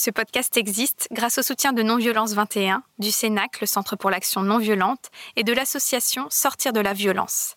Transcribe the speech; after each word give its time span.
Ce 0.00 0.10
podcast 0.10 0.56
existe 0.56 1.08
grâce 1.10 1.38
au 1.38 1.42
soutien 1.42 1.72
de 1.72 1.82
Non-Violence 1.82 2.32
21, 2.32 2.84
du 3.00 3.10
CENAC, 3.10 3.60
le 3.60 3.66
Centre 3.66 3.96
pour 3.96 4.10
l'action 4.10 4.42
non 4.42 4.58
violente, 4.58 5.10
et 5.34 5.42
de 5.42 5.52
l'association 5.52 6.28
Sortir 6.30 6.72
de 6.72 6.78
la 6.78 6.92
violence. 6.92 7.56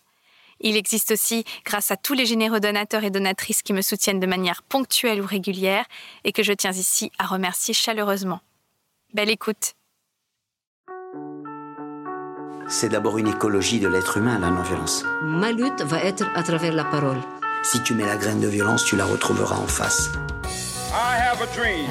Il 0.58 0.76
existe 0.76 1.12
aussi 1.12 1.44
grâce 1.64 1.92
à 1.92 1.96
tous 1.96 2.14
les 2.14 2.26
généreux 2.26 2.58
donateurs 2.58 3.04
et 3.04 3.10
donatrices 3.10 3.62
qui 3.62 3.72
me 3.72 3.80
soutiennent 3.80 4.18
de 4.18 4.26
manière 4.26 4.64
ponctuelle 4.64 5.22
ou 5.22 5.24
régulière 5.24 5.84
et 6.24 6.32
que 6.32 6.42
je 6.42 6.52
tiens 6.52 6.72
ici 6.72 7.12
à 7.16 7.26
remercier 7.26 7.74
chaleureusement. 7.74 8.40
Belle 9.14 9.30
écoute. 9.30 9.74
C'est 12.66 12.88
d'abord 12.88 13.18
une 13.18 13.28
écologie 13.28 13.78
de 13.78 13.86
l'être 13.86 14.16
humain, 14.16 14.40
la 14.40 14.50
non-violence. 14.50 15.04
Ma 15.22 15.52
lutte 15.52 15.82
va 15.82 16.02
être 16.02 16.24
à 16.34 16.42
travers 16.42 16.72
la 16.72 16.86
parole. 16.86 17.20
Si 17.62 17.80
tu 17.84 17.94
mets 17.94 18.06
la 18.06 18.16
graine 18.16 18.40
de 18.40 18.48
violence, 18.48 18.84
tu 18.84 18.96
la 18.96 19.04
retrouveras 19.04 19.58
en 19.58 19.68
face. 19.68 20.10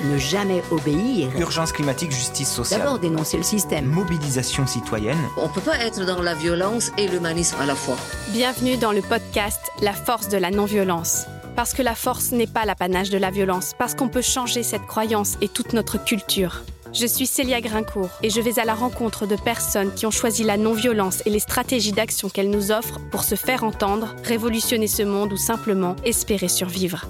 Ne 0.06 0.18
jamais 0.20 0.62
obéir. 0.70 1.36
Urgence 1.36 1.72
climatique, 1.72 2.12
justice 2.12 2.52
sociale. 2.52 2.82
D'abord 2.82 3.00
dénoncer 3.00 3.36
le 3.36 3.42
système. 3.42 3.86
Mobilisation 3.86 4.68
citoyenne. 4.68 5.18
On 5.38 5.48
ne 5.48 5.54
peut 5.54 5.62
pas 5.62 5.80
être 5.80 6.06
dans 6.06 6.22
la 6.22 6.36
violence 6.36 6.92
et 7.00 7.08
l'humanisme 7.08 7.58
à 7.60 7.66
la 7.66 7.74
fois. 7.74 7.98
Bienvenue 8.28 8.78
dans 8.78 8.92
le 8.92 9.02
podcast 9.02 9.60
La 9.82 9.94
force 9.94 10.30
de 10.30 10.38
la 10.38 10.52
non-violence. 10.52 11.26
Parce 11.56 11.74
que 11.74 11.82
la 11.82 11.96
force 11.96 12.32
n'est 12.32 12.46
pas 12.46 12.64
l'apanage 12.66 13.10
de 13.10 13.18
la 13.18 13.32
violence, 13.32 13.72
parce 13.80 13.96
qu'on 13.96 14.08
peut 14.08 14.22
changer 14.22 14.62
cette 14.62 14.86
croyance 14.86 15.36
et 15.42 15.48
toute 15.48 15.74
notre 15.74 15.98
culture. 16.04 16.62
Je 16.94 17.08
suis 17.08 17.26
Célia 17.26 17.60
Grincourt 17.60 18.12
et 18.22 18.30
je 18.30 18.40
vais 18.40 18.60
à 18.60 18.66
la 18.66 18.76
rencontre 18.76 19.26
de 19.26 19.36
personnes 19.36 19.92
qui 19.96 20.06
ont 20.06 20.12
choisi 20.12 20.44
la 20.44 20.58
non-violence 20.58 21.24
et 21.26 21.32
les 21.32 21.40
stratégies 21.40 21.94
d'action 21.94 22.30
qu'elle 22.30 22.52
nous 22.52 22.72
offre 22.72 23.00
pour 23.10 23.24
se 23.24 23.34
faire 23.34 23.64
entendre, 23.64 24.14
révolutionner 24.24 24.88
ce 24.88 25.02
monde 25.02 25.34
ou 25.34 25.38
simplement 25.38 25.96
espérer 26.06 26.50
survivre. 26.50 27.08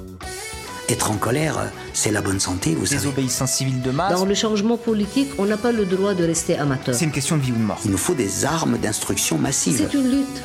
Être 0.91 1.09
en 1.09 1.15
colère, 1.15 1.71
c'est 1.93 2.11
la 2.11 2.21
bonne 2.21 2.41
santé, 2.41 2.75
vous 2.75 2.85
savez. 2.85 2.99
Désobéissance 2.99 3.53
civile 3.53 3.81
de 3.81 3.91
masse. 3.91 4.11
Dans 4.11 4.25
le 4.25 4.35
changement 4.35 4.75
politique, 4.75 5.29
on 5.37 5.45
n'a 5.45 5.55
pas 5.55 5.71
le 5.71 5.85
droit 5.85 6.13
de 6.13 6.25
rester 6.25 6.57
amateur. 6.57 6.93
C'est 6.93 7.05
une 7.05 7.13
question 7.13 7.37
de 7.37 7.41
vie 7.41 7.53
ou 7.53 7.55
de 7.55 7.61
mort. 7.61 7.79
Il 7.85 7.91
nous 7.91 7.97
faut 7.97 8.13
des 8.13 8.43
armes 8.43 8.77
d'instruction 8.77 9.37
massive. 9.37 9.77
C'est 9.77 9.97
une 9.97 10.11
lutte. 10.11 10.43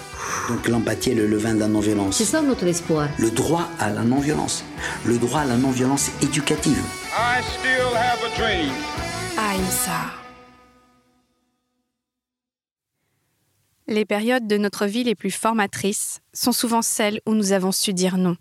Donc 0.49 0.69
l'empathie 0.69 1.11
est 1.11 1.15
le 1.17 1.27
levain 1.27 1.55
de 1.55 1.59
la 1.59 1.67
non-violence. 1.67 2.19
C'est 2.19 2.25
ça 2.25 2.43
notre 2.43 2.65
espoir. 2.65 3.09
Le 3.19 3.33
droit 3.33 3.69
à 3.81 3.91
la 3.91 4.03
non-violence. 4.03 4.63
Le 5.05 5.19
droit 5.19 5.41
à 5.41 5.45
la 5.47 5.57
non-violence 5.57 6.13
éducative. 6.23 6.81
I 7.19 7.43
still 7.43 7.97
have 7.97 8.21
a 8.23 8.39
dream. 8.39 8.71
Ahimsa. 9.37 10.13
Les 13.89 14.05
périodes 14.05 14.47
de 14.47 14.59
notre 14.59 14.87
vie 14.87 15.03
les 15.03 15.17
plus 15.17 15.33
formatrices 15.33 16.21
sont 16.33 16.53
souvent 16.53 16.83
celles 16.83 17.21
où 17.27 17.35
nous 17.35 17.51
avons 17.51 17.73
su 17.73 17.93
dire 17.93 18.17
non. 18.17 18.37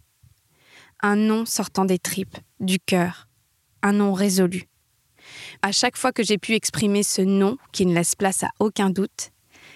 Un 1.08 1.18
non 1.18 1.46
sortant 1.46 1.86
des 1.86 2.00
tripes, 2.00 2.36
du 2.60 2.80
cœur. 2.80 3.28
Un 3.84 3.94
non 3.94 4.12
résolu. 4.12 4.64
À 5.62 5.72
chaque 5.72 5.98
fois 5.98 6.12
que 6.12 6.24
j'ai 6.24 6.40
pu 6.40 6.54
exprimer 6.54 7.04
ce 7.04 7.22
non 7.22 7.60
qui 7.72 7.86
ne 7.86 7.94
laisse 7.94 8.16
place 8.16 8.42
à 8.42 8.50
aucun 8.58 8.90
doute, 8.90 9.30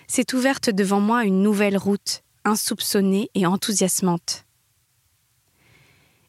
s'est 0.07 0.33
ouverte 0.33 0.72
devant 0.72 1.00
moi 1.00 1.25
une 1.25 1.44
nouvelle 1.44 1.77
route, 1.77 2.23
insoupçonnée 2.45 3.30
et 3.35 3.45
enthousiasmante. 3.45 4.47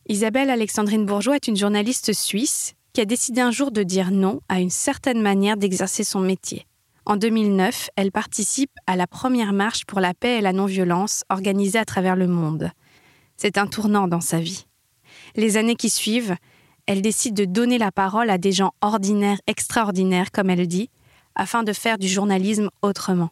Isabelle 0.07 0.51
Alexandrine 0.51 1.07
Bourgeois 1.07 1.37
est 1.37 1.49
une 1.49 1.57
journaliste 1.57 2.13
suisse 2.13 2.75
qui 2.93 3.01
a 3.01 3.07
décidé 3.07 3.41
un 3.41 3.53
jour 3.53 3.71
de 3.71 3.83
dire 3.83 4.11
non 4.11 4.43
à 4.51 4.61
une 4.61 4.69
certaine 4.69 5.23
manière 5.23 5.57
d'exercer 5.57 6.05
son 6.05 6.21
métier. 6.21 6.67
En 7.07 7.17
2009, 7.17 7.89
elle 7.97 8.13
participe 8.13 8.75
à 8.87 8.97
la 8.97 9.07
première 9.07 9.55
marche 9.55 9.87
pour 9.87 10.01
la 10.01 10.13
paix 10.13 10.37
et 10.37 10.43
la 10.43 10.53
non-violence 10.53 11.25
organisée 11.31 11.79
à 11.79 11.87
travers 11.87 12.17
le 12.17 12.27
monde. 12.27 12.71
C'est 13.39 13.57
un 13.57 13.67
tournant 13.67 14.07
dans 14.07 14.21
sa 14.21 14.41
vie. 14.41 14.67
Les 15.37 15.57
années 15.57 15.77
qui 15.77 15.91
suivent, 15.91 16.37
elle 16.87 17.03
décide 17.03 17.35
de 17.35 17.45
donner 17.45 17.79
la 17.79 17.93
parole 17.93 18.31
à 18.31 18.39
des 18.39 18.53
gens 18.53 18.73
ordinaires, 18.81 19.41
extraordinaires, 19.47 20.33
comme 20.33 20.51
elle 20.51 20.67
dit, 20.67 20.91
afin 21.35 21.63
de 21.63 21.73
faire 21.73 21.99
du 21.99 22.09
journalisme 22.09 22.71
autrement. 22.83 23.31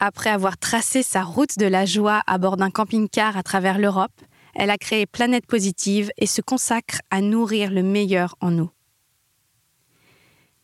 Après 0.00 0.30
avoir 0.30 0.58
tracé 0.58 1.02
sa 1.02 1.22
route 1.22 1.58
de 1.58 1.66
la 1.66 1.86
joie 1.86 2.22
à 2.26 2.38
bord 2.38 2.56
d'un 2.56 2.70
camping-car 2.70 3.36
à 3.36 3.42
travers 3.42 3.78
l'Europe, 3.78 4.20
elle 4.54 4.70
a 4.70 4.78
créé 4.78 5.06
Planète 5.06 5.46
Positive 5.46 6.10
et 6.18 6.26
se 6.26 6.40
consacre 6.40 7.00
à 7.10 7.20
nourrir 7.20 7.70
le 7.70 7.82
meilleur 7.82 8.36
en 8.40 8.50
nous. 8.50 8.70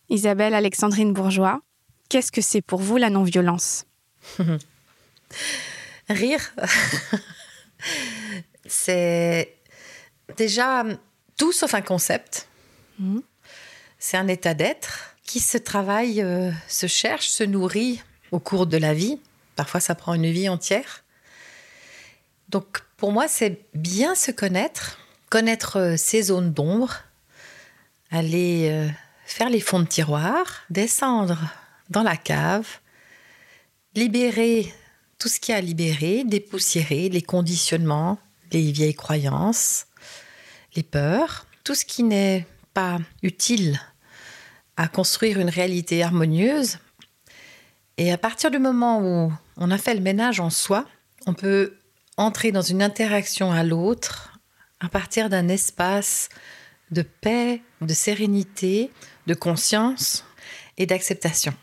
Isabelle 0.09 0.55
Alexandrine 0.55 1.13
Bourgeois, 1.13 1.61
qu'est-ce 2.09 2.33
que 2.33 2.41
c'est 2.41 2.63
pour 2.63 2.81
vous 2.81 2.97
la 2.97 3.11
non-violence? 3.11 3.85
Rire, 6.09 6.55
c'est 8.67 9.58
déjà 10.37 10.85
tout 11.37 11.53
sauf 11.53 11.75
un 11.75 11.83
concept. 11.83 12.49
Mhm. 12.99 13.23
C'est 13.99 14.17
un 14.17 14.29
état 14.29 14.55
d'être 14.55 15.17
qui 15.25 15.41
se 15.41 15.59
travaille, 15.59 16.23
euh, 16.23 16.51
se 16.69 16.87
cherche, 16.87 17.29
se 17.29 17.45
nourrit 17.45 18.03
au 18.31 18.39
cours 18.39 18.67
de 18.67 18.77
la 18.77 18.95
vie. 18.95 19.21
Parfois, 19.57 19.81
ça 19.81 19.95
prend 19.95 20.15
une 20.15 20.31
vie 20.31 20.49
entière. 20.49 21.05
Donc, 22.49 22.81
pour 22.97 23.13
moi, 23.13 23.29
c'est 23.29 23.61
bien 23.75 24.15
se 24.15 24.31
connaître, 24.31 24.99
connaître 25.31 25.79
euh, 25.79 25.97
ses 25.97 26.23
zones 26.23 26.53
d'ombre, 26.53 27.03
aller 28.11 28.69
euh, 28.71 28.89
faire 29.27 29.51
les 29.51 29.61
fonds 29.61 29.81
de 29.81 29.87
tiroir, 29.87 30.63
descendre 30.71 31.39
dans 31.91 32.03
la 32.03 32.17
cave, 32.17 32.67
libérer 33.95 34.73
tout 35.19 35.29
ce 35.29 35.41
qu'il 35.41 35.53
y 35.53 35.55
a 35.55 35.59
à 35.59 35.61
libérer, 35.61 36.25
dépoussiérer 36.25 37.09
les 37.09 37.23
conditionnements, 37.23 38.19
les 38.53 38.73
vieilles 38.73 38.95
croyances, 38.95 39.88
les 40.79 40.85
peurs, 40.85 41.45
tout 41.65 41.75
ce 41.75 41.85
qui 41.85 42.05
n'est 42.05 42.47
pas 42.73 42.99
utile 43.25 43.81
à 44.77 44.87
construire 44.87 45.41
une 45.41 45.51
réalité 45.51 46.05
harmonieuse. 46.05 46.79
Et 47.97 48.13
à 48.13 48.19
partir 48.19 48.53
du 48.53 48.61
moment 48.61 49.03
où 49.03 49.33
on 49.57 49.71
a 49.73 49.79
fait 49.79 49.95
le 49.95 50.01
ménage 50.01 50.39
en 50.39 50.51
soi, 50.51 50.87
on 51.27 51.35
peut 51.35 51.75
entrer 52.17 52.53
dans 52.53 52.63
une 52.63 52.81
interaction 52.81 53.51
à 53.51 53.65
l'autre 53.65 54.39
à 54.79 54.89
partir 54.89 55.29
d'un 55.29 55.49
espace 55.49 56.29
de 56.93 57.03
paix, 57.03 57.61
de 57.81 57.93
sérénité, 57.93 58.93
de 59.27 59.35
conscience 59.35 60.25
et 60.77 60.87
d'acceptation. 60.87 61.55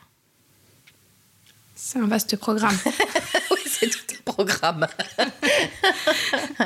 C'est 1.73 1.99
un 1.99 2.07
vaste 2.07 2.35
programme. 2.35 2.77
c'est 3.79 3.89
tout 3.89 3.99
un 4.11 4.31
programme. 4.31 4.87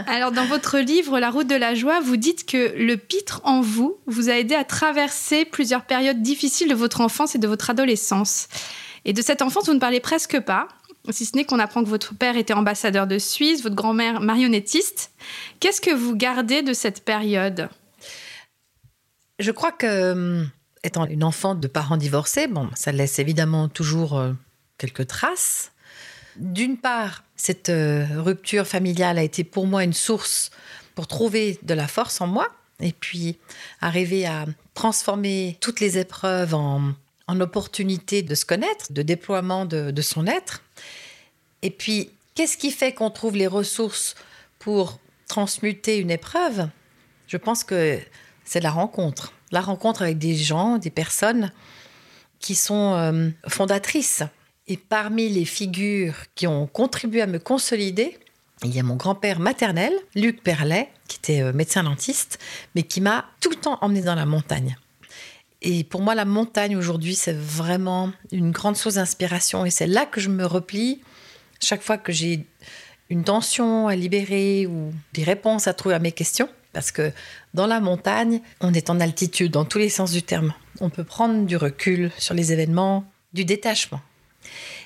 Alors, 0.07 0.31
dans 0.31 0.45
votre 0.45 0.79
livre 0.79 1.19
La 1.19 1.29
route 1.29 1.47
de 1.47 1.55
la 1.55 1.75
joie, 1.75 1.99
vous 1.99 2.17
dites 2.17 2.45
que 2.45 2.73
le 2.77 2.97
pitre 2.97 3.41
en 3.43 3.61
vous 3.61 3.97
vous 4.05 4.29
a 4.29 4.33
aidé 4.33 4.55
à 4.55 4.63
traverser 4.63 5.45
plusieurs 5.45 5.85
périodes 5.85 6.21
difficiles 6.21 6.69
de 6.69 6.75
votre 6.75 7.01
enfance 7.01 7.35
et 7.35 7.39
de 7.39 7.47
votre 7.47 7.69
adolescence. 7.69 8.47
Et 9.05 9.13
de 9.13 9.21
cette 9.21 9.41
enfance, 9.41 9.65
vous 9.67 9.73
ne 9.73 9.79
parlez 9.79 9.99
presque 9.99 10.39
pas, 10.39 10.67
si 11.09 11.25
ce 11.25 11.35
n'est 11.35 11.45
qu'on 11.45 11.59
apprend 11.59 11.83
que 11.83 11.89
votre 11.89 12.13
père 12.13 12.37
était 12.37 12.53
ambassadeur 12.53 13.07
de 13.07 13.17
Suisse, 13.17 13.63
votre 13.63 13.75
grand-mère 13.75 14.19
marionnettiste. 14.21 15.11
Qu'est-ce 15.59 15.81
que 15.81 15.93
vous 15.93 16.15
gardez 16.15 16.61
de 16.61 16.73
cette 16.73 17.03
période? 17.03 17.69
Je 19.39 19.51
crois 19.51 19.71
que, 19.71 20.11
hum, 20.11 20.49
étant 20.83 21.05
une 21.05 21.23
enfant 21.23 21.55
de 21.55 21.67
parents 21.67 21.97
divorcés, 21.97 22.47
bon, 22.47 22.69
ça 22.75 22.91
laisse 22.91 23.19
évidemment 23.19 23.69
toujours 23.69 24.17
euh, 24.17 24.33
quelques 24.77 25.07
traces. 25.07 25.71
D'une 26.39 26.77
part, 26.77 27.23
cette 27.35 27.69
euh, 27.69 28.05
rupture 28.15 28.65
familiale 28.65 29.17
a 29.17 29.23
été 29.23 29.43
pour 29.43 29.67
moi 29.67 29.83
une 29.83 29.93
source 29.93 30.51
pour 30.95 31.05
trouver 31.05 31.59
de 31.63 31.73
la 31.73 31.87
force 31.87 32.21
en 32.21 32.27
moi 32.27 32.47
et 32.79 32.93
puis 32.93 33.37
arriver 33.81 34.25
à 34.25 34.45
transformer 34.73 35.57
toutes 35.59 35.81
les 35.81 35.97
épreuves 35.97 36.55
en, 36.55 36.93
en 37.27 37.41
opportunités 37.41 38.21
de 38.21 38.35
se 38.35 38.45
connaître, 38.45 38.91
de 38.91 39.01
déploiement 39.01 39.65
de, 39.65 39.91
de 39.91 40.01
son 40.01 40.27
être. 40.27 40.63
Et 41.61 41.71
puis, 41.71 42.09
qu'est-ce 42.35 42.57
qui 42.57 42.71
fait 42.71 42.93
qu'on 42.93 43.11
trouve 43.11 43.35
les 43.35 43.47
ressources 43.47 44.15
pour 44.59 44.99
transmuter 45.27 45.97
une 45.97 46.11
épreuve? 46.11 46.69
Je 47.27 47.35
pense 47.35 47.65
que 47.65 47.99
c'est 48.45 48.61
la 48.61 48.71
rencontre. 48.71 49.33
La 49.51 49.61
rencontre 49.61 50.03
avec 50.03 50.17
des 50.17 50.35
gens, 50.35 50.77
des 50.77 50.89
personnes 50.89 51.51
qui 52.39 52.55
sont 52.55 52.93
euh, 52.95 53.29
fondatrices. 53.47 54.23
Et 54.69 54.77
parmi 54.77 55.29
les 55.29 55.45
figures 55.45 56.13
qui 56.35 56.45
ont 56.45 56.67
contribué 56.67 57.23
à 57.23 57.27
me 57.27 57.39
consolider, 57.39 58.15
il 58.63 58.73
y 58.73 58.79
a 58.79 58.83
mon 58.83 58.95
grand-père 58.95 59.39
maternel, 59.39 59.91
Luc 60.13 60.43
Perlet, 60.43 60.89
qui 61.07 61.17
était 61.17 61.41
euh, 61.41 61.51
médecin 61.53 61.83
dentiste, 61.83 62.37
mais 62.75 62.83
qui 62.83 63.01
m'a 63.01 63.25
tout 63.41 63.49
le 63.49 63.55
temps 63.55 63.79
emmené 63.81 64.01
dans 64.01 64.13
la 64.13 64.27
montagne. 64.27 64.77
Et 65.63 65.83
pour 65.83 66.01
moi, 66.01 66.13
la 66.13 66.23
montagne 66.23 66.77
aujourd'hui, 66.77 67.15
c'est 67.15 67.35
vraiment 67.35 68.11
une 68.31 68.51
grande 68.51 68.77
source 68.77 68.95
d'inspiration. 68.95 69.65
Et 69.65 69.71
c'est 69.71 69.87
là 69.87 70.05
que 70.05 70.21
je 70.21 70.29
me 70.29 70.45
replie 70.45 71.01
chaque 71.59 71.81
fois 71.81 71.97
que 71.97 72.11
j'ai 72.11 72.45
une 73.09 73.23
tension 73.23 73.87
à 73.87 73.95
libérer 73.95 74.67
ou 74.67 74.93
des 75.13 75.23
réponses 75.23 75.67
à 75.67 75.73
trouver 75.73 75.95
à 75.95 75.99
mes 75.99 76.11
questions. 76.11 76.47
Parce 76.73 76.91
que 76.91 77.11
dans 77.55 77.65
la 77.65 77.79
montagne, 77.79 78.39
on 78.61 78.73
est 78.75 78.91
en 78.91 78.99
altitude 78.99 79.51
dans 79.51 79.65
tous 79.65 79.79
les 79.79 79.89
sens 79.89 80.11
du 80.11 80.21
terme. 80.21 80.53
On 80.79 80.91
peut 80.91 81.03
prendre 81.03 81.45
du 81.47 81.57
recul 81.57 82.11
sur 82.19 82.35
les 82.35 82.53
événements, 82.53 83.03
du 83.33 83.43
détachement. 83.43 84.01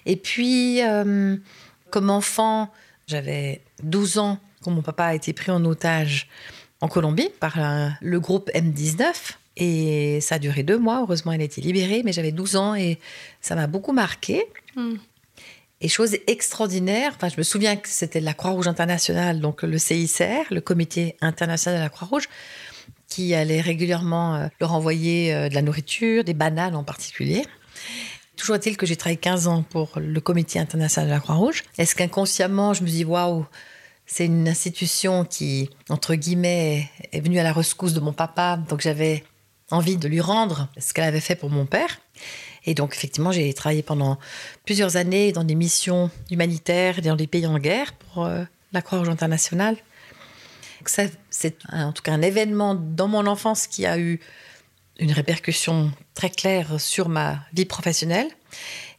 Et 0.05 0.15
puis, 0.15 0.81
euh, 0.83 1.37
comme 1.89 2.09
enfant, 2.09 2.71
j'avais 3.07 3.61
12 3.83 4.17
ans 4.17 4.39
quand 4.61 4.71
mon 4.71 4.81
papa 4.81 5.05
a 5.05 5.13
été 5.13 5.33
pris 5.33 5.51
en 5.51 5.63
otage 5.65 6.27
en 6.81 6.87
Colombie 6.87 7.29
par 7.39 7.59
euh, 7.59 7.89
le 8.01 8.19
groupe 8.19 8.49
M19. 8.53 9.13
Et 9.55 10.19
ça 10.21 10.35
a 10.35 10.39
duré 10.39 10.63
deux 10.63 10.79
mois. 10.79 11.01
Heureusement, 11.01 11.31
elle 11.31 11.41
a 11.41 11.43
été 11.43 11.61
libérée, 11.61 12.01
mais 12.03 12.11
j'avais 12.11 12.31
12 12.31 12.55
ans 12.55 12.75
et 12.75 12.99
ça 13.39 13.55
m'a 13.55 13.67
beaucoup 13.67 13.93
marqué. 13.93 14.45
Hmm. 14.75 14.95
Et 15.79 15.89
chose 15.89 16.17
extraordinaire, 16.27 17.13
enfin, 17.15 17.27
je 17.27 17.35
me 17.37 17.43
souviens 17.43 17.75
que 17.75 17.89
c'était 17.89 18.21
la 18.21 18.33
Croix-Rouge 18.33 18.67
internationale, 18.67 19.41
donc 19.41 19.63
le 19.63 19.77
CICR, 19.77 20.45
le 20.49 20.61
Comité 20.61 21.17
international 21.19 21.79
de 21.79 21.83
la 21.83 21.89
Croix-Rouge, 21.89 22.29
qui 23.09 23.35
allait 23.35 23.61
régulièrement 23.61 24.35
euh, 24.35 24.47
leur 24.61 24.73
envoyer 24.73 25.49
de 25.49 25.53
la 25.53 25.61
nourriture, 25.61 26.23
des 26.23 26.33
bananes 26.33 26.75
en 26.75 26.83
particulier. 26.83 27.43
Toujours 28.43 28.57
est-il 28.57 28.75
que 28.75 28.85
j'ai 28.85 28.97
travaillé 28.97 29.15
15 29.15 29.47
ans 29.47 29.63
pour 29.63 29.91
le 29.95 30.19
Comité 30.19 30.59
international 30.59 31.09
de 31.09 31.13
la 31.13 31.21
Croix-Rouge. 31.21 31.63
Est-ce 31.77 31.95
qu'inconsciemment, 31.95 32.73
je 32.73 32.83
me 32.83 32.89
dis, 32.89 33.05
waouh, 33.05 33.45
c'est 34.05 34.25
une 34.25 34.49
institution 34.49 35.23
qui, 35.23 35.69
entre 35.87 36.15
guillemets, 36.15 36.89
est 37.13 37.21
venue 37.21 37.39
à 37.39 37.43
la 37.43 37.53
rescousse 37.53 37.93
de 37.93 38.01
mon 38.01 38.11
papa, 38.11 38.59
donc 38.67 38.81
j'avais 38.81 39.23
envie 39.71 39.95
de 39.95 40.09
lui 40.09 40.19
rendre 40.19 40.67
ce 40.77 40.93
qu'elle 40.93 41.05
avait 41.05 41.21
fait 41.21 41.37
pour 41.37 41.51
mon 41.51 41.65
père. 41.65 42.01
Et 42.65 42.73
donc, 42.73 42.93
effectivement, 42.93 43.31
j'ai 43.31 43.53
travaillé 43.53 43.81
pendant 43.81 44.19
plusieurs 44.65 44.97
années 44.97 45.31
dans 45.31 45.45
des 45.45 45.55
missions 45.55 46.11
humanitaires 46.29 47.01
dans 47.01 47.15
des 47.15 47.27
pays 47.27 47.47
en 47.47 47.57
guerre 47.59 47.93
pour 47.93 48.25
euh, 48.25 48.43
la 48.73 48.81
Croix-Rouge 48.81 49.07
internationale. 49.07 49.77
ça, 50.85 51.03
c'est 51.29 51.55
en 51.71 51.93
tout 51.93 52.03
cas 52.03 52.11
un 52.11 52.21
événement 52.21 52.75
dans 52.75 53.07
mon 53.07 53.25
enfance 53.25 53.67
qui 53.67 53.85
a 53.85 53.97
eu 53.97 54.19
une 54.99 55.11
répercussion 55.11 55.91
très 56.13 56.29
claire 56.29 56.79
sur 56.79 57.09
ma 57.09 57.39
vie 57.53 57.65
professionnelle. 57.65 58.27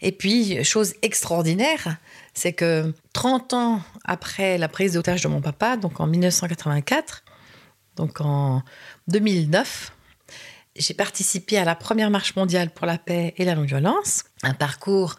Et 0.01 0.13
puis, 0.13 0.63
chose 0.65 0.95
extraordinaire, 1.03 1.97
c'est 2.35 2.53
que 2.53 2.93
30 3.13 3.53
ans 3.53 3.83
après 4.05 4.59
la 4.59 4.69
prise 4.69 4.95
d'otage 4.95 5.23
de 5.23 5.29
mon 5.29 5.41
papa, 5.41 5.77
donc 5.77 6.01
en 6.01 6.07
1984, 6.07 7.25
donc 7.97 8.21
en 8.21 8.63
2009, 9.09 9.93
j'ai 10.77 10.95
participé 10.95 11.57
à 11.57 11.65
la 11.65 11.77
première 11.77 12.11
marche 12.11 12.35
mondiale 12.35 12.71
pour 12.71 12.87
la 12.87 12.99
paix 12.99 13.35
et 13.37 13.45
la 13.45 13.55
non-violence, 13.55 14.25
un 14.43 14.55
parcours 14.55 15.17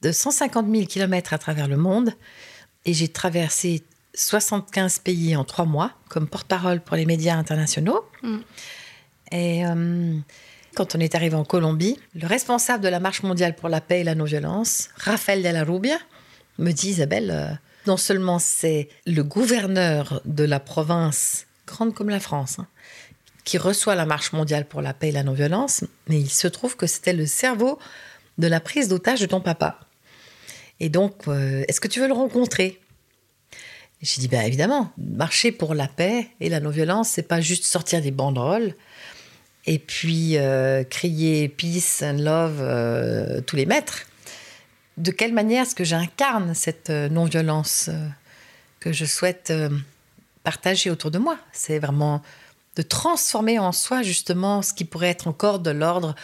de 0.00 0.12
150 0.12 0.66
000 0.70 0.86
km 0.86 1.34
à 1.34 1.38
travers 1.38 1.68
le 1.68 1.76
monde, 1.76 2.12
et 2.86 2.94
j'ai 2.94 3.08
traversé 3.08 3.82
75 4.14 5.00
pays 5.00 5.36
en 5.36 5.44
trois 5.44 5.64
mois 5.64 5.92
comme 6.08 6.26
porte-parole 6.28 6.80
pour 6.80 6.96
les 6.96 7.06
médias 7.06 7.36
internationaux. 7.36 8.04
Mm. 8.22 8.38
Et 9.34 9.66
euh, 9.66 10.16
quand 10.76 10.94
on 10.94 11.00
est 11.00 11.16
arrivé 11.16 11.34
en 11.34 11.44
Colombie, 11.44 11.98
le 12.14 12.26
responsable 12.26 12.84
de 12.84 12.88
la 12.88 13.00
marche 13.00 13.24
mondiale 13.24 13.56
pour 13.56 13.68
la 13.68 13.80
paix 13.80 14.00
et 14.00 14.04
la 14.04 14.14
non-violence, 14.14 14.90
Rafael 14.96 15.42
de 15.42 15.48
la 15.48 15.64
Rubia, 15.64 15.98
me 16.58 16.70
dit 16.70 16.90
Isabelle, 16.90 17.30
euh, 17.32 17.52
non 17.88 17.96
seulement 17.96 18.38
c'est 18.38 18.88
le 19.06 19.24
gouverneur 19.24 20.22
de 20.24 20.44
la 20.44 20.60
province 20.60 21.46
grande 21.66 21.94
comme 21.94 22.10
la 22.10 22.20
France, 22.20 22.60
hein, 22.60 22.68
qui 23.44 23.58
reçoit 23.58 23.96
la 23.96 24.06
marche 24.06 24.32
mondiale 24.32 24.66
pour 24.66 24.82
la 24.82 24.94
paix 24.94 25.08
et 25.08 25.12
la 25.12 25.24
non-violence, 25.24 25.82
mais 26.08 26.20
il 26.20 26.30
se 26.30 26.46
trouve 26.46 26.76
que 26.76 26.86
c'était 26.86 27.12
le 27.12 27.26
cerveau 27.26 27.80
de 28.38 28.46
la 28.46 28.60
prise 28.60 28.86
d'otage 28.86 29.20
de 29.20 29.26
ton 29.26 29.40
papa. 29.40 29.80
Et 30.78 30.90
donc, 30.90 31.26
euh, 31.26 31.64
est-ce 31.66 31.80
que 31.80 31.88
tu 31.88 31.98
veux 31.98 32.08
le 32.08 32.14
rencontrer? 32.14 32.80
J'ai 34.00 34.20
dit, 34.20 34.28
ben 34.28 34.42
évidemment, 34.42 34.92
marcher 34.98 35.50
pour 35.50 35.74
la 35.74 35.88
paix 35.88 36.28
et 36.38 36.48
la 36.48 36.60
non-violence, 36.60 37.08
c'est 37.08 37.22
pas 37.22 37.40
juste 37.40 37.64
sortir 37.64 38.00
des 38.00 38.10
banderoles 38.12 38.74
et 39.66 39.78
puis 39.78 40.36
euh, 40.36 40.84
crier 40.84 41.48
peace 41.48 42.02
and 42.02 42.18
love 42.18 42.58
euh, 42.60 43.40
tous 43.40 43.56
les 43.56 43.66
mètres. 43.66 44.06
De 44.96 45.10
quelle 45.10 45.32
manière 45.32 45.62
est-ce 45.62 45.74
que 45.74 45.84
j'incarne 45.84 46.54
cette 46.54 46.90
non-violence 46.90 47.90
que 48.78 48.92
je 48.92 49.04
souhaite 49.04 49.52
partager 50.44 50.88
autour 50.88 51.10
de 51.10 51.18
moi? 51.18 51.36
C'est 51.52 51.80
vraiment 51.80 52.22
de 52.76 52.82
transformer 52.82 53.58
en 53.58 53.72
soi 53.72 54.02
justement 54.02 54.62
ce 54.62 54.72
qui 54.72 54.84
pourrait 54.84 55.10
être 55.10 55.26
encore 55.26 55.58
de 55.58 55.70
l'ordre 55.70 56.14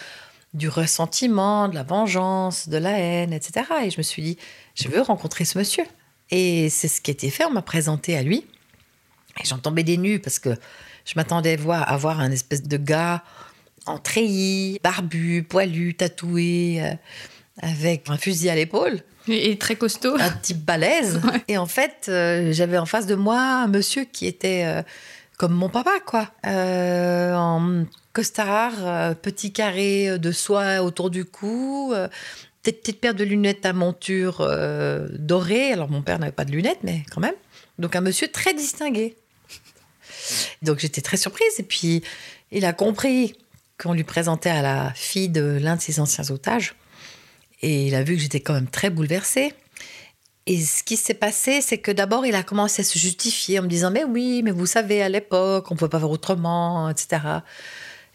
du 0.55 0.69
ressentiment, 0.69 1.69
de 1.69 1.75
la 1.75 1.83
vengeance, 1.83 2.69
de 2.69 2.77
la 2.77 2.99
haine, 2.99 3.33
etc. 3.33 3.67
Et 3.85 3.91
je 3.91 3.99
me 3.99 4.03
suis 4.03 4.23
dit, 4.23 4.39
je 4.75 4.89
veux 4.89 5.01
rencontrer 5.01 5.45
ce 5.45 5.59
monsieur. 5.59 5.85
Et 6.31 6.69
c'est 6.71 6.89
ce 6.89 7.01
qui 7.01 7.11
a 7.11 7.13
été 7.13 7.31
fait, 7.31 7.45
on 7.45 7.51
m'a 7.51 7.63
présenté 7.63 8.17
à 8.17 8.23
lui. 8.23 8.47
Et 9.41 9.45
j'en 9.45 9.59
tombais 9.59 9.85
des 9.85 9.97
nues 9.97 10.19
parce 10.19 10.39
que 10.39 10.51
je 11.05 11.13
m'attendais 11.17 11.59
à 11.71 11.97
voir 11.97 12.21
un 12.21 12.31
espèce 12.31 12.63
de 12.63 12.77
gars 12.77 13.23
en 13.87 13.99
treillis, 13.99 14.79
barbu, 14.83 15.43
poilu, 15.43 15.95
tatoué, 15.95 16.83
euh, 16.83 16.95
avec 17.63 18.09
un 18.09 18.17
fusil 18.17 18.51
à 18.51 18.55
l'épaule. 18.55 19.03
Et 19.29 19.59
très 19.59 19.77
costaud. 19.77 20.17
Un 20.19 20.31
type 20.31 20.65
balèze. 20.65 21.21
Et 21.49 21.59
en 21.59 21.67
fait, 21.67 22.07
euh, 22.09 22.53
j'avais 22.53 22.79
en 22.79 22.87
face 22.87 23.07
de 23.07 23.15
moi 23.15 23.41
un 23.41 23.69
monsieur 23.69 24.05
qui 24.05 24.27
était... 24.27 24.65
Euh, 24.65 24.83
comme 25.37 25.55
mon 25.55 25.71
papa, 25.71 26.01
quoi. 26.05 26.29
En 26.45 27.87
costard, 28.13 29.15
petit 29.23 29.55
carré 29.55 30.19
de 30.19 30.33
soie 30.33 30.83
autour 30.83 31.09
du 31.09 31.25
cou, 31.25 31.93
euh, 31.95 32.09
petite 32.63 33.01
paire 33.01 33.15
de 33.15 33.25
lunettes 33.25 33.65
à 33.65 33.73
monture 33.73 34.47
dorée. 35.19 35.73
Alors, 35.73 35.89
mon 35.89 36.03
père 36.03 36.19
n'avait 36.19 36.31
pas 36.31 36.45
de 36.45 36.53
lunettes, 36.53 36.81
mais 36.83 37.05
quand 37.11 37.23
même. 37.23 37.33
Donc, 37.79 37.97
un 37.97 38.03
monsieur 38.03 38.29
très 38.29 38.53
distingué. 38.53 39.17
Donc, 40.63 40.79
j'étais 40.79 41.01
très 41.01 41.17
surprise. 41.17 41.59
Et 41.59 41.63
puis, 41.63 42.03
il 42.51 42.65
a 42.65 42.73
compris 42.73 43.35
qu'on 43.79 43.93
lui 43.93 44.05
présentait 44.05 44.51
à 44.51 44.63
la 44.63 44.93
fille 44.95 45.29
de 45.29 45.59
l'un 45.61 45.77
de 45.77 45.81
ses 45.81 46.01
anciens 46.01 46.31
otages. 46.31 46.75
Et 47.63 47.87
il 47.87 47.95
a 47.95 48.03
vu 48.03 48.17
que 48.17 48.23
j'étais 48.23 48.41
quand 48.41 48.55
même 48.55 48.69
très 48.69 48.91
bouleversée. 48.91 49.55
Et 50.47 50.61
ce 50.61 50.83
qui 50.83 50.97
s'est 50.97 51.15
passé, 51.15 51.61
c'est 51.61 51.79
que 51.79 51.91
d'abord, 51.91 52.27
il 52.27 52.35
a 52.35 52.43
commencé 52.43 52.81
à 52.81 52.85
se 52.85 52.99
justifier 52.99 53.59
en 53.59 53.63
me 53.63 53.69
disant 53.69 53.91
Mais 53.91 54.05
oui, 54.05 54.43
mais 54.43 54.51
vous 54.51 54.67
savez, 54.67 55.03
à 55.03 55.09
l'époque, 55.09 55.71
on 55.71 55.75
ne 55.75 55.79
pouvait 55.79 55.91
pas 55.91 55.99
faire 55.99 56.11
autrement, 56.11 56.89
etc. 56.89 57.21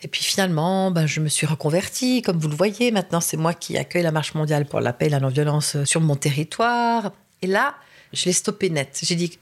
Et 0.02 0.07
puis 0.07 0.24
finalement, 0.24 0.92
ben, 0.92 1.06
je 1.06 1.19
me 1.19 1.30
suis 1.30 1.48
reconvertie, 1.48 2.22
comme 2.22 2.38
vous 2.38 2.50
le 2.50 2.56
voyez. 2.56 2.92
Maintenant, 2.92 3.22
c'est 3.22 3.38
moi 3.38 3.54
qui 3.54 3.78
accueille 3.78 4.04
la 4.04 4.12
Marche 4.12 4.34
mondiale 4.34 4.66
pour 4.66 4.81
la 4.81 4.92
paix 4.92 5.06
et 5.06 5.10
la 5.10 5.19
non-violence 5.19 5.84
sur 5.86 6.02
mon 6.02 6.16
territoire. 6.16 7.12
Et 7.42 7.48
là, 7.48 7.75
je 8.12 8.25
l'ai 8.25 8.34
stoppé 8.34 8.69
net. 8.69 9.00
J'ai 9.02 9.16
dit 9.16 9.38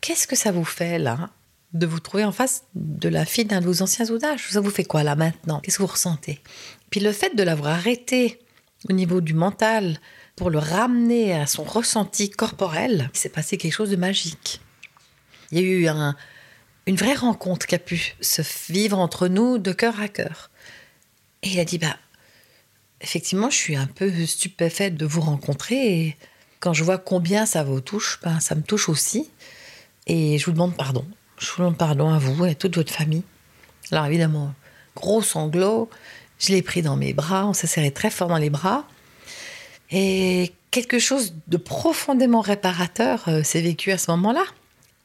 Qu'est-ce 0.00 0.26
que 0.26 0.36
ça 0.36 0.52
vous 0.52 0.64
fait, 0.64 0.98
là, 0.98 1.30
de 1.74 1.86
vous 1.86 2.00
trouver 2.00 2.24
en 2.24 2.32
face 2.32 2.64
de 2.74 3.08
la 3.08 3.24
fille 3.24 3.44
d'un 3.44 3.60
de 3.60 3.66
vos 3.66 3.82
anciens 3.82 4.08
otages 4.10 4.48
Ça 4.48 4.60
vous 4.60 4.70
fait 4.70 4.84
quoi, 4.84 5.02
là, 5.02 5.16
maintenant? 5.16 5.60
Qu'est-ce 5.60 5.78
que 5.78 5.82
vous 5.82 5.88
ressentez? 5.88 6.40
Puis 6.90 7.00
le 7.00 7.12
fait 7.12 7.34
de 7.34 7.42
l'avoir 7.42 7.74
arrêté 7.74 8.40
au 8.88 8.92
niveau 8.92 9.20
du 9.20 9.34
mental, 9.34 9.98
pour 10.36 10.50
le 10.50 10.58
ramener 10.58 11.32
à 11.34 11.46
son 11.46 11.64
ressenti 11.64 12.30
corporel, 12.30 13.10
il 13.14 13.18
s'est 13.18 13.28
passé 13.28 13.56
quelque 13.56 13.72
chose 13.72 13.90
de 13.90 13.96
magique. 13.96 14.60
Il 15.50 15.58
y 15.58 15.60
a 15.60 15.64
eu 15.64 15.88
une 16.86 16.96
vraie 16.96 17.14
rencontre 17.14 17.66
qui 17.66 17.74
a 17.74 17.78
pu 17.78 18.14
se 18.20 18.42
vivre 18.72 18.98
entre 18.98 19.28
nous 19.28 19.58
de 19.58 19.72
cœur 19.72 20.00
à 20.00 20.08
cœur. 20.08 20.50
Et 21.42 21.50
il 21.50 21.60
a 21.60 21.64
dit, 21.64 21.78
bah, 21.78 21.96
effectivement, 23.00 23.50
je 23.50 23.56
suis 23.56 23.76
un 23.76 23.86
peu 23.86 24.26
stupéfaite 24.26 24.96
de 24.96 25.06
vous 25.06 25.20
rencontrer. 25.20 26.00
Et 26.00 26.16
quand 26.60 26.72
je 26.72 26.84
vois 26.84 26.98
combien 26.98 27.46
ça 27.46 27.62
vous 27.62 27.80
touche, 27.80 28.20
ben, 28.22 28.40
ça 28.40 28.54
me 28.54 28.62
touche 28.62 28.88
aussi. 28.88 29.30
Et 30.06 30.38
je 30.38 30.46
vous 30.46 30.52
demande 30.52 30.76
pardon. 30.76 31.06
Je 31.38 31.50
vous 31.50 31.58
demande 31.58 31.76
pardon 31.76 32.08
à 32.10 32.18
vous 32.18 32.44
et 32.46 32.50
à 32.50 32.54
toute 32.54 32.76
votre 32.76 32.92
famille. 32.92 33.22
Alors 33.90 34.06
évidemment, 34.06 34.54
gros 34.96 35.22
sanglot, 35.22 35.90
je 36.38 36.52
l'ai 36.52 36.62
pris 36.62 36.82
dans 36.82 36.96
mes 36.96 37.12
bras, 37.12 37.46
on 37.46 37.52
s'est 37.52 37.66
serré 37.66 37.90
très 37.90 38.10
fort 38.10 38.28
dans 38.28 38.38
les 38.38 38.50
bras. 38.50 38.86
Et 39.90 40.52
quelque 40.70 40.98
chose 40.98 41.34
de 41.46 41.56
profondément 41.56 42.40
réparateur 42.40 43.24
euh, 43.28 43.42
s'est 43.42 43.60
vécu 43.60 43.92
à 43.92 43.98
ce 43.98 44.10
moment-là. 44.12 44.44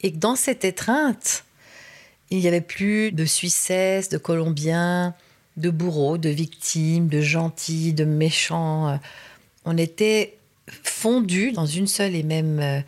Et 0.00 0.10
dans 0.10 0.36
cette 0.36 0.64
étreinte, 0.64 1.44
il 2.30 2.38
n'y 2.38 2.48
avait 2.48 2.60
plus 2.60 3.12
de 3.12 3.24
Suissesse, 3.24 4.08
de 4.08 4.18
Colombiens, 4.18 5.14
de 5.56 5.70
bourreaux, 5.70 6.16
de 6.16 6.28
victimes, 6.30 7.08
de 7.08 7.20
gentils, 7.20 7.92
de 7.92 8.04
méchants. 8.04 8.98
On 9.64 9.76
était 9.76 10.38
fondus 10.82 11.52
dans 11.52 11.66
une 11.66 11.86
seule 11.86 12.14
et 12.14 12.22
même 12.22 12.60
euh, 12.60 12.80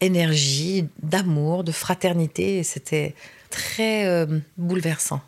énergie 0.00 0.86
d'amour, 1.02 1.64
de 1.64 1.72
fraternité. 1.72 2.62
C'était 2.62 3.14
très 3.50 4.06
euh, 4.06 4.26
bouleversant. 4.56 5.20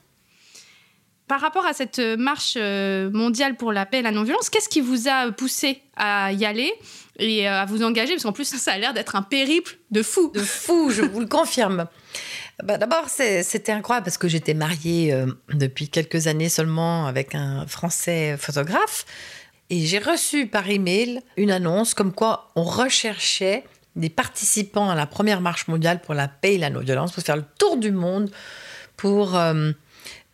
Par 1.27 1.41
rapport 1.41 1.65
à 1.65 1.73
cette 1.73 2.01
marche 2.01 2.55
euh, 2.57 3.09
mondiale 3.11 3.57
pour 3.57 3.73
la 3.73 3.87
paix 3.87 4.01
et 4.01 4.03
la 4.03 4.11
non-violence, 4.11 4.51
qu'est-ce 4.51 4.69
qui 4.69 4.81
vous 4.81 5.07
a 5.09 5.31
poussé 5.31 5.81
à 5.97 6.33
y 6.33 6.45
aller 6.45 6.73
et 7.21 7.49
euh, 7.49 7.61
à 7.61 7.67
vous 7.67 7.85
engager? 7.85 8.15
Parce 8.15 8.25
qu'en 8.25 8.33
plus, 8.33 8.47
ça 8.47 8.73
a 8.73 8.79
l'air 8.79 8.95
d'être 8.95 9.15
un 9.15 9.23
périple 9.23 9.79
de 9.93 10.03
fou. 10.03 10.33
De 10.35 10.41
fou, 10.41 10.91
je 10.91 11.03
vous 11.03 11.21
le 11.21 11.27
confirme. 11.27 11.87
Bah, 12.65 12.79
D'abord, 12.79 13.09
c'était 13.09 13.73
incroyable 13.73 14.05
parce 14.05 14.19
que 14.19 14.27
j'étais 14.27 14.55
mariée 14.55 15.17
depuis 15.53 15.89
quelques 15.89 16.27
années 16.27 16.49
seulement 16.49 17.07
avec 17.07 17.35
un 17.37 17.65
Français 17.67 18.37
photographe. 18.37 19.07
Et 19.71 19.87
j'ai 19.87 20.01
reçu 20.01 20.49
par 20.49 20.69
email 20.69 21.21
une 21.37 21.53
annonce 21.53 21.95
comme 21.95 22.13
quoi 22.13 22.49
on 22.57 22.65
recherchait 22.65 23.65
des 23.97 24.11
participants 24.11 24.91
à 24.91 24.95
la 24.95 25.07
première 25.07 25.41
marche 25.41 25.69
mondiale 25.69 26.01
pour 26.01 26.15
la 26.15 26.29
paix 26.29 26.55
et 26.55 26.59
la 26.59 26.71
non-violence 26.71 27.13
pour 27.13 27.23
faire 27.23 27.37
le 27.37 27.45
tour 27.59 27.77
du 27.77 27.91
monde 27.91 28.31
pour 28.97 29.39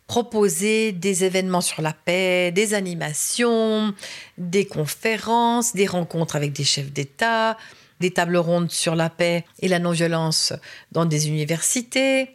proposer 0.07 0.93
des 0.93 1.25
événements 1.25 1.61
sur 1.61 1.81
la 1.81 1.93
paix, 1.93 2.51
des 2.51 2.73
animations, 2.73 3.93
des 4.37 4.65
conférences, 4.65 5.75
des 5.75 5.85
rencontres 5.85 6.35
avec 6.35 6.53
des 6.53 6.63
chefs 6.63 6.91
d'État, 6.91 7.57
des 7.99 8.11
tables 8.11 8.37
rondes 8.37 8.71
sur 8.71 8.95
la 8.95 9.09
paix 9.09 9.45
et 9.59 9.67
la 9.67 9.79
non-violence 9.79 10.53
dans 10.91 11.05
des 11.05 11.27
universités. 11.27 12.29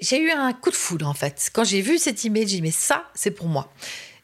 j'ai 0.00 0.20
eu 0.20 0.30
un 0.30 0.52
coup 0.52 0.70
de 0.70 0.76
foudre 0.76 1.06
en 1.06 1.14
fait. 1.14 1.50
Quand 1.52 1.64
j'ai 1.64 1.80
vu 1.80 1.98
cette 1.98 2.24
image, 2.24 2.48
j'ai 2.48 2.56
dit 2.56 2.62
mais 2.62 2.72
ça, 2.72 3.04
c'est 3.14 3.30
pour 3.30 3.46
moi. 3.46 3.72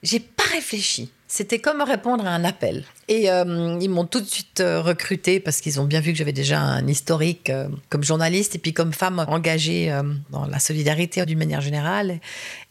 J'ai 0.03 0.21
pas 0.21 0.45
réfléchi. 0.53 1.11
C'était 1.31 1.59
comme 1.59 1.83
répondre 1.83 2.27
à 2.27 2.31
un 2.31 2.43
appel. 2.43 2.85
Et 3.07 3.31
euh, 3.31 3.79
ils 3.83 3.91
m'ont 3.91 4.07
tout 4.07 4.21
de 4.21 4.27
suite 4.27 4.61
euh, 4.61 4.81
recruté 4.81 5.41
parce 5.41 5.61
qu'ils 5.61 5.79
ont 5.79 5.85
bien 5.85 6.01
vu 6.01 6.13
que 6.13 6.19
j'avais 6.19 6.33
déjà 6.33 6.59
un 6.59 6.87
historique 6.87 7.51
euh, 7.51 7.69
comme 7.91 8.03
journaliste 8.03 8.55
et 8.55 8.59
puis 8.59 8.73
comme 8.73 8.95
femme 8.95 9.23
engagée 9.29 9.95
dans 10.31 10.47
la 10.47 10.59
solidarité 10.59 11.25
d'une 11.27 11.39
manière 11.39 11.61
générale 11.61 12.21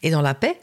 et 0.02 0.10
dans 0.10 0.24
la 0.24 0.34
paix. 0.34 0.58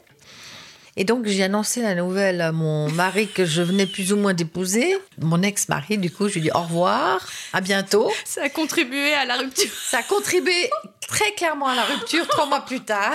Et 0.97 1.03
donc, 1.03 1.25
j'ai 1.27 1.43
annoncé 1.43 1.81
la 1.81 1.93
nouvelle 1.93 2.39
à 2.39 2.51
mon 2.53 2.89
mari 2.89 3.27
que 3.27 3.45
je 3.45 3.61
venais 3.61 3.85
plus 3.85 4.13
ou 4.13 4.17
moins 4.17 4.33
d'épouser. 4.33 4.95
Mon 5.19 5.41
ex-mari, 5.41 5.97
du 5.97 6.09
coup, 6.09 6.29
je 6.29 6.35
lui 6.35 6.39
ai 6.39 6.43
dit 6.43 6.51
au 6.55 6.61
revoir, 6.61 7.19
à 7.51 7.59
bientôt. 7.59 8.09
Ça 8.23 8.43
a 8.43 8.49
contribué 8.49 9.13
à 9.13 9.25
la 9.25 9.35
rupture. 9.37 9.69
Ça 9.89 9.97
a 9.97 10.03
contribué 10.03 10.69
très 11.07 11.33
clairement 11.33 11.67
à 11.67 11.75
la 11.75 11.83
rupture 11.83 12.25
trois 12.27 12.45
mois 12.45 12.61
plus 12.61 12.79
tard. 12.79 13.13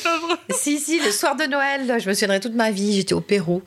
si, 0.50 0.78
si, 0.78 1.00
le 1.00 1.10
soir 1.10 1.34
de 1.34 1.44
Noël, 1.44 1.98
je 1.98 2.08
me 2.08 2.12
souviendrai 2.14 2.40
toute 2.40 2.54
ma 2.54 2.70
vie, 2.70 2.94
j'étais 2.96 3.14
au 3.14 3.22
Pérou. 3.22 3.62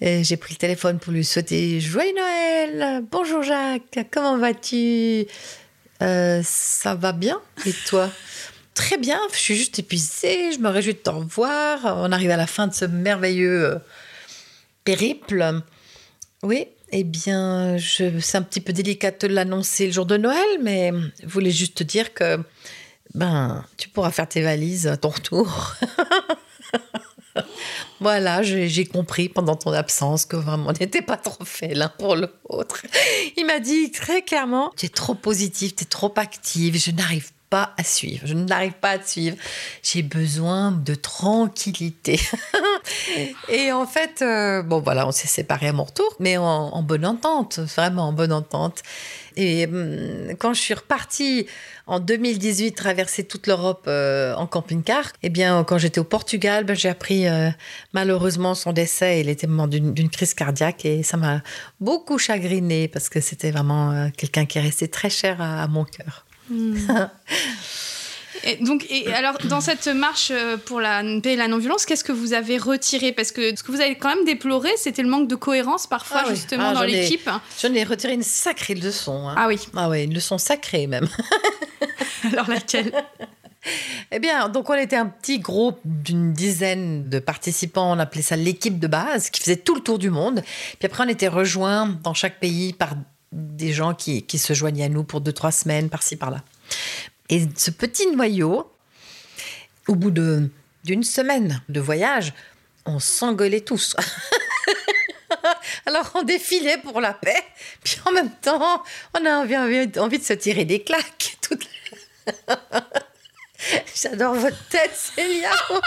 J'ai 0.00 0.36
pris 0.36 0.54
le 0.54 0.58
téléphone 0.58 0.98
pour 0.98 1.12
lui 1.12 1.24
souhaiter 1.24 1.80
Joyeux 1.80 2.14
Noël 2.14 3.02
Bonjour 3.10 3.42
Jacques, 3.42 3.98
comment 4.12 4.36
vas-tu? 4.38 5.26
Euh, 6.02 6.40
Ça 6.44 6.94
va 6.94 7.12
bien? 7.12 7.40
Et 7.66 7.72
toi? 7.72 8.08
Très 8.78 8.96
bien, 8.96 9.18
je 9.32 9.38
suis 9.38 9.56
juste 9.56 9.80
épuisée, 9.80 10.52
je 10.52 10.60
me 10.60 10.68
réjouis 10.68 10.94
de 10.94 10.98
te 10.98 11.10
revoir. 11.10 11.80
On 11.84 12.12
arrive 12.12 12.30
à 12.30 12.36
la 12.36 12.46
fin 12.46 12.68
de 12.68 12.72
ce 12.72 12.84
merveilleux 12.84 13.72
euh, 13.72 13.78
périple. 14.84 15.62
Oui, 16.44 16.68
eh 16.92 17.02
bien, 17.02 17.76
c'est 17.80 18.36
un 18.36 18.42
petit 18.42 18.60
peu 18.60 18.72
délicat 18.72 19.10
de 19.10 19.26
l'annoncer 19.26 19.86
le 19.86 19.92
jour 19.92 20.06
de 20.06 20.16
Noël, 20.16 20.46
mais 20.62 20.92
je 21.20 21.26
voulais 21.26 21.50
juste 21.50 21.78
te 21.78 21.82
dire 21.82 22.14
que 22.14 22.38
ben, 23.14 23.64
tu 23.78 23.88
pourras 23.88 24.12
faire 24.12 24.28
tes 24.28 24.42
valises 24.42 24.86
à 24.86 24.96
ton 24.96 25.08
retour. 25.08 25.74
voilà, 28.00 28.44
j'ai 28.44 28.86
compris 28.86 29.28
pendant 29.28 29.56
ton 29.56 29.72
absence 29.72 30.24
que 30.24 30.36
vraiment 30.36 30.68
on 30.68 30.72
n'était 30.72 31.02
pas 31.02 31.16
trop 31.16 31.44
fait 31.44 31.74
l'un 31.74 31.88
pour 31.88 32.14
l'autre. 32.14 32.82
Il 33.36 33.44
m'a 33.44 33.58
dit 33.58 33.90
très 33.90 34.22
clairement, 34.22 34.72
tu 34.76 34.86
es 34.86 34.88
trop 34.88 35.14
positive, 35.14 35.74
tu 35.74 35.82
es 35.82 35.86
trop 35.86 36.14
active, 36.16 36.78
je 36.78 36.92
n'arrive 36.92 37.32
pas 37.50 37.74
à 37.76 37.84
suivre. 37.84 38.26
Je 38.26 38.34
n'arrive 38.34 38.74
pas 38.74 38.90
à 38.90 39.02
suivre. 39.02 39.36
J'ai 39.82 40.02
besoin 40.02 40.72
de 40.72 40.94
tranquillité. 40.94 42.20
et 43.48 43.72
en 43.72 43.86
fait, 43.86 44.22
euh, 44.22 44.62
bon 44.62 44.80
voilà, 44.80 45.06
on 45.06 45.12
s'est 45.12 45.28
séparés 45.28 45.68
à 45.68 45.72
mon 45.72 45.84
retour, 45.84 46.14
mais 46.20 46.36
en, 46.36 46.82
bonne 46.82 47.06
entente, 47.06 47.58
vraiment 47.58 48.08
en 48.08 48.12
bonne 48.12 48.32
entente. 48.32 48.82
Et 49.36 49.66
hum, 49.66 50.34
quand 50.38 50.52
je 50.52 50.60
suis 50.60 50.74
repartie 50.74 51.46
en 51.86 52.00
2018 52.00 52.72
traverser 52.72 53.24
toute 53.24 53.46
l'Europe 53.46 53.84
euh, 53.88 54.34
en 54.34 54.46
camping-car, 54.46 55.12
eh 55.22 55.30
bien, 55.30 55.64
quand 55.64 55.78
j'étais 55.78 56.00
au 56.00 56.04
Portugal, 56.04 56.64
ben, 56.64 56.76
j'ai 56.76 56.88
appris 56.88 57.26
euh, 57.26 57.50
malheureusement 57.94 58.54
son 58.54 58.72
décès. 58.72 59.20
Il 59.20 59.28
était 59.28 59.46
mort 59.46 59.68
d'une 59.68 60.10
crise 60.10 60.34
cardiaque 60.34 60.84
et 60.84 61.02
ça 61.02 61.16
m'a 61.16 61.42
beaucoup 61.80 62.18
chagrinée 62.18 62.88
parce 62.88 63.08
que 63.08 63.20
c'était 63.20 63.50
vraiment 63.50 64.10
quelqu'un 64.16 64.44
qui 64.44 64.58
est 64.58 64.62
resté 64.62 64.88
très 64.88 65.10
cher 65.10 65.40
à 65.40 65.66
mon 65.68 65.84
cœur. 65.84 66.27
Hmm. 66.50 66.76
Et 68.44 68.56
donc, 68.56 68.86
et 68.88 69.12
alors, 69.12 69.36
dans 69.44 69.60
cette 69.60 69.88
marche 69.88 70.30
euh, 70.30 70.56
pour 70.56 70.80
la 70.80 71.02
paix 71.22 71.32
et 71.32 71.36
la 71.36 71.48
non-violence, 71.48 71.86
qu'est-ce 71.86 72.04
que 72.04 72.12
vous 72.12 72.32
avez 72.32 72.58
retiré? 72.58 73.12
Parce 73.12 73.32
que 73.32 73.56
ce 73.56 73.62
que 73.62 73.72
vous 73.72 73.80
avez 73.80 73.96
quand 73.96 74.08
même 74.08 74.24
déploré, 74.24 74.70
c'était 74.76 75.02
le 75.02 75.08
manque 75.08 75.28
de 75.28 75.34
cohérence 75.34 75.86
parfois, 75.86 76.22
ah 76.24 76.30
justement, 76.30 76.68
ah, 76.68 76.74
dans 76.74 76.82
l'équipe. 76.82 77.28
J'en 77.60 77.74
ai 77.74 77.84
retiré 77.84 78.14
une 78.14 78.22
sacrée 78.22 78.74
leçon. 78.74 79.28
Hein. 79.28 79.34
Ah 79.36 79.48
oui. 79.48 79.58
Ah 79.76 79.88
oui, 79.88 80.04
une 80.04 80.14
leçon 80.14 80.38
sacrée 80.38 80.86
même. 80.86 81.08
alors 82.32 82.48
laquelle? 82.48 82.92
Eh 84.12 84.18
bien, 84.18 84.48
donc 84.48 84.70
on 84.70 84.74
était 84.74 84.96
un 84.96 85.06
petit 85.06 85.40
groupe 85.40 85.80
d'une 85.84 86.32
dizaine 86.32 87.08
de 87.08 87.18
participants, 87.18 87.92
on 87.92 87.98
appelait 87.98 88.22
ça 88.22 88.36
l'équipe 88.36 88.78
de 88.78 88.86
base, 88.86 89.28
qui 89.30 89.42
faisait 89.42 89.56
tout 89.56 89.74
le 89.74 89.82
tour 89.82 89.98
du 89.98 90.10
monde. 90.10 90.42
Puis 90.78 90.86
après, 90.86 91.04
on 91.04 91.08
était 91.08 91.28
rejoints 91.28 91.98
dans 92.02 92.14
chaque 92.14 92.38
pays 92.40 92.72
par 92.72 92.94
des 93.32 93.72
gens 93.72 93.94
qui, 93.94 94.38
se 94.38 94.52
joignaient 94.52 94.84
à 94.84 94.88
nous 94.88 95.04
pour 95.04 95.20
deux, 95.20 95.32
trois 95.32 95.52
semaines, 95.52 95.90
par-ci, 95.90 96.16
par-là. 96.16 96.42
Et 97.28 97.46
ce 97.56 97.70
petit 97.70 98.10
noyau, 98.10 98.70
au 99.86 99.94
bout 99.94 100.10
d'une 100.10 101.02
semaine 101.02 101.62
de 101.68 101.80
voyage, 101.80 102.32
on 102.86 102.98
s'engueulait 102.98 103.60
tous. 103.60 103.94
Alors 105.86 106.10
on 106.14 106.22
défilait 106.22 106.78
pour 106.78 107.00
la 107.00 107.14
paix, 107.14 107.42
puis 107.82 107.98
en 108.06 108.12
même 108.12 108.30
temps, 108.40 108.82
on 109.14 109.24
a 109.24 109.38
envie, 109.38 109.56
envie, 109.56 110.18
de 110.18 110.24
se 110.24 110.32
tirer 110.32 110.64
des 110.64 110.82
claques. 110.82 111.38
J'adore 113.94 114.34
votre 114.34 114.68
tête, 114.68 114.94
Célia. 114.94 115.50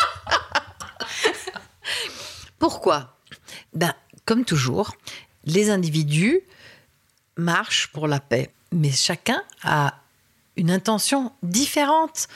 Pourquoi? 2.60 3.18
Ben, 3.74 3.94
Comme 4.26 4.46
toujours, 4.46 4.96
les 5.46 5.70
individus 5.70 6.42
marche 7.42 7.88
pour 7.88 8.08
la 8.08 8.20
paix, 8.20 8.50
mais 8.72 8.92
chacun 8.92 9.42
a 9.64 9.96
une 10.56 10.72
intention 10.72 11.32
différente. 11.44 12.28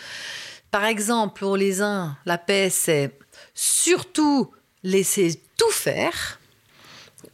Par 0.72 0.86
exemple, 0.86 1.40
pour 1.40 1.56
les 1.56 1.82
uns, 1.82 2.18
la 2.26 2.38
paix, 2.38 2.70
c'est 2.70 3.18
surtout 3.54 4.52
laisser 4.84 5.42
tout 5.58 5.72
faire. 5.72 6.40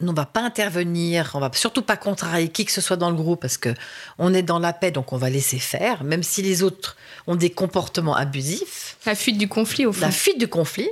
On 0.00 0.06
ne 0.06 0.12
va 0.12 0.26
pas 0.26 0.40
intervenir, 0.40 1.30
on 1.34 1.40
va 1.40 1.50
surtout 1.54 1.82
pas 1.82 1.96
contrarier 1.96 2.48
qui 2.48 2.64
que 2.64 2.72
ce 2.72 2.80
soit 2.80 2.96
dans 2.96 3.10
le 3.10 3.16
groupe 3.16 3.40
parce 3.40 3.56
que 3.56 3.72
on 4.18 4.34
est 4.34 4.42
dans 4.42 4.58
la 4.58 4.72
paix, 4.72 4.90
donc 4.90 5.12
on 5.12 5.16
va 5.16 5.30
laisser 5.30 5.58
faire, 5.58 6.02
même 6.02 6.22
si 6.22 6.42
les 6.42 6.62
autres 6.62 6.96
ont 7.26 7.36
des 7.36 7.50
comportements 7.50 8.16
abusifs. 8.16 8.96
La 9.06 9.14
fuite 9.14 9.38
du 9.38 9.48
conflit, 9.48 9.86
au 9.86 9.92
fond. 9.92 10.00
La 10.00 10.10
fuite 10.10 10.38
du 10.38 10.48
conflit. 10.48 10.90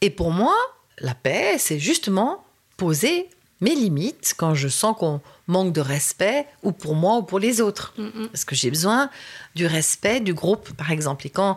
Et 0.00 0.08
pour 0.08 0.30
moi, 0.30 0.54
la 0.98 1.14
paix, 1.14 1.56
c'est 1.58 1.78
justement 1.78 2.42
poser 2.78 3.28
mes 3.60 3.74
limites 3.74 4.34
quand 4.36 4.54
je 4.54 4.68
sens 4.68 4.96
qu'on 4.96 5.20
manque 5.46 5.72
de 5.72 5.80
respect, 5.80 6.46
ou 6.62 6.72
pour 6.72 6.94
moi 6.94 7.16
ou 7.18 7.22
pour 7.22 7.38
les 7.38 7.60
autres. 7.60 7.94
Parce 8.32 8.44
que 8.44 8.54
j'ai 8.54 8.70
besoin 8.70 9.10
du 9.54 9.66
respect 9.66 10.20
du 10.20 10.34
groupe, 10.34 10.72
par 10.74 10.90
exemple. 10.90 11.26
Et 11.26 11.30
quand 11.30 11.56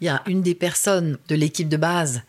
il 0.00 0.06
y 0.06 0.08
a 0.08 0.22
une 0.26 0.42
des 0.42 0.54
personnes 0.54 1.18
de 1.28 1.34
l'équipe 1.34 1.68
de 1.68 1.76
base 1.76 2.22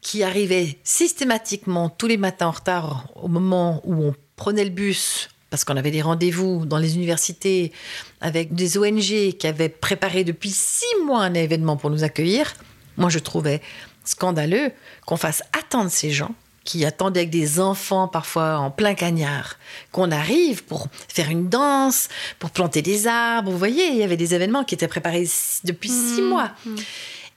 qui 0.00 0.22
arrivait 0.22 0.78
systématiquement 0.84 1.88
tous 1.88 2.06
les 2.06 2.16
matins 2.16 2.48
en 2.48 2.52
retard 2.52 3.08
au 3.14 3.28
moment 3.28 3.80
où 3.84 4.04
on 4.04 4.14
prenait 4.36 4.64
le 4.64 4.70
bus, 4.70 5.28
parce 5.50 5.64
qu'on 5.64 5.76
avait 5.76 5.90
des 5.90 6.02
rendez-vous 6.02 6.66
dans 6.66 6.78
les 6.78 6.96
universités 6.96 7.72
avec 8.20 8.54
des 8.54 8.78
ONG 8.78 9.36
qui 9.36 9.46
avaient 9.46 9.68
préparé 9.68 10.24
depuis 10.24 10.50
six 10.50 10.84
mois 11.04 11.22
un 11.22 11.34
événement 11.34 11.76
pour 11.76 11.90
nous 11.90 12.04
accueillir, 12.04 12.52
moi 12.96 13.10
je 13.10 13.18
trouvais 13.18 13.62
scandaleux 14.04 14.72
qu'on 15.06 15.16
fasse 15.16 15.42
attendre 15.58 15.90
ces 15.90 16.10
gens 16.10 16.34
qui 16.66 16.84
attendaient 16.84 17.20
avec 17.20 17.30
des 17.30 17.60
enfants 17.60 18.08
parfois 18.08 18.58
en 18.58 18.70
plein 18.70 18.94
cagnard, 18.94 19.56
qu'on 19.92 20.10
arrive 20.10 20.64
pour 20.64 20.88
faire 21.08 21.30
une 21.30 21.48
danse, 21.48 22.08
pour 22.38 22.50
planter 22.50 22.82
des 22.82 23.06
arbres. 23.06 23.50
Vous 23.50 23.56
voyez, 23.56 23.86
il 23.86 23.96
y 23.96 24.02
avait 24.02 24.18
des 24.18 24.34
événements 24.34 24.64
qui 24.64 24.74
étaient 24.74 24.88
préparés 24.88 25.26
depuis 25.64 25.88
six 25.88 26.20
mmh. 26.20 26.28
mois. 26.28 26.50
Mmh. 26.66 26.74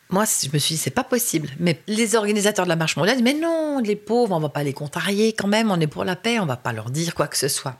Moi, 0.10 0.26
je 0.26 0.50
me 0.52 0.58
suis 0.58 0.76
dit, 0.76 0.82
c'est 0.82 0.90
pas 0.90 1.04
possible. 1.04 1.50
Mais 1.60 1.80
les 1.86 2.16
organisateurs 2.16 2.66
de 2.66 2.70
la 2.70 2.76
marche 2.76 2.98
mondiale 2.98 3.18
disent, 3.18 3.24
mais 3.24 3.40
non, 3.40 3.80
les 3.80 3.96
pauvres, 3.96 4.36
on 4.36 4.40
va 4.40 4.50
pas 4.50 4.64
les 4.64 4.74
contrarier 4.74 5.34
quand 5.34 5.48
même, 5.48 5.70
on 5.70 5.80
est 5.80 5.88
pour 5.88 6.04
la 6.04 6.16
paix, 6.16 6.40
on 6.40 6.48
va 6.48 6.58
pas 6.58 6.74
leur 6.74 6.90
dire 6.90 7.14
quoi 7.14 7.28
que 7.28 7.38
ce 7.38 7.48
soit. 7.48 7.78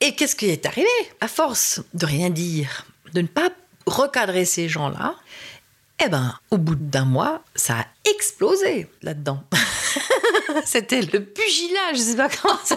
Et 0.00 0.14
qu'est-ce 0.14 0.36
qui 0.36 0.46
est 0.46 0.64
arrivé? 0.64 0.86
À 1.20 1.26
force 1.26 1.82
de 1.94 2.06
rien 2.06 2.30
dire, 2.30 2.86
de 3.12 3.22
ne 3.22 3.26
pas 3.26 3.50
recadrer 3.86 4.44
ces 4.44 4.68
gens-là, 4.68 5.16
eh 6.04 6.08
ben, 6.08 6.38
au 6.50 6.58
bout 6.58 6.74
d'un 6.74 7.04
mois, 7.04 7.42
ça 7.54 7.80
a 7.80 7.86
explosé 8.10 8.88
là-dedans. 9.02 9.42
C'était 10.64 11.00
le 11.00 11.24
pugilat, 11.24 11.94
je 11.94 11.98
sais 11.98 12.16
pas 12.16 12.28
comment 12.28 12.58
ça 12.64 12.76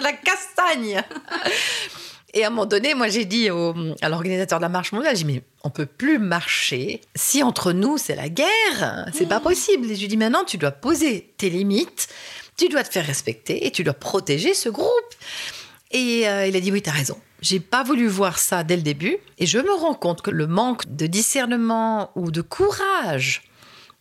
la 0.00 0.12
castagne. 0.12 1.02
Et 2.34 2.44
à 2.44 2.48
un 2.48 2.50
moment 2.50 2.66
donné, 2.66 2.94
moi 2.94 3.08
j'ai 3.08 3.24
dit 3.24 3.48
à 3.48 4.08
l'organisateur 4.08 4.58
de 4.58 4.62
la 4.62 4.68
marche 4.68 4.92
mondiale, 4.92 5.16
j'ai 5.16 5.24
dit 5.24 5.32
mais 5.32 5.42
on 5.64 5.70
peut 5.70 5.86
plus 5.86 6.18
marcher 6.18 7.00
si 7.14 7.42
entre 7.42 7.72
nous 7.72 7.98
c'est 7.98 8.14
la 8.14 8.28
guerre, 8.28 9.08
c'est 9.14 9.28
pas 9.28 9.40
possible. 9.40 9.90
Et 9.90 9.94
je 9.94 10.02
lui 10.02 10.08
dis 10.08 10.16
maintenant 10.16 10.44
tu 10.44 10.58
dois 10.58 10.70
poser 10.70 11.32
tes 11.38 11.50
limites, 11.50 12.08
tu 12.56 12.68
dois 12.68 12.84
te 12.84 12.90
faire 12.90 13.06
respecter 13.06 13.66
et 13.66 13.70
tu 13.70 13.82
dois 13.84 13.94
protéger 13.94 14.52
ce 14.54 14.68
groupe. 14.68 15.14
Et 15.90 16.28
euh, 16.28 16.46
il 16.46 16.54
a 16.54 16.60
dit 16.60 16.70
oui, 16.70 16.82
tu 16.82 16.90
as 16.90 16.92
raison. 16.92 17.18
J'ai 17.40 17.60
pas 17.60 17.84
voulu 17.84 18.08
voir 18.08 18.38
ça 18.38 18.64
dès 18.64 18.76
le 18.76 18.82
début 18.82 19.16
et 19.38 19.46
je 19.46 19.58
me 19.58 19.72
rends 19.72 19.94
compte 19.94 20.22
que 20.22 20.30
le 20.30 20.46
manque 20.46 20.88
de 20.88 21.06
discernement 21.06 22.10
ou 22.16 22.30
de 22.30 22.42
courage 22.42 23.42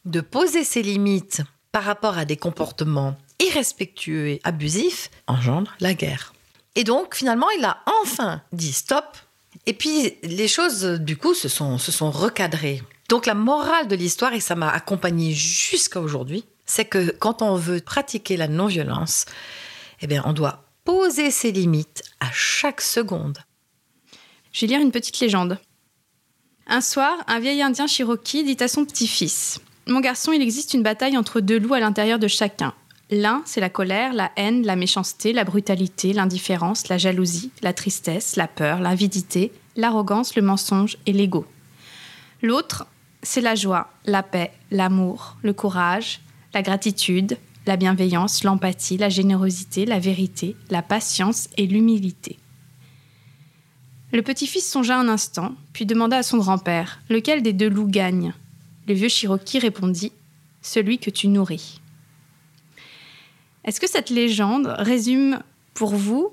de 0.06 0.22
poser 0.22 0.64
ses 0.64 0.82
limites 0.82 1.42
par 1.72 1.84
rapport 1.84 2.18
à 2.18 2.26
des 2.26 2.38
comportements 2.38 3.16
irrespectueux 3.40 4.30
et 4.30 4.42
abusifs 4.44 5.12
engendre 5.28 5.76
la 5.80 5.94
guerre. 5.94 6.34
Et 6.76 6.84
donc 6.84 7.16
finalement, 7.16 7.50
il 7.58 7.66
a 7.66 7.80
enfin 8.04 8.42
dit 8.54 8.74
stop. 8.74 9.18
Et 9.66 9.74
puis 9.74 10.18
les 10.24 10.48
choses 10.48 10.84
du 10.84 11.18
coup 11.18 11.34
se 11.34 11.50
sont, 11.50 11.78
se 11.78 11.92
sont 11.92 12.10
recadrées. 12.10 12.82
Donc 13.10 13.26
la 13.26 13.36
morale 13.36 13.88
de 13.88 13.96
l'histoire, 13.96 14.34
et 14.34 14.40
ça 14.40 14.56
m'a 14.56 14.70
accompagné 14.70 15.34
jusqu'à 15.34 16.02
aujourd'hui, 16.02 16.46
c'est 16.66 16.86
que 16.86 17.12
quand 17.12 17.42
on 17.42 17.56
veut 17.56 17.80
pratiquer 17.80 18.36
la 18.38 18.48
non-violence, 18.48 19.26
eh 20.02 20.08
bien 20.08 20.24
on 20.26 20.34
doit 20.34 20.67
poser 20.88 21.32
ses 21.32 21.52
limites 21.52 22.02
à 22.22 22.28
chaque 22.32 22.80
seconde. 22.80 23.40
Je 24.54 24.62
vais 24.62 24.68
lire 24.68 24.80
une 24.80 24.94
petite 24.94 25.20
légende. 25.20 25.60
Un 26.66 26.80
soir, 26.80 27.18
un 27.28 27.40
vieil 27.40 27.62
indien 27.62 27.88
Cherokee 27.88 28.46
dit 28.46 28.64
à 28.64 28.70
son 28.70 28.86
petit-fils 28.86 29.60
Mon 29.86 30.00
garçon, 30.00 30.32
il 30.32 30.42
existe 30.42 30.74
une 30.74 30.84
bataille 30.84 31.18
entre 31.18 31.42
deux 31.42 31.60
loups 31.60 31.74
à 31.74 31.82
l'intérieur 31.82 32.20
de 32.20 32.30
chacun. 32.30 32.74
L'un, 33.12 33.42
c'est 33.44 33.60
la 33.60 33.70
colère, 33.70 34.14
la 34.14 34.32
haine, 34.38 34.66
la 34.66 34.78
méchanceté, 34.78 35.34
la 35.34 35.44
brutalité, 35.44 36.14
l'indifférence, 36.14 36.88
la 36.88 36.98
jalousie, 36.98 37.52
la 37.62 37.74
tristesse, 37.74 38.38
la 38.38 38.48
peur, 38.48 38.80
l'avidité, 38.80 39.52
l'arrogance, 39.76 40.38
le 40.38 40.42
mensonge 40.42 40.98
et 41.06 41.12
l'ego. 41.12 41.46
L'autre, 42.42 42.88
c'est 43.24 43.42
la 43.42 43.56
joie, 43.56 43.92
la 44.06 44.24
paix, 44.24 44.54
l'amour, 44.72 45.36
le 45.42 45.52
courage, 45.52 46.22
la 46.54 46.62
gratitude, 46.62 47.38
la 47.68 47.78
bienveillance, 47.78 48.44
l'empathie, 48.44 48.98
la 48.98 49.10
générosité, 49.10 49.86
la 49.86 50.00
vérité, 50.00 50.56
la 50.70 50.82
patience 50.82 51.50
et 51.58 51.68
l'humilité. 51.68 52.38
Le 54.14 54.22
petit-fils 54.22 54.66
songea 54.68 54.98
un 54.98 55.10
instant, 55.10 55.54
puis 55.74 55.86
demanda 55.86 56.18
à 56.18 56.24
son 56.24 56.38
grand-père 56.38 57.02
Lequel 57.10 57.44
des 57.44 57.54
deux 57.54 57.70
loups 57.70 57.90
gagne? 57.90 58.34
Le 58.88 58.94
vieux 58.94 59.10
Cherokee 59.10 59.60
répondit 59.60 60.14
Celui 60.62 60.98
que 60.98 61.10
tu 61.10 61.28
nourris. 61.28 61.82
Est-ce 63.66 63.82
que 63.82 63.90
cette 63.90 64.10
légende 64.10 64.74
résume 64.80 65.40
pour 65.74 65.94
vous 65.94 66.32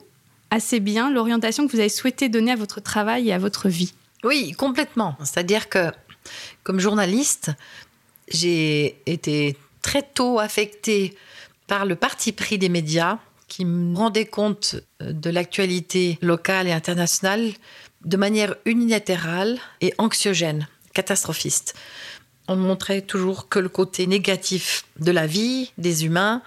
assez 0.50 0.78
bien 0.78 1.10
l'orientation 1.10 1.66
que 1.66 1.72
vous 1.72 1.80
avez 1.80 1.88
souhaité 1.88 2.28
donner 2.28 2.52
à 2.52 2.56
votre 2.56 2.80
travail 2.80 3.28
et 3.28 3.32
à 3.32 3.38
votre 3.38 3.68
vie? 3.68 3.92
Oui, 4.22 4.52
complètement. 4.52 5.16
C'est-à-dire 5.18 5.68
que, 5.68 5.90
comme 6.62 6.78
journaliste, 6.78 7.50
j'ai 8.28 8.96
été 9.06 9.56
très 9.84 10.02
tôt 10.02 10.38
affectée 10.40 11.14
par 11.66 11.84
le 11.84 11.94
parti 11.94 12.32
pris 12.32 12.56
des 12.56 12.70
médias 12.70 13.18
qui 13.48 13.66
me 13.66 13.94
rendait 13.96 14.24
compte 14.24 14.76
de 15.00 15.30
l'actualité 15.30 16.18
locale 16.22 16.66
et 16.66 16.72
internationale 16.72 17.52
de 18.04 18.16
manière 18.16 18.56
unilatérale 18.64 19.58
et 19.82 19.92
anxiogène, 19.98 20.68
catastrophiste. 20.94 21.74
On 22.48 22.56
montrait 22.56 23.02
toujours 23.02 23.48
que 23.50 23.58
le 23.58 23.68
côté 23.68 24.06
négatif 24.06 24.86
de 24.98 25.12
la 25.12 25.26
vie, 25.26 25.70
des 25.76 26.06
humains, 26.06 26.42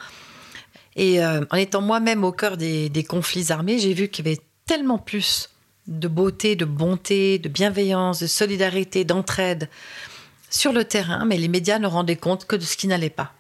et 0.96 1.24
euh, 1.24 1.46
en 1.52 1.58
étant 1.58 1.82
moi-même 1.82 2.24
au 2.24 2.32
cœur 2.32 2.58
des, 2.58 3.06
conflits 3.08 3.52
armés, 3.52 3.78
j'ai 3.78 3.94
vu 3.94 4.08
qu'il 4.08 4.26
y 4.26 4.30
avait 4.30 4.42
tellement 4.66 4.98
plus 4.98 5.50
de 5.86 6.08
beauté, 6.08 6.56
de 6.56 6.66
bonté, 6.66 7.38
de 7.38 7.50
bienveillance, 7.50 8.20
de 8.20 8.28
solidarité, 8.28 9.06
d'entraide 9.06 9.70
sur 10.50 10.74
le 10.74 10.86
terrain, 10.86 11.26
mais 11.26 11.38
les 11.38 11.48
médias 11.48 11.80
ne 11.80 11.88
rendaient 11.88 12.16
compte 12.16 12.46
que 12.46 12.56
de 12.56 12.64
ce 12.64 12.78
qui 12.78 12.88
n'allait 12.88 13.10
pas. 13.10 13.34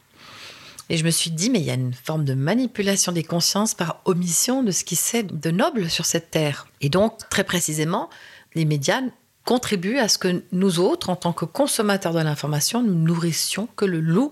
Et 0.89 0.97
je 0.97 1.03
me 1.03 1.11
suis 1.11 1.31
dit, 1.31 1.49
mais 1.49 1.59
il 1.59 1.65
y 1.65 1.71
a 1.71 1.75
une 1.75 1.93
forme 1.93 2.23
de 2.23 2.33
manipulation 2.33 3.11
des 3.11 3.23
consciences 3.23 3.73
par 3.73 4.01
omission 4.05 4.63
de 4.63 4.71
ce 4.71 4.85
qui 4.85 4.95
s'est 4.95 5.23
de 5.23 5.51
noble 5.51 5.89
sur 5.89 6.05
cette 6.05 6.31
terre. 6.31 6.67
Et 6.79 6.89
donc, 6.89 7.27
très 7.29 7.43
précisément, 7.43 8.09
les 8.55 8.63
médias 8.63 9.01
contribuent 9.43 9.99
à 9.99 10.07
ce 10.07 10.17
que 10.17 10.43
nous 10.51 10.79
autres, 10.79 11.09
en 11.09 11.15
tant 11.15 11.33
que 11.33 11.45
consommateurs 11.45 12.13
de 12.13 12.19
l'information, 12.19 12.81
nous 12.83 12.95
nourrissions 12.95 13.67
que 13.75 13.85
le 13.85 13.99
loup 13.99 14.31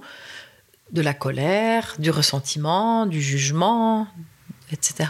de 0.92 1.02
la 1.02 1.14
colère, 1.14 1.96
du 2.00 2.10
ressentiment, 2.10 3.06
du 3.06 3.22
jugement, 3.22 4.08
etc. 4.72 5.10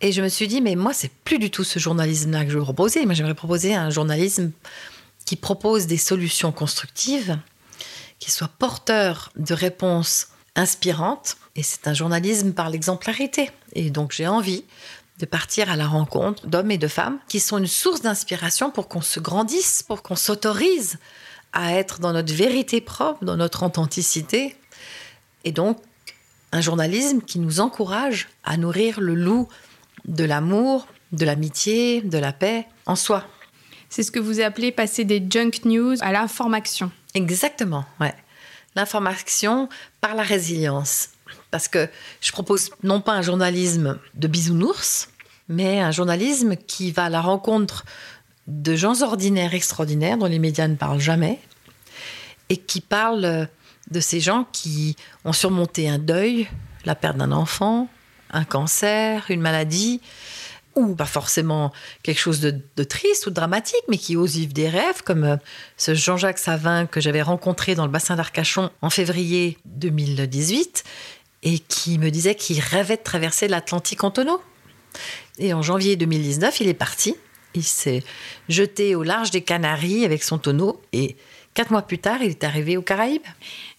Et 0.00 0.12
je 0.12 0.22
me 0.22 0.28
suis 0.28 0.48
dit, 0.48 0.60
mais 0.60 0.74
moi, 0.74 0.92
c'est 0.92 1.10
plus 1.10 1.38
du 1.38 1.50
tout 1.50 1.64
ce 1.64 1.78
journalisme-là 1.78 2.44
que 2.44 2.50
je 2.50 2.58
veux 2.58 2.64
proposer. 2.64 3.04
Moi, 3.04 3.14
j'aimerais 3.14 3.34
proposer 3.34 3.74
un 3.74 3.90
journalisme 3.90 4.52
qui 5.28 5.36
propose 5.36 5.86
des 5.86 5.98
solutions 5.98 6.52
constructives, 6.52 7.38
qui 8.18 8.30
soit 8.30 8.48
porteur 8.48 9.30
de 9.36 9.52
réponses 9.52 10.28
inspirantes. 10.56 11.36
Et 11.54 11.62
c'est 11.62 11.86
un 11.86 11.92
journalisme 11.92 12.54
par 12.54 12.70
l'exemplarité. 12.70 13.50
Et 13.74 13.90
donc, 13.90 14.12
j'ai 14.12 14.26
envie 14.26 14.64
de 15.18 15.26
partir 15.26 15.70
à 15.70 15.76
la 15.76 15.86
rencontre 15.86 16.46
d'hommes 16.46 16.70
et 16.70 16.78
de 16.78 16.88
femmes 16.88 17.18
qui 17.28 17.40
sont 17.40 17.58
une 17.58 17.66
source 17.66 18.00
d'inspiration 18.00 18.70
pour 18.70 18.88
qu'on 18.88 19.02
se 19.02 19.20
grandisse, 19.20 19.82
pour 19.82 20.02
qu'on 20.02 20.16
s'autorise 20.16 20.96
à 21.52 21.74
être 21.74 22.00
dans 22.00 22.14
notre 22.14 22.32
vérité 22.32 22.80
propre, 22.80 23.22
dans 23.22 23.36
notre 23.36 23.66
authenticité. 23.66 24.56
Et 25.44 25.52
donc, 25.52 25.76
un 26.52 26.62
journalisme 26.62 27.20
qui 27.20 27.38
nous 27.38 27.60
encourage 27.60 28.28
à 28.44 28.56
nourrir 28.56 28.98
le 28.98 29.14
loup 29.14 29.46
de 30.06 30.24
l'amour, 30.24 30.88
de 31.12 31.26
l'amitié, 31.26 32.00
de 32.00 32.16
la 32.16 32.32
paix 32.32 32.66
en 32.86 32.96
soi. 32.96 33.26
C'est 33.88 34.02
ce 34.02 34.10
que 34.10 34.18
vous 34.18 34.40
appelez 34.40 34.72
passer 34.72 35.04
des 35.04 35.24
junk 35.28 35.50
news 35.64 35.96
à 36.00 36.12
l'information. 36.12 36.90
Exactement, 37.14 37.84
ouais. 38.00 38.14
L'information 38.76 39.68
par 40.00 40.14
la 40.14 40.22
résilience. 40.22 41.10
Parce 41.50 41.68
que 41.68 41.88
je 42.20 42.30
propose 42.32 42.70
non 42.82 43.00
pas 43.00 43.12
un 43.12 43.22
journalisme 43.22 43.98
de 44.14 44.28
bisounours, 44.28 45.08
mais 45.48 45.80
un 45.80 45.90
journalisme 45.90 46.56
qui 46.56 46.92
va 46.92 47.04
à 47.04 47.08
la 47.08 47.22
rencontre 47.22 47.84
de 48.46 48.76
gens 48.76 49.02
ordinaires 49.02 49.54
extraordinaires 49.54 50.18
dont 50.18 50.26
les 50.26 50.38
médias 50.38 50.68
ne 50.68 50.76
parlent 50.76 51.00
jamais 51.00 51.40
et 52.48 52.56
qui 52.56 52.80
parlent 52.80 53.48
de 53.90 54.00
ces 54.00 54.20
gens 54.20 54.46
qui 54.52 54.96
ont 55.24 55.32
surmonté 55.32 55.88
un 55.88 55.98
deuil, 55.98 56.48
la 56.84 56.94
perte 56.94 57.16
d'un 57.16 57.32
enfant, 57.32 57.88
un 58.30 58.44
cancer, 58.44 59.26
une 59.30 59.40
maladie, 59.40 60.00
ou 60.80 60.94
pas 60.94 61.06
forcément 61.06 61.72
quelque 62.02 62.18
chose 62.18 62.40
de, 62.40 62.84
triste 62.84 63.26
ou 63.26 63.30
de 63.30 63.34
dramatique, 63.34 63.82
mais 63.88 63.98
qui 63.98 64.16
osent 64.16 64.36
vivre 64.36 64.52
des 64.52 64.68
rêves, 64.68 65.02
comme 65.04 65.24
euh, 65.24 65.36
ce 65.76 65.94
Jean-Jacques 65.94 66.38
Savin 66.38 66.86
que 66.86 67.00
j'avais 67.00 67.22
rencontré 67.22 67.74
dans 67.74 67.86
le 67.86 67.92
bassin 67.92 68.16
d'Arcachon 68.16 68.70
en 68.82 68.90
février 68.90 69.58
2018, 69.66 70.84
et 71.44 71.58
qui 71.58 71.98
me 71.98 72.10
disait 72.10 72.34
qu'il 72.34 72.60
rêvait 72.60 72.96
de 72.96 73.02
traverser 73.02 73.48
l'Atlantique 73.48 74.02
en 74.04 74.10
tonneau. 74.10 74.40
Et 75.38 75.54
en 75.54 75.62
janvier 75.62 75.96
2019, 75.96 76.60
il 76.60 76.68
est 76.68 76.74
parti 76.74 77.14
il 77.54 77.64
s'est 77.64 78.02
jeté 78.48 78.94
au 78.94 79.02
large 79.02 79.30
des 79.30 79.42
Canaries 79.42 80.04
avec 80.04 80.22
son 80.22 80.38
tonneau 80.38 80.80
et 80.92 81.16
quatre 81.58 81.72
mois 81.72 81.82
plus 81.82 81.98
tard, 81.98 82.18
il 82.22 82.30
est 82.30 82.44
arrivé 82.44 82.76
aux 82.76 82.82
Caraïbes. 82.82 83.26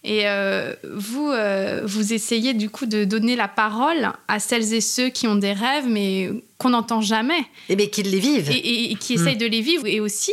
Et 0.04 0.28
euh, 0.28 0.74
vous, 0.84 1.30
euh, 1.30 1.80
vous 1.86 2.12
essayez 2.12 2.52
du 2.52 2.68
coup 2.68 2.84
de 2.84 3.04
donner 3.04 3.36
la 3.36 3.48
parole 3.48 4.12
à 4.28 4.38
celles 4.38 4.74
et 4.74 4.82
ceux 4.82 5.08
qui 5.08 5.26
ont 5.26 5.34
des 5.34 5.54
rêves 5.54 5.86
mais 5.88 6.28
qu'on 6.58 6.68
n'entend 6.70 7.00
jamais. 7.00 7.40
Et 7.40 7.70
eh 7.70 7.76
mais 7.76 7.88
qui 7.88 8.02
les 8.02 8.18
vivent. 8.18 8.50
Et, 8.50 8.94
qui 8.96 9.14
essayent 9.14 9.36
mm. 9.36 9.38
de 9.38 9.46
les 9.46 9.62
vivre. 9.62 9.86
Et 9.86 9.98
aussi, 9.98 10.32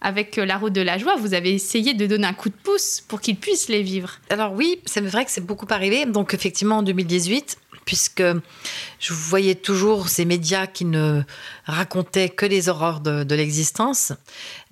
avec 0.00 0.38
euh, 0.38 0.44
la 0.44 0.58
route 0.58 0.72
de 0.72 0.80
la 0.80 0.98
joie, 0.98 1.14
vous 1.14 1.34
avez 1.34 1.54
essayé 1.54 1.94
de 1.94 2.04
donner 2.04 2.26
un 2.26 2.32
coup 2.32 2.48
de 2.48 2.56
pouce 2.64 3.00
pour 3.06 3.20
qu'ils 3.20 3.36
puissent 3.36 3.68
les 3.68 3.84
vivre. 3.84 4.18
Alors 4.28 4.52
oui, 4.52 4.80
c'est 4.84 5.00
vrai 5.00 5.24
que 5.24 5.30
c'est 5.30 5.46
beaucoup 5.46 5.68
arrivé. 5.70 6.04
Donc 6.04 6.34
effectivement, 6.34 6.78
en 6.78 6.82
2018, 6.82 7.58
puisque 7.88 8.22
je 9.00 9.14
voyais 9.14 9.54
toujours 9.54 10.10
ces 10.10 10.26
médias 10.26 10.66
qui 10.66 10.84
ne 10.84 11.22
racontaient 11.64 12.28
que 12.28 12.44
les 12.44 12.68
horreurs 12.68 13.00
de, 13.00 13.34
l'existence. 13.34 14.12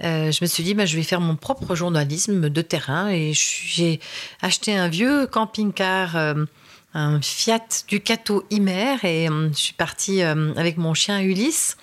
Euh, 0.05 0.31
je 0.31 0.39
me 0.43 0.47
suis 0.47 0.63
dit, 0.63 0.75
bah, 0.75 0.85
je 0.85 0.97
vais 0.97 1.03
faire 1.03 1.23
mon 1.23 1.35
propre 1.35 1.75
journalisme 1.75 2.51
de 2.51 2.61
terrain 2.61 3.09
et 3.09 3.33
j'ai 3.33 4.01
acheté 4.43 4.77
un 4.77 4.89
vieux 4.89 5.27
camping-car. 5.27 6.15
Euh, 6.17 6.45
un 6.93 7.21
Fiat 7.23 7.85
Ducato 7.89 8.45
Imer 8.51 8.97
et 9.03 9.31
euh, 9.31 9.49
je 9.51 9.59
suis 9.59 9.75
partie 9.75 10.21
avec 10.21 10.77
mon 10.77 10.93
chien 10.93 11.21
Ulysse 11.21 11.79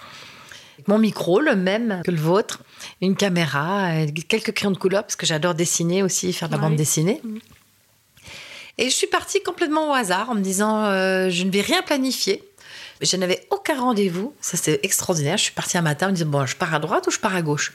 mon 0.88 0.98
micro, 1.00 1.40
le 1.40 1.56
même 1.56 2.02
que 2.04 2.12
le 2.12 2.18
vôtre, 2.18 2.62
une 3.02 3.16
caméra, 3.16 3.90
quelques 4.28 4.52
crayons 4.52 4.72
de 4.72 4.78
couleur, 4.78 5.04
parce 5.04 5.16
que 5.16 5.26
j'adore 5.26 5.56
dessiner 5.56 6.04
aussi, 6.04 6.34
faire 6.34 6.50
de 6.50 6.56
la 6.56 6.60
bande 6.60 6.76
dessinée. 6.76 7.22
Et 8.78 8.90
je 8.90 8.96
suis 8.96 9.08
partie 9.08 9.42
complètement 9.44 9.92
au 9.92 9.94
hasard 9.94 10.30
en 10.30 10.36
me 10.36 10.42
disant 10.42 10.86
euh, 10.86 11.30
je 11.30 11.44
ne 11.44 11.52
vais 11.52 11.62
rien 11.62 11.82
planifier. 11.82 12.44
Je 13.02 13.18
n'avais 13.18 13.46
aucun 13.50 13.80
rendez-vous. 13.80 14.34
Ça, 14.42 14.58
c'est 14.58 14.80
extraordinaire. 14.84 15.38
Je 15.38 15.44
suis 15.44 15.54
partie 15.54 15.78
un 15.78 15.82
matin 15.82 16.08
en 16.08 16.10
me 16.10 16.16
disant 16.16 16.30
bon, 16.30 16.46
je 16.46 16.56
pars 16.56 16.74
à 16.74 16.80
droite 16.80 17.06
ou 17.08 17.12
je 17.12 17.20
pars 17.20 17.36
à 17.36 17.42
gauche? 17.42 17.74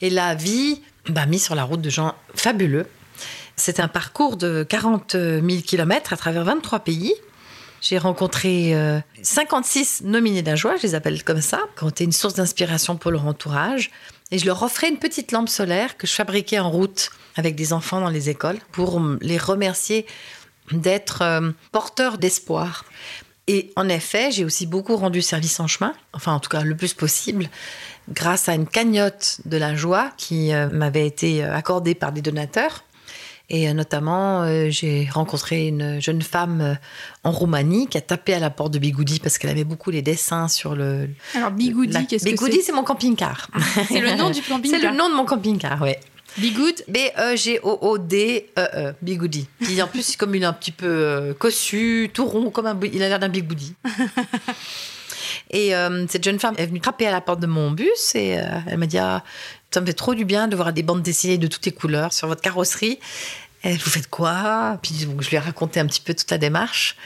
Et 0.00 0.10
la 0.10 0.34
vie 0.34 0.80
m'a 1.08 1.26
mis 1.26 1.38
sur 1.38 1.54
la 1.54 1.64
route 1.64 1.80
de 1.80 1.90
gens 1.90 2.14
fabuleux. 2.34 2.86
C'est 3.56 3.80
un 3.80 3.88
parcours 3.88 4.36
de 4.36 4.62
40 4.68 5.12
000 5.12 5.46
km 5.66 6.12
à 6.12 6.16
travers 6.16 6.44
23 6.44 6.80
pays. 6.80 7.14
J'ai 7.80 7.98
rencontré 7.98 8.74
56 9.22 10.02
euh, 10.04 10.08
nominés 10.08 10.42
d'un 10.42 10.56
joie, 10.56 10.76
je 10.76 10.82
les 10.82 10.94
appelle 10.94 11.22
comme 11.22 11.40
ça, 11.40 11.60
qui 11.76 11.84
ont 11.84 11.88
été 11.88 12.04
une 12.04 12.12
source 12.12 12.34
d'inspiration 12.34 12.96
pour 12.96 13.10
leur 13.10 13.26
entourage. 13.26 13.90
Et 14.30 14.38
je 14.38 14.46
leur 14.46 14.62
offrais 14.62 14.88
une 14.88 14.98
petite 14.98 15.30
lampe 15.30 15.48
solaire 15.48 15.96
que 15.96 16.06
je 16.06 16.12
fabriquais 16.12 16.58
en 16.58 16.70
route 16.70 17.10
avec 17.36 17.54
des 17.54 17.72
enfants 17.72 18.00
dans 18.00 18.08
les 18.08 18.28
écoles 18.28 18.58
pour 18.72 19.00
les 19.20 19.38
remercier 19.38 20.06
d'être 20.72 21.22
euh, 21.22 21.50
porteurs 21.70 22.18
d'espoir. 22.18 22.84
Et 23.46 23.72
en 23.76 23.88
effet, 23.88 24.32
j'ai 24.32 24.44
aussi 24.44 24.66
beaucoup 24.66 24.96
rendu 24.96 25.22
service 25.22 25.60
en 25.60 25.68
chemin, 25.68 25.94
enfin 26.12 26.32
en 26.32 26.40
tout 26.40 26.50
cas 26.50 26.62
le 26.62 26.76
plus 26.76 26.94
possible, 26.94 27.48
grâce 28.08 28.48
à 28.48 28.54
une 28.54 28.66
cagnotte 28.66 29.38
de 29.44 29.56
la 29.56 29.76
joie 29.76 30.10
qui 30.16 30.52
euh, 30.52 30.68
m'avait 30.70 31.06
été 31.06 31.44
accordée 31.44 31.94
par 31.94 32.10
des 32.10 32.22
donateurs. 32.22 32.82
Et 33.48 33.72
notamment, 33.72 34.44
j'ai 34.70 35.08
rencontré 35.12 35.68
une 35.68 36.00
jeune 36.00 36.20
femme 36.20 36.78
en 37.22 37.30
Roumanie 37.30 37.86
qui 37.86 37.96
a 37.96 38.00
tapé 38.00 38.34
à 38.34 38.40
la 38.40 38.50
porte 38.50 38.72
de 38.72 38.80
Bigoudi 38.80 39.20
parce 39.20 39.38
qu'elle 39.38 39.50
avait 39.50 39.64
beaucoup 39.64 39.92
les 39.92 40.02
dessins 40.02 40.48
sur 40.48 40.74
le. 40.74 41.08
Alors 41.34 41.52
Bigoudi, 41.52 42.06
qu'est-ce 42.06 42.24
que 42.24 42.30
c'est 42.30 42.34
Bigoudi, 42.34 42.62
c'est 42.62 42.72
mon 42.72 42.82
camping-car. 42.82 43.48
c'est 43.88 44.00
le 44.00 44.16
nom 44.16 44.30
du 44.30 44.42
camping-car. 44.42 44.80
C'est 44.80 44.90
le 44.90 44.96
nom 44.96 45.08
de 45.08 45.14
mon 45.14 45.24
camping-car, 45.24 45.80
oui. 45.82 45.92
Bigoud 46.38 46.84
B-E-G-O-O-D-E-E. 46.88 48.94
Bigoudi. 49.00 49.48
Qui 49.64 49.82
en 49.82 49.86
plus, 49.86 50.02
c'est 50.02 50.16
comme 50.16 50.34
il 50.34 50.42
est 50.42 50.46
un 50.46 50.52
petit 50.52 50.72
peu 50.72 50.86
euh, 50.86 51.34
cossu, 51.34 52.10
tout 52.12 52.26
rond, 52.26 52.50
comme 52.50 52.66
un, 52.66 52.78
il 52.92 53.02
a 53.02 53.08
l'air 53.08 53.18
d'un 53.18 53.28
Bigoudi. 53.28 53.74
Et 55.50 55.74
euh, 55.74 56.06
cette 56.08 56.24
jeune 56.24 56.38
femme 56.38 56.54
est 56.58 56.66
venue 56.66 56.80
frapper 56.82 57.06
à 57.06 57.12
la 57.12 57.20
porte 57.20 57.40
de 57.40 57.46
mon 57.46 57.70
bus 57.70 58.14
et 58.14 58.38
euh, 58.38 58.42
elle 58.66 58.78
m'a 58.78 58.86
dit 58.86 58.98
ah, 58.98 59.22
Ça 59.70 59.80
me 59.80 59.86
fait 59.86 59.92
trop 59.92 60.14
du 60.14 60.24
bien 60.24 60.48
de 60.48 60.56
voir 60.56 60.72
des 60.72 60.82
bandes 60.82 61.02
dessinées 61.02 61.38
de 61.38 61.46
toutes 61.46 61.66
les 61.66 61.72
couleurs 61.72 62.12
sur 62.12 62.28
votre 62.28 62.40
carrosserie. 62.40 62.98
Et 63.64 63.74
vous 63.74 63.90
faites 63.90 64.08
quoi? 64.08 64.78
Puis 64.82 64.94
je 64.98 65.28
lui 65.28 65.36
ai 65.36 65.38
raconté 65.38 65.80
un 65.80 65.86
petit 65.86 66.00
peu 66.00 66.14
toute 66.14 66.30
la 66.30 66.38
démarche. 66.38 66.96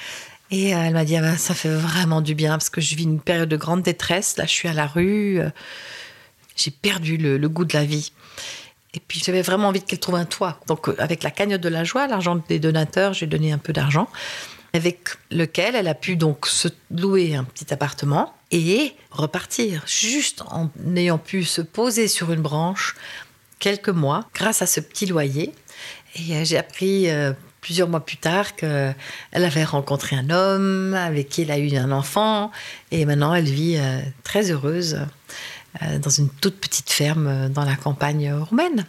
Et 0.51 0.75
euh, 0.75 0.83
elle 0.83 0.93
m'a 0.93 1.05
dit 1.05 1.17
ah 1.17 1.23
ben, 1.23 1.37
Ça 1.37 1.55
fait 1.55 1.75
vraiment 1.75 2.21
du 2.21 2.35
bien 2.35 2.53
parce 2.53 2.71
que 2.71 2.81
je 2.81 2.95
vis 2.95 3.05
une 3.05 3.21
période 3.21 3.49
de 3.49 3.57
grande 3.57 3.83
détresse. 3.83 4.37
Là, 4.37 4.45
je 4.45 4.51
suis 4.51 4.69
à 4.69 4.73
la 4.73 4.87
rue. 4.87 5.41
J'ai 6.57 6.71
perdu 6.71 7.17
le, 7.17 7.39
le 7.39 7.49
goût 7.49 7.65
de 7.65 7.75
la 7.75 7.85
vie. 7.85 8.13
Et 8.95 9.01
puis 9.01 9.21
j'avais 9.25 9.43
vraiment 9.43 9.69
envie 9.69 9.83
qu'elle 9.83 10.01
trouve 10.01 10.17
un 10.17 10.25
toit. 10.25 10.61
Donc 10.67 10.89
avec 10.99 11.23
la 11.23 11.31
cagnotte 11.31 11.61
de 11.61 11.69
la 11.69 11.85
joie, 11.85 12.07
l'argent 12.07 12.43
des 12.49 12.59
donateurs, 12.59 13.13
j'ai 13.13 13.27
donné 13.27 13.53
un 13.53 13.59
peu 13.59 13.73
d'argent 13.73 14.09
avec 14.73 15.11
lequel 15.31 15.75
elle 15.75 15.89
a 15.89 15.95
pu 15.95 16.17
donc 16.17 16.47
se 16.47 16.69
louer 16.91 17.35
un 17.35 17.45
petit 17.45 17.73
appartement 17.73 18.35
et 18.51 18.95
repartir, 19.11 19.85
juste 19.87 20.43
en 20.49 20.71
ayant 20.97 21.19
pu 21.19 21.45
se 21.45 21.61
poser 21.61 22.09
sur 22.09 22.33
une 22.33 22.43
branche 22.43 22.97
quelques 23.59 23.91
mois 23.91 24.29
grâce 24.35 24.63
à 24.63 24.67
ce 24.67 24.81
petit 24.81 25.07
loyer. 25.07 25.53
Et 26.17 26.37
euh, 26.37 26.45
j'ai 26.45 26.59
appris 26.59 27.09
euh, 27.09 27.33
plusieurs 27.61 27.89
mois 27.89 28.01
plus 28.01 28.17
tard 28.17 28.57
qu'elle 28.57 28.95
avait 29.33 29.65
rencontré 29.65 30.17
un 30.17 30.31
homme 30.31 30.95
avec 30.95 31.29
qui 31.29 31.43
elle 31.43 31.53
a 31.53 31.59
eu 31.59 31.77
un 31.77 31.93
enfant 31.93 32.51
et 32.91 33.05
maintenant 33.05 33.35
elle 33.35 33.45
vit 33.45 33.77
euh, 33.77 34.01
très 34.25 34.51
heureuse 34.51 34.99
dans 36.03 36.11
une 36.11 36.29
toute 36.29 36.57
petite 36.57 36.91
ferme 36.91 37.49
dans 37.49 37.65
la 37.65 37.77
campagne 37.77 38.33
roumaine. 38.33 38.87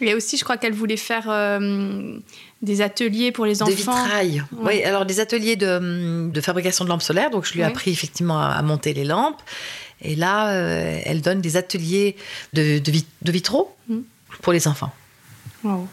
Et 0.00 0.12
aussi, 0.12 0.36
je 0.36 0.42
crois 0.42 0.56
qu'elle 0.56 0.72
voulait 0.72 0.96
faire 0.96 1.28
des 2.66 2.82
ateliers 2.82 3.32
pour 3.32 3.46
les 3.46 3.62
enfants. 3.62 3.70
De 3.70 3.76
vitrail. 3.76 4.44
Oui, 4.52 4.82
alors 4.84 5.06
des 5.06 5.20
ateliers 5.20 5.56
de, 5.56 6.28
de, 6.28 6.40
fabrication 6.42 6.84
de 6.84 6.90
lampes 6.90 7.02
solaires. 7.02 7.30
Donc 7.30 7.46
je 7.46 7.54
lui 7.54 7.60
ai 7.60 7.64
appris 7.64 7.90
effectivement 7.90 8.38
à, 8.38 8.60
monter 8.60 8.92
les 8.92 9.04
lampes. 9.04 9.40
Et 10.02 10.14
là, 10.14 10.50
euh, 10.50 11.00
elle 11.04 11.22
donne 11.22 11.40
des 11.40 11.56
ateliers 11.56 12.16
de, 12.52 12.78
de, 12.78 12.92
de 13.22 13.32
vitraux 13.32 13.74
mm. 13.88 14.00
pour 14.42 14.52
les 14.52 14.68
enfants. 14.68 14.92
Wow. 15.64 15.88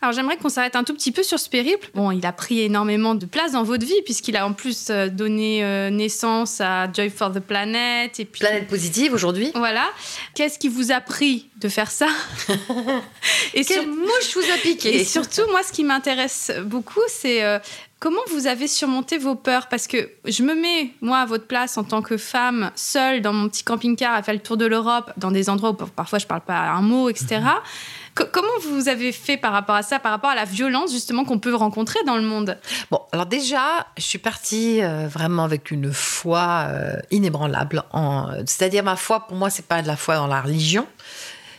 Alors 0.00 0.12
j'aimerais 0.12 0.36
qu'on 0.36 0.48
s'arrête 0.48 0.76
un 0.76 0.84
tout 0.84 0.94
petit 0.94 1.10
peu 1.10 1.24
sur 1.24 1.40
ce 1.40 1.48
périple. 1.48 1.90
Bon, 1.94 2.12
il 2.12 2.24
a 2.24 2.32
pris 2.32 2.60
énormément 2.60 3.16
de 3.16 3.26
place 3.26 3.52
dans 3.52 3.64
votre 3.64 3.84
vie 3.84 4.00
puisqu'il 4.04 4.36
a 4.36 4.46
en 4.46 4.52
plus 4.52 4.90
euh, 4.90 5.08
donné 5.08 5.64
euh, 5.64 5.90
naissance 5.90 6.60
à 6.60 6.90
Joy 6.92 7.10
for 7.10 7.32
the 7.32 7.40
Planet 7.40 8.20
et 8.20 8.24
puis 8.24 8.40
Planète 8.40 8.68
positive 8.68 9.12
aujourd'hui. 9.12 9.50
Voilà. 9.56 9.88
Qu'est-ce 10.34 10.58
qui 10.60 10.68
vous 10.68 10.92
a 10.92 11.00
pris 11.00 11.48
de 11.56 11.68
faire 11.68 11.90
ça? 11.90 12.06
Et 13.54 13.64
Quelle 13.64 13.88
mouche 13.88 14.36
vous 14.36 14.52
a 14.52 14.58
piqué? 14.62 15.00
Et 15.00 15.04
surtout, 15.04 15.42
moi, 15.50 15.62
ce 15.64 15.72
qui 15.72 15.82
m'intéresse 15.82 16.52
beaucoup, 16.64 17.02
c'est 17.08 17.42
euh, 17.42 17.58
Comment 18.00 18.20
vous 18.30 18.46
avez 18.46 18.68
surmonté 18.68 19.18
vos 19.18 19.34
peurs? 19.34 19.66
Parce 19.66 19.88
que 19.88 20.08
je 20.24 20.44
me 20.44 20.54
mets, 20.54 20.92
moi, 21.00 21.18
à 21.18 21.26
votre 21.26 21.48
place 21.48 21.76
en 21.76 21.82
tant 21.82 22.00
que 22.00 22.16
femme, 22.16 22.70
seule 22.76 23.22
dans 23.22 23.32
mon 23.32 23.48
petit 23.48 23.64
camping-car 23.64 24.14
à 24.14 24.22
faire 24.22 24.34
le 24.34 24.40
tour 24.40 24.56
de 24.56 24.66
l'Europe, 24.66 25.10
dans 25.16 25.32
des 25.32 25.50
endroits 25.50 25.70
où 25.70 25.74
parfois 25.74 26.20
je 26.20 26.26
parle 26.26 26.42
pas 26.42 26.60
un 26.60 26.80
mot, 26.80 27.08
etc. 27.08 27.40
comment 28.24 28.58
vous 28.62 28.88
avez 28.88 29.12
fait 29.12 29.36
par 29.36 29.52
rapport 29.52 29.74
à 29.74 29.82
ça, 29.82 29.98
par 29.98 30.12
rapport 30.12 30.30
à 30.30 30.34
la 30.34 30.44
violence 30.44 30.92
justement 30.92 31.24
qu'on 31.24 31.38
peut 31.38 31.54
rencontrer 31.54 31.98
dans 32.06 32.16
le 32.16 32.22
monde? 32.22 32.58
Bon, 32.90 33.00
alors 33.12 33.26
déjà, 33.26 33.86
je 33.96 34.02
suis 34.02 34.18
partie 34.18 34.82
euh, 34.82 35.08
vraiment 35.08 35.44
avec 35.44 35.70
une 35.70 35.92
foi 35.92 36.66
euh, 36.68 36.96
inébranlable. 37.10 37.82
C'est-à-dire 38.46 38.84
ma 38.84 38.96
foi, 38.96 39.26
pour 39.26 39.36
moi, 39.36 39.50
c'est 39.50 39.66
pas 39.66 39.82
de 39.82 39.86
la 39.86 39.96
foi 39.96 40.16
dans 40.16 40.26
la 40.26 40.40
religion, 40.40 40.86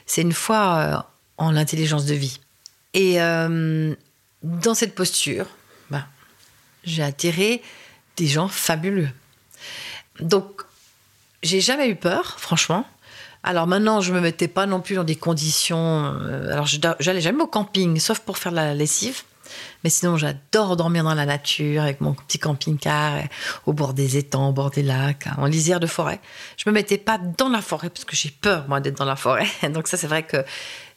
c'est 0.06 0.22
une 0.22 0.34
foi 0.34 0.78
euh, 0.78 0.98
en 1.38 1.52
l'intelligence 1.52 2.06
de 2.06 2.16
vie. 2.16 2.40
Et 2.94 3.18
dans 3.20 4.74
cette 4.74 4.96
posture, 4.96 5.46
j'ai 6.84 7.04
attiré 7.04 7.62
des 8.18 8.26
gens 8.26 8.48
fabuleux. 8.48 9.10
Donc, 10.20 10.64
j'ai 11.44 11.62
jamais 11.62 11.90
eu 11.90 11.96
peur, 11.96 12.40
franchement. 12.40 12.86
Alors 13.44 13.68
maintenant, 13.68 14.02
je 14.02 14.14
me 14.14 14.20
mettais 14.20 14.48
pas 14.48 14.66
non 14.66 14.82
plus 14.82 14.96
dans 14.96 15.04
des 15.04 15.16
conditions. 15.16 16.14
Euh, 16.22 16.52
alors, 16.52 16.68
j'allais 17.00 17.22
jamais 17.22 17.42
au 17.42 17.48
camping, 17.48 18.00
sauf 18.00 18.20
pour 18.20 18.38
faire 18.38 18.52
la 18.52 18.74
lessive. 18.74 19.24
Mais 19.84 19.90
sinon, 19.90 20.18
j'adore 20.18 20.76
dormir 20.76 21.04
dans 21.04 21.14
la 21.14 21.26
nature 21.26 21.82
avec 21.82 22.02
mon 22.02 22.14
petit 22.14 22.38
camping-car 22.38 23.16
euh, 23.16 23.22
au 23.66 23.74
bord 23.74 23.94
des 23.94 24.18
étangs, 24.18 24.50
au 24.50 24.54
bord 24.54 24.72
des 24.72 24.84
lacs, 24.84 25.28
en 25.38 25.46
lisière 25.46 25.80
de 25.80 25.88
forêt. 25.88 26.20
Je 26.58 26.70
me 26.70 26.74
mettais 26.74 26.98
pas 26.98 27.18
dans 27.18 27.50
la 27.50 27.62
forêt 27.62 27.90
parce 27.90 28.06
que 28.06 28.16
j'ai 28.16 28.30
peur, 28.30 28.66
moi, 28.68 28.80
d'être 28.82 28.98
dans 28.98 29.06
la 29.06 29.16
forêt. 29.16 29.48
Donc 29.70 29.88
ça, 29.88 29.98
c'est 29.98 30.08
vrai 30.08 30.24
que 30.24 30.44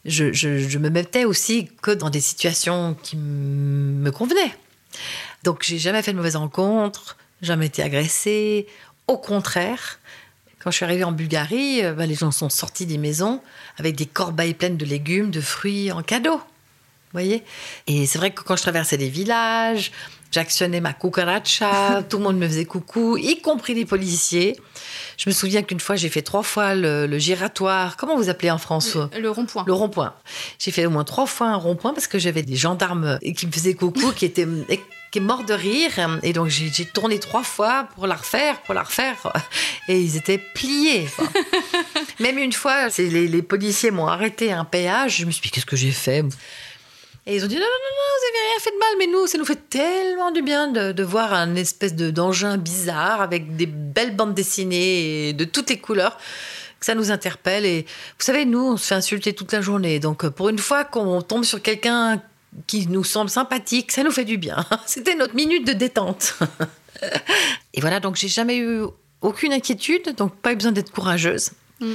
je, 0.05 0.33
je, 0.33 0.79
me 0.79 0.91
mettais 0.91 1.25
aussi 1.25 1.71
que 1.81 1.93
dans 1.93 2.11
des 2.11 2.21
situations 2.21 2.97
qui 3.03 3.17
me 3.17 4.11
convenaient. 4.11 4.55
Donc, 5.45 5.63
j'ai 5.63 5.79
jamais 5.79 6.03
fait 6.03 6.13
de 6.13 6.17
mauvaises 6.17 6.37
rencontres, 6.37 7.17
jamais 7.41 7.67
été 7.67 7.83
agressée. 7.83 8.67
Au 9.07 9.17
contraire, 9.17 10.01
quand 10.63 10.71
je 10.71 10.77
suis 10.77 10.85
arrivée 10.85 11.05
en 11.05 11.13
Bulgarie, 11.13 11.85
euh, 11.85 11.93
bah, 11.93 12.07
les 12.07 12.15
gens 12.15 12.31
sont 12.31 12.49
sortis 12.49 12.87
des 12.87 12.99
maisons 12.99 13.41
avec 13.79 13.97
des 13.97 14.07
corbeilles 14.07 14.55
pleines 14.55 14.77
de 14.77 14.85
légumes, 14.85 15.31
de 15.31 15.41
fruits 15.41 15.91
en 15.91 16.03
cadeau. 16.03 16.37
Vous 16.37 17.19
voyez 17.19 17.43
Et 17.87 18.07
c'est 18.07 18.19
vrai 18.19 18.31
que 18.31 18.43
quand 18.43 18.57
je 18.57 18.63
traversais 18.63 18.97
des 18.97 19.09
villages, 19.09 19.93
j'actionnais 20.31 20.81
ma 20.81 20.95
cucaracha, 20.95 22.03
tout 22.09 22.19
le 22.19 22.23
monde 22.23 22.39
me 22.39 22.47
faisait 22.47 22.65
coucou, 22.65 23.19
y 23.19 23.41
compris 23.41 23.75
les 23.75 23.85
policiers. 23.85 24.59
Je 25.19 25.29
me 25.29 25.35
souviens 25.35 25.63
qu'une 25.63 25.81
fois, 25.81 25.97
j'ai 25.97 26.09
fait 26.09 26.23
trois 26.23 26.43
fois 26.43 26.75
le, 26.75 27.19
giratoire. 27.19 27.97
Comment 27.97 28.17
vous 28.17 28.31
appelez 28.31 28.51
en 28.51 28.59
France 28.59 28.97
Le, 29.19 29.31
rond-point. 29.31 29.65
Le 29.67 29.73
rond-point. 29.73 30.15
J'ai 30.59 30.71
fait 30.71 30.87
au 30.87 30.91
moins 30.91 31.05
trois 31.05 31.27
fois 31.27 31.49
un 31.49 31.57
rond-point 31.57 31.93
parce 31.93 32.07
que 32.07 32.19
j'avais 32.19 32.43
des 32.43 32.57
gendarmes 32.57 33.19
qui 33.37 33.47
me 33.47 33.53
faisaient 33.53 33.75
coucou, 33.75 34.13
qui 34.13 34.25
étaient 34.25 34.49
qui 35.13 35.19
est 35.19 35.23
mort 35.23 35.45
de 35.45 35.55
rire. 35.55 35.93
Et 36.25 36.33
donc, 36.33 36.49
j'ai 36.49 36.87
tourné 36.87 37.21
trois 37.21 37.45
fois 37.45 37.87
pour 37.95 38.09
la 38.09 38.17
refaire, 38.17 38.61
pour 38.63 38.75
la 38.75 38.83
refaire. 38.83 39.17
Et 39.89 40.01
ils 40.01 40.17
étaient 40.17 40.39
pliés. 40.39 41.07
Même 42.19 42.39
une 42.39 42.53
fois, 42.53 42.89
les, 42.99 43.29
les 43.29 43.43
policiers 43.43 43.93
m'ont 43.93 44.09
arrêté 44.09 44.51
un 44.51 44.65
péage. 44.65 45.19
Je 45.19 45.27
me 45.27 45.31
suis 45.31 45.43
dit, 45.43 45.51
qu'est-ce 45.51 45.67
que 45.67 45.77
j'ai 45.77 45.93
fait 45.93 46.25
et 47.25 47.37
ils 47.37 47.45
ont 47.45 47.47
dit 47.47 47.55
non, 47.55 47.61
non, 47.61 47.67
non, 47.69 48.09
vous 48.19 48.27
n'avez 48.27 48.49
rien 48.51 48.59
fait 48.59 48.71
de 48.73 48.79
mal, 48.79 48.95
mais 48.99 49.07
nous, 49.07 49.27
ça 49.29 49.39
nous 49.39 49.45
fait 49.45 49.69
tellement 49.71 50.33
du 50.33 50.43
bien 50.43 50.67
de, 50.67 50.91
de 50.91 51.03
voir 51.05 51.33
un 51.33 51.55
espèce 51.55 51.95
d'engin 51.95 52.57
bizarre 52.57 53.21
avec 53.21 53.55
des 53.55 53.67
belles 53.67 54.17
bandes 54.17 54.35
dessinées 54.35 55.33
de 55.33 55.45
toutes 55.45 55.71
les 55.71 55.79
couleurs 55.79 56.19
que 56.81 56.87
ça 56.87 56.97
nous 56.97 57.13
interpelle. 57.13 57.65
Et 57.65 57.83
vous 57.83 58.25
savez, 58.25 58.45
nous, 58.45 58.73
on 58.73 58.77
se 58.77 58.89
fait 58.89 58.97
insulter 58.97 59.35
toute 59.35 59.53
la 59.53 59.61
journée. 59.61 60.01
Donc, 60.01 60.29
pour 60.31 60.49
une 60.49 60.59
fois 60.59 60.83
qu'on 60.83 61.23
tombe 61.23 61.45
sur 61.45 61.63
quelqu'un 61.63 62.21
qui 62.67 62.87
nous 62.87 63.05
semble 63.05 63.31
sympathique, 63.31 63.93
ça 63.93 64.03
nous 64.03 64.11
fait 64.11 64.25
du 64.25 64.39
bien. 64.39 64.65
C'était 64.87 65.15
notre 65.15 65.35
minute 65.35 65.67
de 65.67 65.73
détente. 65.73 66.39
Et 67.75 67.81
voilà, 67.81 68.01
donc 68.01 68.17
j'ai 68.17 68.29
jamais 68.29 68.59
eu 68.59 68.83
aucune 69.21 69.53
inquiétude, 69.53 70.15
donc 70.17 70.35
pas 70.37 70.53
eu 70.53 70.57
besoin 70.57 70.73
d'être 70.73 70.93
courageuse. 70.93 71.53
Mm. 71.81 71.93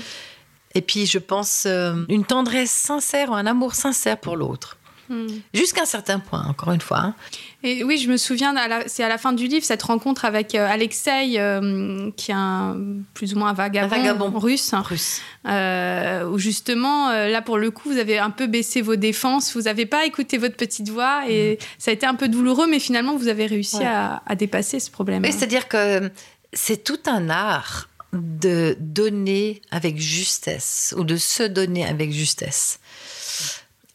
Et 0.76 0.82
puis 0.82 1.06
je 1.06 1.18
pense 1.18 1.64
euh, 1.66 2.04
une 2.10 2.26
tendresse 2.26 2.72
sincère, 2.72 3.32
un 3.32 3.46
amour 3.46 3.76
sincère 3.76 4.18
pour 4.18 4.36
l'autre. 4.36 4.77
Hmm. 5.10 5.28
Jusqu'à 5.54 5.84
un 5.84 5.86
certain 5.86 6.20
point, 6.20 6.46
encore 6.48 6.72
une 6.74 6.82
fois. 6.82 7.00
Hein. 7.00 7.16
Et 7.64 7.84
oui, 7.84 7.98
je 7.98 8.10
me 8.10 8.18
souviens, 8.18 8.54
c'est 8.88 9.04
à 9.04 9.10
la 9.10 9.18
fin 9.18 9.34
du 9.34 9.48
livre, 9.48 9.66
cette 9.66 9.84
rencontre 9.84 10.26
avec 10.26 10.54
euh, 10.54 10.68
Alexei, 10.68 11.40
euh, 11.40 12.12
qui 12.18 12.32
est 12.32 12.36
un, 12.36 12.78
plus 13.14 13.34
ou 13.34 13.40
moins 13.40 13.50
un 13.50 13.54
vagabond, 13.54 14.32
russe. 14.38 14.74
russe. 14.74 15.22
Euh, 15.48 16.26
où 16.26 16.38
justement, 16.38 17.10
là 17.12 17.42
pour 17.42 17.58
le 17.58 17.72
coup, 17.72 17.90
vous 17.90 17.98
avez 17.98 18.20
un 18.20 18.32
peu 18.32 18.48
baissé 18.48 18.82
vos 18.82 18.96
défenses, 18.96 19.56
vous 19.56 19.64
n'avez 19.64 19.86
pas 19.86 20.06
écouté 20.06 20.38
votre 20.38 20.56
petite 20.56 20.90
voix 20.90 21.24
et 21.28 21.54
hmm. 21.54 21.66
ça 21.78 21.92
a 21.92 21.94
été 21.94 22.06
un 22.06 22.16
peu 22.16 22.28
douloureux, 22.28 22.68
mais 22.68 22.80
finalement, 22.80 23.16
vous 23.16 23.28
avez 23.28 23.46
réussi 23.46 23.84
à, 23.84 24.22
à, 24.26 24.36
dépasser 24.36 24.80
ce 24.80 24.92
problème. 24.92 25.24
Oui, 25.24 25.32
c'est-à-dire 25.32 25.68
que 25.68 26.12
c'est 26.54 26.84
tout 26.84 27.00
un 27.06 27.30
art 27.30 27.88
de 28.14 28.76
donner 28.80 29.62
avec 29.72 30.00
justesse 30.00 30.94
ou 30.98 31.04
de 31.04 31.18
se 31.18 31.44
donner 31.44 31.86
avec 31.86 32.12
justesse. 32.12 32.80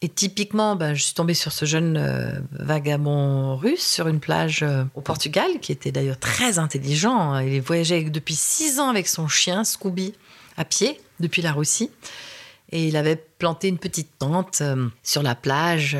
Et 0.03 0.09
typiquement, 0.09 0.75
ben, 0.75 0.93
je 0.93 1.01
suis 1.01 1.13
tombée 1.13 1.33
sur 1.33 1.53
ce 1.53 1.63
jeune 1.63 1.95
euh, 1.95 2.37
vagabond 2.51 3.55
russe 3.55 3.89
sur 3.89 4.09
une 4.09 4.19
plage 4.19 4.61
euh, 4.61 4.83
au 4.95 5.01
Portugal, 5.01 5.49
qui 5.61 5.71
était 5.71 5.93
d'ailleurs 5.93 6.19
très 6.19 6.59
intelligent. 6.59 7.39
Il 7.39 7.61
voyageait 7.61 8.03
depuis 8.03 8.35
six 8.35 8.81
ans 8.81 8.89
avec 8.89 9.07
son 9.07 9.29
chien 9.29 9.63
Scooby 9.63 10.13
à 10.57 10.65
pied 10.65 10.99
depuis 11.21 11.41
la 11.41 11.53
Russie. 11.53 11.89
Et 12.73 12.85
il 12.89 12.97
avait 12.97 13.15
planté 13.15 13.69
une 13.69 13.77
petite 13.77 14.09
tente 14.19 14.59
euh, 14.59 14.89
sur 15.03 15.23
la 15.23 15.35
plage. 15.35 15.97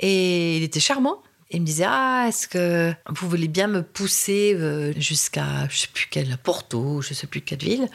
et 0.00 0.56
il 0.56 0.64
était 0.64 0.80
charmant. 0.80 1.22
il 1.52 1.60
me 1.60 1.66
disait 1.66 1.86
Ah, 1.86 2.24
est-ce 2.26 2.48
que 2.48 2.92
vous 3.10 3.28
voulez 3.28 3.46
bien 3.46 3.68
me 3.68 3.84
pousser 3.84 4.58
jusqu'à, 4.96 5.68
je 5.68 5.82
sais 5.82 5.88
plus 5.94 6.08
quel, 6.10 6.36
Porto, 6.38 7.00
je 7.00 7.14
sais 7.14 7.28
plus 7.28 7.42
quelle 7.42 7.60
ville 7.60 7.88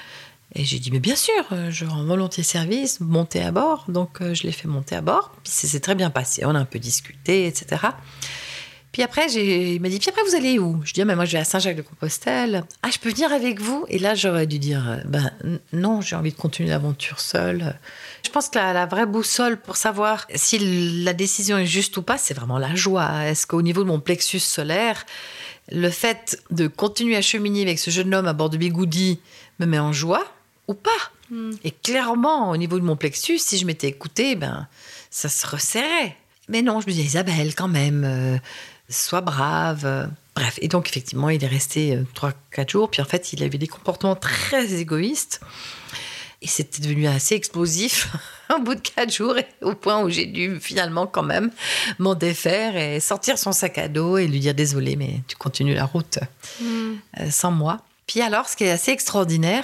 et 0.56 0.64
j'ai 0.64 0.80
dit, 0.80 0.90
mais 0.90 1.00
bien 1.00 1.16
sûr, 1.18 1.34
euh, 1.52 1.70
je 1.70 1.86
rends 1.86 2.06
volontiers 2.06 2.44
service, 2.44 3.02
monter 3.02 3.42
à 3.42 3.52
bord. 3.52 3.86
Donc, 3.90 4.22
euh, 4.22 4.34
je 4.34 4.44
l'ai 4.44 4.54
fait 4.54 4.70
monter 4.70 4.96
à 4.96 5.02
bord. 5.02 5.32
Puis, 5.44 5.52
c'est 5.54 5.80
très 5.82 5.96
bien 5.96 6.10
passé. 6.10 6.46
On 6.46 6.56
a 6.56 6.60
un 6.60 6.66
peu 6.66 6.80
discuté, 6.80 7.46
etc. 7.46 7.88
Puis 8.96 9.04
après, 9.04 9.30
il 9.34 9.82
m'a 9.82 9.90
dit, 9.90 10.00
puis 10.00 10.08
après, 10.10 10.22
vous 10.26 10.36
allez 10.36 10.58
où? 10.58 10.82
Je 10.86 10.94
dis, 10.94 11.02
ah, 11.02 11.06
mais 11.06 11.18
moi, 11.18 11.26
je 11.26 11.34
vais 11.34 11.40
à 11.40 11.44
Saint-Jacques-de-Compostelle. 11.44 12.64
Ah, 12.82 12.90
je 12.90 12.98
peux 12.98 13.10
venir 13.10 13.34
avec 13.34 13.60
vous? 13.60 13.86
Et 13.90 14.00
là, 14.00 14.16
j'aurais 14.16 14.48
dû 14.48 14.58
dire, 14.58 14.90
euh, 14.90 14.98
ben 15.04 15.32
non, 15.74 16.00
j'ai 16.00 16.16
envie 16.16 16.32
de 16.32 16.38
continuer 16.38 16.70
l'aventure 16.70 17.20
seule. 17.20 17.78
Je 18.24 18.30
pense 18.30 18.48
que 18.48 18.58
la, 18.58 18.86
vraie 18.86 19.06
boussole 19.06 19.58
pour 19.58 19.76
savoir 19.76 20.26
si 20.36 21.04
la 21.04 21.12
décision 21.12 21.58
est 21.58 21.66
juste 21.66 21.98
ou 21.98 22.04
pas, 22.04 22.18
c'est 22.18 22.34
vraiment 22.34 22.58
la 22.58 22.74
joie. 22.76 23.26
Est-ce 23.26 23.46
qu'au 23.46 23.62
niveau 23.62 23.84
de 23.84 23.90
mon 23.90 24.00
plexus 24.00 24.40
solaire, 24.40 25.06
le 25.70 25.90
fait 25.90 26.42
de 26.52 26.68
continuer 26.68 27.18
à 27.18 27.22
cheminer 27.22 27.64
avec 27.64 27.80
ce 27.80 27.92
jeune 27.92 28.16
homme 28.16 28.28
à 28.28 28.34
bord 28.34 28.50
de 28.50 28.56
Bigoudi 28.56 29.20
me 29.60 29.66
met 29.66 29.80
en 29.80 29.92
joie? 29.92 30.24
Ou 30.68 30.74
pas. 30.74 30.92
Et 31.64 31.72
clairement, 31.72 32.52
au 32.52 32.58
niveau 32.58 32.80
de 32.80 32.86
mon 32.86 32.96
plexus, 32.96 33.40
si 33.40 33.58
je 33.58 33.66
m'étais 33.66 33.88
écoutée, 33.88 34.36
ben, 34.36 34.68
ça 35.10 35.30
se 35.30 35.48
resserrait. 35.48 36.16
Mais 36.50 36.62
non, 36.62 36.82
je 36.82 36.88
me 36.88 36.92
disais, 36.92 37.04
Isabelle, 37.04 37.56
quand 37.56 37.68
même, 37.68 38.04
euh, 38.06 38.38
sois 38.90 39.22
brave. 39.22 39.86
Euh. 39.86 40.06
Bref, 40.36 40.60
et 40.62 40.68
donc 40.68 40.90
effectivement, 40.90 41.30
il 41.30 41.44
est 41.44 41.48
resté 41.48 41.98
3-4 42.14 42.34
euh, 42.60 42.68
jours. 42.68 42.92
Puis 42.92 43.02
en 43.02 43.06
fait, 43.06 43.34
il 43.34 43.42
avait 43.44 43.58
des 43.58 43.68
comportements 43.68 44.16
très 44.16 44.74
égoïstes. 44.74 45.42
Et 46.42 46.48
c'était 46.48 46.82
devenu 46.82 47.08
assez 47.08 47.34
explosif 47.34 48.14
au 48.56 48.60
bout 48.60 48.76
de 48.76 48.82
4 48.82 49.12
jours, 49.12 49.36
au 49.62 49.74
point 49.74 50.04
où 50.04 50.10
j'ai 50.10 50.28
dû 50.28 50.60
finalement 50.60 51.08
quand 51.08 51.24
même 51.24 51.50
m'en 51.98 52.14
défaire 52.14 52.76
et 52.76 53.00
sortir 53.00 53.40
son 53.40 53.52
sac 53.52 53.78
à 53.80 53.88
dos 53.88 54.18
et 54.18 54.28
lui 54.28 54.42
dire 54.42 54.54
désolé, 54.54 54.96
mais 54.96 55.22
tu 55.28 55.36
continues 55.38 55.74
la 55.74 55.86
route 55.86 56.20
hmm. 56.62 56.96
sans 57.32 57.52
moi. 57.52 57.82
Puis 58.06 58.22
alors, 58.22 58.48
ce 58.48 58.56
qui 58.56 58.66
est 58.66 58.70
assez 58.70 58.92
extraordinaire, 58.92 59.64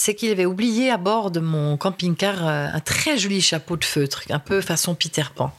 c'est 0.00 0.14
qu'il 0.14 0.30
avait 0.30 0.46
oublié 0.46 0.90
à 0.90 0.96
bord 0.96 1.30
de 1.30 1.40
mon 1.40 1.76
camping-car 1.76 2.46
un 2.46 2.80
très 2.80 3.18
joli 3.18 3.42
chapeau 3.42 3.76
de 3.76 3.84
feutre, 3.84 4.22
un 4.30 4.38
peu 4.38 4.62
façon 4.62 4.94
Peter 4.94 5.24
Pan. 5.34 5.52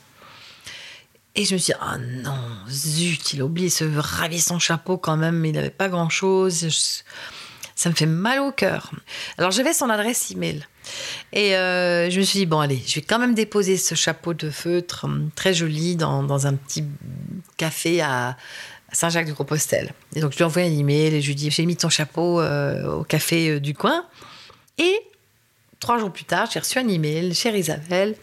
Et 1.36 1.46
je 1.46 1.54
me 1.54 1.60
suis 1.60 1.74
dit, 1.74 1.80
ah 1.80 2.00
non, 2.00 2.40
zut, 2.68 3.34
il 3.34 3.42
a 3.42 3.46
oublié 3.46 3.70
ce 3.70 3.86
ravissant 3.96 4.58
chapeau 4.58 4.98
quand 4.98 5.16
même, 5.16 5.46
il 5.46 5.52
n'avait 5.52 5.70
pas 5.70 5.90
grand-chose. 5.90 6.68
Ça 7.76 7.90
me 7.92 7.94
fait 7.94 8.08
mal 8.08 8.40
au 8.40 8.52
cœur. 8.52 8.92
Alors 9.38 9.52
j'avais 9.52 9.74
son 9.74 9.92
adresse 9.92 10.32
email. 10.32 10.66
Et 11.34 11.56
euh, 11.56 12.10
je 12.10 12.20
me 12.20 12.26
suis 12.26 12.40
dit, 12.40 12.46
bon 12.48 12.62
allez, 12.62 12.82
je 12.88 12.96
vais 12.96 13.02
quand 13.02 13.20
même 13.20 13.36
déposer 13.36 13.78
ce 13.78 13.94
chapeau 13.94 14.34
de 14.34 14.50
feutre 14.50 15.06
hum, 15.06 15.30
très 15.36 15.54
joli 15.54 15.98
dans, 15.98 16.48
un 16.48 16.56
petit 16.56 16.84
café 17.58 18.02
à 18.02 18.36
Saint-Jacques-de-Compostelle. 18.92 19.94
Et 20.16 20.20
donc 20.20 20.32
je 20.32 20.38
lui 20.38 20.42
ai 20.42 20.46
envoyé 20.46 20.68
un 20.68 20.80
email 20.80 21.14
et 21.14 21.22
je 21.22 21.28
lui 21.28 21.34
ai 21.34 21.36
dit, 21.36 21.52
j'ai 21.52 21.68
mis 21.68 21.78
ton 21.78 21.90
chapeau 21.90 22.42
euh, 22.42 22.92
au 22.96 23.04
café 23.04 23.52
euh, 23.52 23.60
du 23.60 23.76
coin. 23.76 24.04
Et 24.82 25.00
trois 25.80 26.00
jours 26.00 26.12
plus 26.12 26.26
tard, 26.26 26.50
j'ai 26.52 26.60
reçu 26.60 26.80
un 26.80 26.88
email, 26.88 27.34
chère 27.36 27.56
Isabelle, 27.56 28.16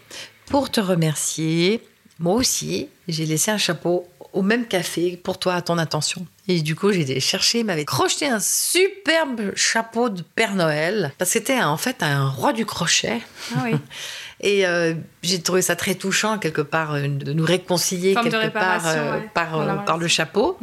pour 0.47 0.71
te 0.71 0.81
remercier 0.81 1.81
moi 2.18 2.35
aussi, 2.35 2.88
j'ai 3.07 3.27
laissé 3.27 3.51
un 3.53 3.59
chapeau 3.59 4.09
au 4.33 4.42
même 4.42 4.66
café 4.66 5.16
pour 5.16 5.38
toi 5.38 5.55
à 5.55 5.62
ton 5.62 5.79
attention. 5.79 6.27
Et 6.49 6.61
du 6.62 6.75
coup, 6.75 6.90
j'ai 6.90 7.03
été 7.03 7.21
chercher, 7.21 7.61
il 7.61 7.64
m'avait 7.64 7.85
crocheté 7.85 8.27
un 8.27 8.40
superbe 8.40 9.53
chapeau 9.55 10.09
de 10.09 10.23
Père 10.23 10.55
Noël, 10.55 11.12
parce 11.16 11.31
que 11.33 11.38
c'était 11.38 11.61
en 11.61 11.77
fait 11.77 12.03
un 12.03 12.29
roi 12.29 12.53
du 12.53 12.66
crochet. 12.66 13.21
Ah 13.55 13.61
oui. 13.64 13.77
Et 14.40 14.64
euh, 14.66 14.94
j'ai 15.23 15.40
trouvé 15.40 15.62
ça 15.62 15.75
très 15.75 15.97
touchant, 15.97 16.38
quelque 16.38 16.61
part, 16.61 16.94
euh, 16.94 17.09
de 17.09 17.33
nous 17.33 17.44
réconcilier 17.44 18.14
quelque 18.14 18.51
part 18.51 18.83
euh, 18.87 19.18
par, 19.35 19.85
par, 19.85 19.99
le 19.99 20.07
chapeau. 20.07 20.57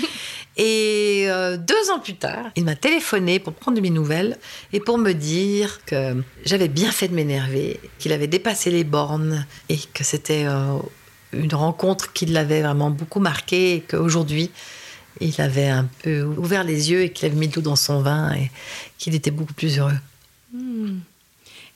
et 0.56 1.26
deux 1.58 1.90
ans 1.90 1.98
plus 1.98 2.16
tard, 2.16 2.46
il 2.56 2.64
m'a 2.64 2.76
téléphoné 2.76 3.38
pour 3.38 3.54
prendre 3.54 3.76
de 3.76 3.82
mes 3.82 3.90
nouvelles 3.90 4.36
et 4.72 4.80
pour 4.80 4.98
me 4.98 5.12
dire 5.12 5.84
que 5.86 6.22
j'avais 6.44 6.68
bien 6.68 6.90
fait 6.90 7.08
de 7.08 7.14
m'énerver, 7.14 7.80
qu'il 7.98 8.12
avait 8.12 8.26
dépassé 8.26 8.70
les 8.70 8.84
bornes 8.84 9.46
et 9.68 9.78
que 9.94 10.04
c'était 10.04 10.44
une 11.32 11.54
rencontre 11.54 12.12
qui 12.12 12.26
l'avait 12.26 12.62
vraiment 12.62 12.90
beaucoup 12.90 13.20
marqué 13.20 13.76
et 13.76 13.80
qu'aujourd'hui, 13.80 14.50
il 15.20 15.40
avait 15.40 15.68
un 15.68 15.88
peu 16.02 16.22
ouvert 16.22 16.64
les 16.64 16.90
yeux 16.90 17.02
et 17.02 17.10
qu'il 17.10 17.26
avait 17.26 17.36
mis 17.36 17.48
de 17.48 17.56
l'eau 17.56 17.62
dans 17.62 17.76
son 17.76 18.00
vin 18.00 18.32
et 18.32 18.50
qu'il 18.98 19.14
était 19.14 19.30
beaucoup 19.30 19.54
plus 19.54 19.78
heureux. 19.78 19.98
Hmm. 20.52 20.98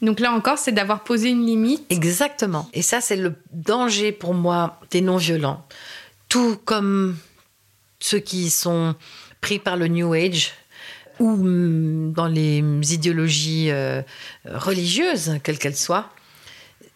Donc 0.03 0.21
là 0.21 0.33
encore, 0.33 0.59
c'est 0.59 0.73
d'avoir 0.73 1.05
posé 1.05 1.31
une 1.31 1.47
limite. 1.47 1.85
Exactement. 1.91 2.69
Et 2.75 2.83
ça, 2.83 3.01
c'est 3.01 3.17
le 3.17 3.35
danger 3.53 4.13
pour 4.13 4.35
moi 4.35 4.79
des 4.91 5.01
non-violents. 5.01 5.67
Tout 6.29 6.59
comme 6.65 7.17
ceux 8.07 8.21
qui 8.21 8.51
sont 8.51 8.95
pris 9.41 9.59
par 9.59 9.77
le 9.77 9.89
New 9.89 10.13
Age 10.13 10.53
ou 11.19 11.31
hmm, 11.31 12.13
dans 12.13 12.29
les 12.29 12.63
idéologies 12.93 13.71
euh, 13.71 14.03
religieuses, 14.45 15.39
quelles 15.43 15.59
qu'elles 15.59 15.77
soient, 15.77 16.11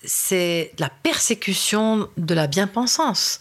c'est 0.04 0.72
la 0.78 0.88
persécution 0.88 2.08
de 2.16 2.34
la 2.34 2.46
bien-pensance. 2.46 3.40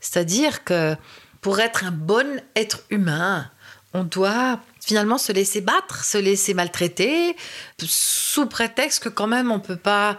C'est-à-dire 0.00 0.64
que 0.64 0.96
pour 1.42 1.60
être 1.60 1.84
un 1.84 1.90
bon 1.90 2.40
être 2.56 2.84
humain, 2.88 3.50
on 3.92 4.04
doit 4.04 4.60
finalement 4.80 5.18
se 5.18 5.32
laisser 5.32 5.60
battre, 5.60 6.04
se 6.04 6.16
laisser 6.16 6.54
maltraiter, 6.54 7.36
sous 7.84 8.46
prétexte 8.46 9.02
que 9.02 9.08
quand 9.10 9.26
même 9.26 9.50
on 9.50 9.56
ne 9.56 9.62
peut 9.62 9.76
pas 9.76 10.16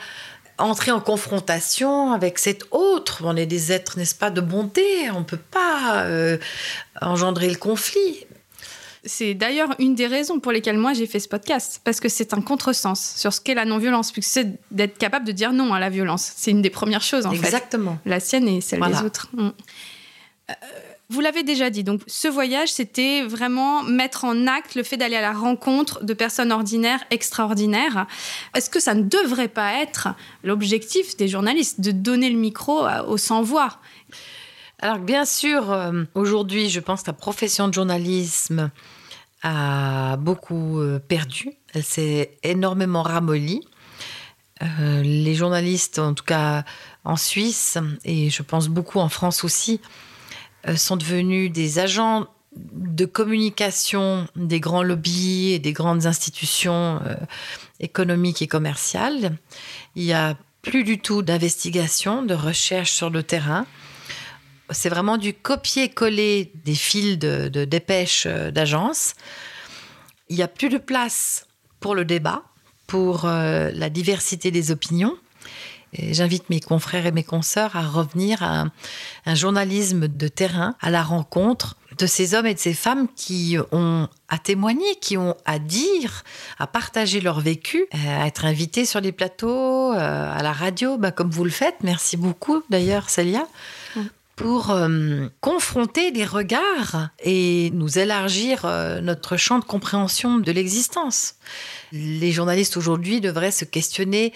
entrer 0.62 0.92
en 0.92 1.00
confrontation 1.00 2.12
avec 2.12 2.40
cet 2.40 2.66
autre. 2.72 3.22
On 3.26 3.36
est 3.36 3.46
des 3.46 3.72
êtres, 3.72 3.98
n'est-ce 3.98 4.16
pas, 4.16 4.30
de 4.30 4.42
bonté. 4.42 4.84
On 5.12 5.20
ne 5.20 5.26
peut 5.26 5.38
pas 5.38 6.04
euh, 6.04 6.38
engendrer 7.02 7.50
le 7.50 7.56
conflit. 7.56 8.26
C'est 9.04 9.34
d'ailleurs 9.34 9.74
une 9.80 9.96
des 9.96 10.06
raisons 10.06 10.40
pour 10.40 10.52
lesquelles 10.52 10.78
moi 10.78 10.94
j'ai 10.94 11.08
fait 11.08 11.20
ce 11.20 11.28
podcast, 11.28 11.82
parce 11.84 12.00
que 12.00 12.08
c'est 12.08 12.36
un 12.36 12.42
contresens 12.42 13.16
sur 13.18 13.34
ce 13.34 13.42
qu'est 13.42 13.56
la 13.56 13.66
non-violence, 13.66 14.12
puisque 14.12 14.30
c'est 14.30 14.60
d'être 14.70 14.98
capable 15.00 15.26
de 15.26 15.32
dire 15.32 15.54
non 15.54 15.74
à 15.74 15.80
la 15.80 15.90
violence. 15.90 16.32
C'est 16.36 16.52
une 16.52 16.62
des 16.62 16.70
premières 16.70 17.02
choses 17.02 17.26
en 17.26 17.32
fait. 17.32 17.38
Exactement. 17.38 17.98
La 18.06 18.20
sienne 18.20 18.48
et 18.48 18.62
celle 18.62 18.82
des 18.82 19.02
autres. 19.04 19.28
Mm. 19.34 19.50
Euh, 20.52 20.54
vous 21.12 21.20
l'avez 21.20 21.44
déjà 21.44 21.70
dit, 21.70 21.84
donc 21.84 22.02
ce 22.08 22.30
voyage, 22.30 22.70
c'était 22.70 23.22
vraiment 23.24 23.84
mettre 23.84 24.24
en 24.24 24.48
acte 24.48 24.76
le 24.76 24.84
fait 24.84 24.96
d'aller 24.96 25.18
à 25.18 25.22
la 25.22 25.34
rencontre 25.34 26.04
de 26.06 26.14
personnes 26.14 26.54
ordinaires, 26.54 27.02
extraordinaires. 27.12 28.08
Est-ce 28.56 28.70
que 28.70 28.80
ça 28.80 28.94
ne 28.94 29.04
devrait 29.04 29.50
pas 29.50 29.82
être 29.82 30.08
l'objectif 30.44 31.18
des 31.18 31.28
journalistes, 31.28 31.82
de 31.82 31.92
donner 31.92 32.30
le 32.30 32.38
micro 32.38 32.88
aux 33.08 33.18
sans-voix? 33.18 33.80
Alors 34.80 35.00
bien 35.00 35.26
sûr, 35.26 35.72
euh, 35.72 36.04
aujourd'hui, 36.16 36.70
je 36.70 36.80
pense 36.80 37.02
que 37.04 37.08
la 37.08 37.14
profession 37.14 37.68
de 37.68 37.74
journalisme 37.74 38.72
a 39.44 40.16
beaucoup 40.18 40.80
euh, 40.80 40.98
perdu. 40.98 41.50
Elle 41.74 41.84
s'est 41.84 42.38
énormément 42.42 43.04
ramollie. 43.04 43.62
Euh, 44.62 45.02
les 45.02 45.36
journalistes, 45.36 46.00
en 46.00 46.14
tout 46.14 46.24
cas 46.24 46.64
en 47.04 47.18
Suisse, 47.18 47.78
et 48.06 48.30
je 48.30 48.44
pense 48.44 48.70
beaucoup 48.70 49.00
en 49.00 49.10
France 49.10 49.44
aussi, 49.44 49.82
sont 50.76 50.98
devenus 50.98 51.52
des 51.52 51.80
agents 51.80 52.28
de 52.56 53.06
communication 53.06 54.28
des 54.36 54.60
grands 54.60 54.84
lobbies 54.84 55.52
et 55.54 55.60
des 55.60 55.74
grandes 55.74 56.06
institutions 56.06 57.00
économiques 57.80 58.42
et 58.42 58.48
commerciales. 58.48 59.38
Il 59.96 60.04
n'y 60.04 60.14
a 60.14 60.38
plus 60.62 60.84
du 60.84 61.00
tout 61.00 61.22
d'investigation, 61.22 62.24
de 62.24 62.34
recherche 62.34 62.92
sur 62.92 63.10
le 63.10 63.24
terrain 63.24 63.66
c'est 64.72 64.90
vraiment 64.90 65.18
du 65.18 65.34
copier-coller 65.34 66.52
des 66.66 66.76
fils 66.76 67.18
de, 67.18 67.48
dépêches 67.66 68.26
euh, 68.26 68.52
d'agence. 68.52 69.14
Il 70.30 70.36
n'y 70.36 70.44
a 70.44 70.48
plus 70.48 70.70
de 70.70 70.78
place 70.78 71.46
pour 71.80 71.96
le 71.96 72.06
débat, 72.06 72.44
pour 72.88 73.26
euh, 73.26 73.70
la 73.74 73.90
diversité 73.90 74.52
des 74.52 74.72
opinions. 74.72 75.18
J'invite 75.94 76.50
mes 76.50 76.62
confrères 76.62 77.06
et 77.06 77.12
mes 77.12 77.24
consoeurs 77.24 77.76
à 77.76 77.82
revenir 77.82 78.44
à 78.44 78.66
un, 79.26 79.36
journalisme 79.36 80.08
de 80.08 80.28
terrain, 80.28 80.76
à 80.80 80.90
la 80.90 81.04
rencontre 81.04 81.76
de 81.98 82.06
ces 82.06 82.34
hommes 82.34 82.46
et 82.46 82.54
de 82.54 82.60
ces 82.60 82.74
femmes 82.74 83.08
qui 83.16 83.58
ont 83.72 84.08
à 84.30 84.38
témoigner, 84.38 84.96
qui 85.02 85.18
ont 85.18 85.36
à 85.46 85.60
dire, 85.60 86.24
à 86.60 86.68
partager 86.68 87.20
leur 87.20 87.42
vécu, 87.42 87.86
à 87.92 88.26
être 88.28 88.46
invités 88.46 88.86
sur 88.86 89.02
les 89.02 89.12
plateaux, 89.12 89.94
euh, 89.94 90.38
à 90.38 90.42
la 90.42 90.54
radio, 90.54 90.98
bah, 90.98 91.12
comme 91.12 91.30
vous 91.30 91.44
le 91.44 91.50
faites. 91.50 91.76
Merci 91.84 92.16
beaucoup 92.16 92.64
d'ailleurs, 92.70 93.10
Célia 93.10 93.46
pour 94.42 94.72
euh, 94.72 95.28
confronter 95.40 96.12
des 96.12 96.26
regards 96.26 97.10
et 97.24 97.70
nous 97.76 98.00
élargir 98.00 98.66
euh, 98.66 99.00
notre 99.00 99.38
champ 99.38 99.60
de 99.60 99.66
compréhension 99.66 100.40
de 100.40 100.52
l'existence. 100.52 101.36
Les 101.92 102.32
journalistes 102.32 102.76
aujourd'hui 102.76 103.22
devraient 103.22 103.52
se 103.52 103.66
questionner 103.66 104.34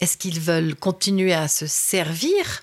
est-ce 0.00 0.16
qu'ils 0.16 0.40
veulent 0.40 0.74
continuer 0.74 1.34
à 1.34 1.48
se 1.48 1.66
servir 1.66 2.62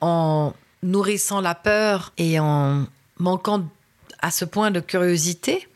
en 0.00 0.54
nourrissant 0.82 1.40
la 1.40 1.54
peur 1.54 2.12
et 2.18 2.38
en 2.40 2.86
manquant 3.18 3.68
à 4.20 4.30
ce 4.30 4.44
point 4.44 4.70
de 4.70 4.80
curiosité? 4.80 5.68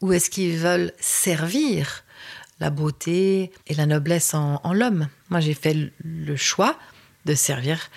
Ou 0.00 0.12
est-ce 0.12 0.30
qu'ils 0.30 0.56
veulent 0.56 0.92
servir 0.98 2.04
la 2.58 2.70
beauté 2.70 3.52
et 3.66 3.74
la 3.74 3.86
noblesse 3.86 4.34
en, 4.34 4.60
l'homme? 4.72 5.08
Moi, 5.28 5.40
j'ai 5.40 5.54
fait 5.54 5.92
le 6.02 6.36
choix 6.36 6.76
de 7.26 7.34
servir 7.34 7.90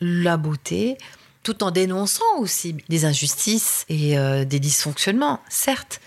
la 0.00 0.36
beauté, 0.36 0.96
tout 1.42 1.62
en 1.64 1.70
dénonçant 1.70 2.38
aussi 2.38 2.76
des 2.88 3.04
injustices 3.04 3.84
et 3.88 4.18
euh, 4.18 4.44
des 4.44 4.60
dysfonctionnements, 4.60 5.40
certes, 5.48 6.00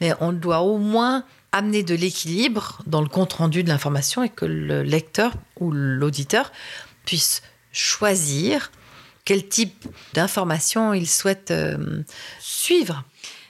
mais 0.00 0.12
on 0.20 0.32
doit 0.32 0.60
au 0.60 0.78
moins 0.78 1.24
amener 1.54 1.84
de 1.84 1.94
l'équilibre 1.94 2.82
dans 2.86 3.00
le 3.00 3.08
compte-rendu 3.08 3.62
de 3.62 3.68
l'information 3.68 4.24
et 4.24 4.28
que 4.28 4.44
le 4.44 4.82
lecteur 4.82 5.32
ou 5.60 5.70
l'auditeur 5.70 6.50
puisse 7.06 7.42
choisir 7.72 8.72
quel 9.24 9.46
type 9.48 9.86
d'information 10.14 10.92
ils 10.92 11.08
souhaitent 11.08 11.52
euh, 11.52 12.02
suivre. 12.40 13.04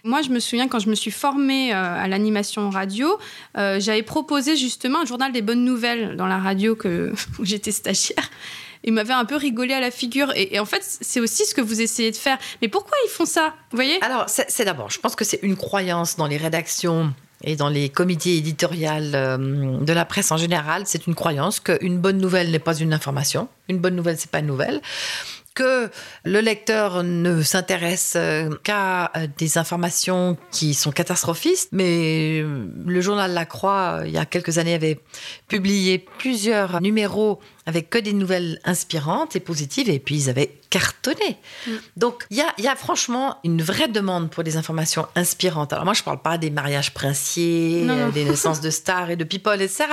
Moi, 0.04 0.20
je 0.20 0.28
me 0.28 0.38
souviens 0.38 0.68
quand 0.68 0.80
je 0.80 0.90
me 0.90 0.94
suis 0.94 1.10
formée 1.10 1.72
euh, 1.72 1.76
à 1.76 2.06
l'animation 2.06 2.68
radio, 2.68 3.18
euh, 3.56 3.80
j'avais 3.80 4.02
proposé 4.02 4.54
justement 4.54 5.00
un 5.00 5.06
journal 5.06 5.32
des 5.32 5.40
bonnes 5.40 5.64
nouvelles 5.64 6.14
dans 6.16 6.26
la 6.26 6.38
radio 6.38 6.76
que, 6.76 7.12
où 7.38 7.46
j'étais 7.46 7.72
stagiaire. 7.72 8.30
Ils 8.86 8.92
m'avaient 8.92 9.14
un 9.14 9.24
peu 9.24 9.36
rigolé 9.36 9.72
à 9.72 9.80
la 9.80 9.90
figure. 9.90 10.30
Et, 10.36 10.54
et 10.54 10.58
en 10.58 10.66
fait, 10.66 10.82
c'est 10.82 11.20
aussi 11.20 11.46
ce 11.46 11.54
que 11.54 11.62
vous 11.62 11.80
essayez 11.80 12.10
de 12.10 12.16
faire. 12.16 12.36
Mais 12.60 12.68
pourquoi 12.68 12.98
ils 13.06 13.08
font 13.10 13.24
ça 13.24 13.54
Vous 13.70 13.78
voyez? 13.78 13.98
Alors, 14.02 14.26
c'est 14.28 14.66
d'abord, 14.66 14.90
je 14.90 15.00
pense 15.00 15.16
que 15.16 15.24
c'est 15.24 15.40
une 15.42 15.56
croyance 15.56 16.16
dans 16.16 16.26
les 16.26 16.36
rédactions 16.36 17.14
et 17.42 17.56
dans 17.56 17.68
les 17.68 17.88
comités 17.88 18.36
éditoriales 18.36 19.12
euh, 19.14 19.78
de 19.80 19.92
la 19.92 20.04
presse 20.04 20.30
en 20.32 20.36
général. 20.36 20.84
C'est 20.86 21.06
une 21.06 21.14
croyance 21.14 21.60
qu'une 21.60 21.98
bonne 21.98 22.18
nouvelle 22.18 22.50
n'est 22.50 22.58
pas 22.58 22.76
une 22.76 22.92
information. 22.92 23.48
Une 23.68 23.78
bonne 23.78 23.96
nouvelle, 23.96 24.18
c'est 24.18 24.30
pas 24.30 24.40
une 24.40 24.46
nouvelle 24.46 24.80
que 25.54 25.88
le 26.24 26.40
lecteur 26.40 27.04
ne 27.04 27.42
s'intéresse 27.42 28.14
euh, 28.16 28.50
qu'à 28.64 29.12
euh, 29.16 29.28
des 29.38 29.56
informations 29.56 30.36
qui 30.50 30.74
sont 30.74 30.90
catastrophistes, 30.90 31.68
mais 31.72 32.40
euh, 32.42 32.66
le 32.84 33.00
journal 33.00 33.32
La 33.32 33.46
Croix, 33.46 34.02
il 34.04 34.10
y 34.10 34.18
a 34.18 34.26
quelques 34.26 34.58
années, 34.58 34.74
avait 34.74 34.98
publié 35.46 36.04
plusieurs 36.18 36.80
numéros 36.80 37.38
avec 37.66 37.88
que 37.88 37.98
des 37.98 38.12
nouvelles 38.12 38.60
inspirantes 38.64 39.36
et 39.36 39.40
positives, 39.40 39.88
et 39.88 39.98
puis 40.00 40.16
ils 40.16 40.28
avaient 40.28 40.58
cartonné. 40.70 41.38
Mm. 41.66 41.70
Donc 41.96 42.26
il 42.30 42.36
y 42.36 42.40
a, 42.42 42.52
y 42.58 42.66
a 42.66 42.74
franchement 42.74 43.38
une 43.44 43.62
vraie 43.62 43.88
demande 43.88 44.30
pour 44.30 44.42
des 44.42 44.56
informations 44.56 45.06
inspirantes. 45.14 45.72
Alors 45.72 45.84
moi, 45.84 45.94
je 45.94 46.02
parle 46.02 46.20
pas 46.20 46.36
des 46.36 46.50
mariages 46.50 46.92
princiers, 46.92 47.82
Non, 47.84 47.96
non. 47.96 48.08
des 48.10 48.24
naissances 48.24 48.60
de 48.60 48.70
stars 48.70 49.10
et 49.10 49.16
de 49.16 49.24
people, 49.24 49.62
etc. 49.62 49.84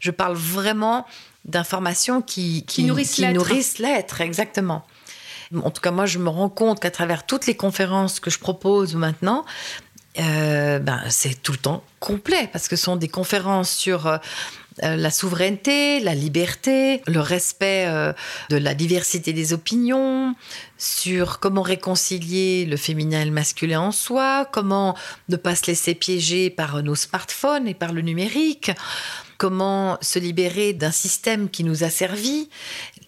Je 0.00 0.10
parle 0.10 0.34
vraiment 0.34 1.06
d'informations 1.44 2.22
qui, 2.22 2.64
Qui 2.66 2.82
nourrissent 2.84 3.12
qui 3.14 3.20
l'être. 3.22 3.34
nourrissent 3.34 3.78
l'être, 3.78 4.20
exactement. 4.20 4.84
En 5.54 5.70
tout 5.70 5.80
cas, 5.80 5.90
moi, 5.90 6.06
je 6.06 6.18
me 6.18 6.28
rends 6.28 6.48
compte 6.48 6.80
qu'à 6.80 6.90
travers 6.90 7.24
toutes 7.26 7.46
les 7.46 7.56
conférences 7.56 8.20
que 8.20 8.30
je 8.30 8.38
propose 8.38 8.94
maintenant, 8.94 9.44
euh, 10.18 10.78
ben, 10.78 11.02
c'est 11.08 11.42
tout 11.42 11.52
le 11.52 11.58
temps 11.58 11.84
complet 12.00 12.48
parce 12.50 12.68
que 12.68 12.76
ce 12.76 12.84
sont 12.84 12.96
des 12.96 13.08
conférences 13.08 13.70
sur 13.70 14.06
euh, 14.06 14.16
euh, 14.82 14.96
la 14.96 15.10
souveraineté, 15.10 16.00
la 16.00 16.14
liberté, 16.14 17.02
le 17.06 17.20
respect 17.20 17.86
de 18.50 18.56
la 18.56 18.74
diversité 18.74 19.32
des 19.32 19.52
opinions, 19.52 20.34
sur 20.78 21.38
comment 21.38 21.62
réconcilier 21.62 22.66
le 22.66 22.76
féminin 22.76 23.22
et 23.22 23.24
le 23.24 23.30
masculin 23.30 23.80
en 23.80 23.92
soi, 23.92 24.46
comment 24.52 24.96
ne 25.28 25.36
pas 25.36 25.54
se 25.54 25.66
laisser 25.66 25.94
piéger 25.94 26.50
par 26.50 26.82
nos 26.82 26.94
smartphones 26.94 27.68
et 27.68 27.74
par 27.74 27.92
le 27.92 28.02
numérique, 28.02 28.70
comment 29.38 29.98
se 30.00 30.18
libérer 30.18 30.72
d'un 30.72 30.90
système 30.90 31.48
qui 31.50 31.64
nous 31.64 31.84
a 31.84 31.90
servi. 31.90 32.48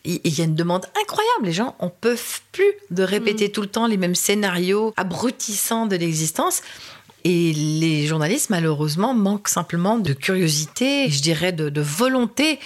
Il 0.04 0.38
y 0.38 0.40
a 0.40 0.44
une 0.44 0.54
demande 0.54 0.86
incroyable. 1.00 1.44
Les 1.46 1.52
gens 1.52 1.74
en 1.80 1.88
peuvent 1.90 2.40
plus 2.52 2.72
de 2.90 3.02
répéter 3.02 3.50
tout 3.50 3.60
le 3.60 3.66
temps 3.66 3.86
les 3.86 3.96
mêmes 3.96 4.14
scénarios 4.14 4.94
abrutissants 4.96 5.86
de 5.86 5.96
l'existence. 5.96 6.62
Et 7.24 7.52
les 7.52 8.06
journalistes, 8.06 8.48
malheureusement, 8.50 9.12
manquent 9.12 9.48
simplement 9.48 9.98
de 9.98 10.12
curiosité, 10.12 11.10
je 11.10 11.20
dirais 11.20 11.52
de, 11.52 11.68
de 11.68 11.80
volonté 11.80 12.58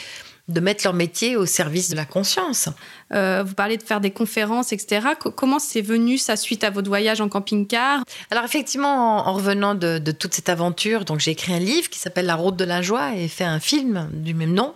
de 0.48 0.60
mettre 0.60 0.84
leur 0.84 0.92
métier 0.92 1.36
au 1.36 1.46
service 1.46 1.88
de 1.88 1.94
la 1.96 2.04
conscience. 2.04 2.68
Euh, 3.14 3.42
Vous 3.46 3.54
parlez 3.54 3.76
de 3.78 3.82
faire 3.82 4.00
des 4.00 4.10
conférences, 4.10 4.72
etc. 4.72 5.06
Co- 5.18 5.30
comment 5.30 5.58
c'est 5.60 5.80
venu 5.80 6.18
ça 6.18 6.36
suite 6.36 6.64
à 6.64 6.70
votre 6.70 6.88
voyage 6.88 7.20
en 7.20 7.28
camping-car? 7.28 8.02
Alors 8.30 8.44
effectivement, 8.44 9.20
en, 9.24 9.28
en 9.28 9.32
revenant 9.32 9.74
de, 9.74 9.98
de 9.98 10.12
toute 10.12 10.34
cette 10.34 10.48
aventure, 10.48 11.04
donc 11.04 11.20
j'ai 11.20 11.30
écrit 11.30 11.54
un 11.54 11.58
livre 11.60 11.88
qui 11.88 11.98
s'appelle 12.00 12.26
La 12.26 12.34
route 12.34 12.56
de 12.56 12.64
la 12.64 12.82
joie 12.82 13.14
et 13.14 13.28
fait 13.28 13.44
un 13.44 13.60
film 13.60 14.10
du 14.12 14.34
même 14.34 14.52
nom. 14.52 14.74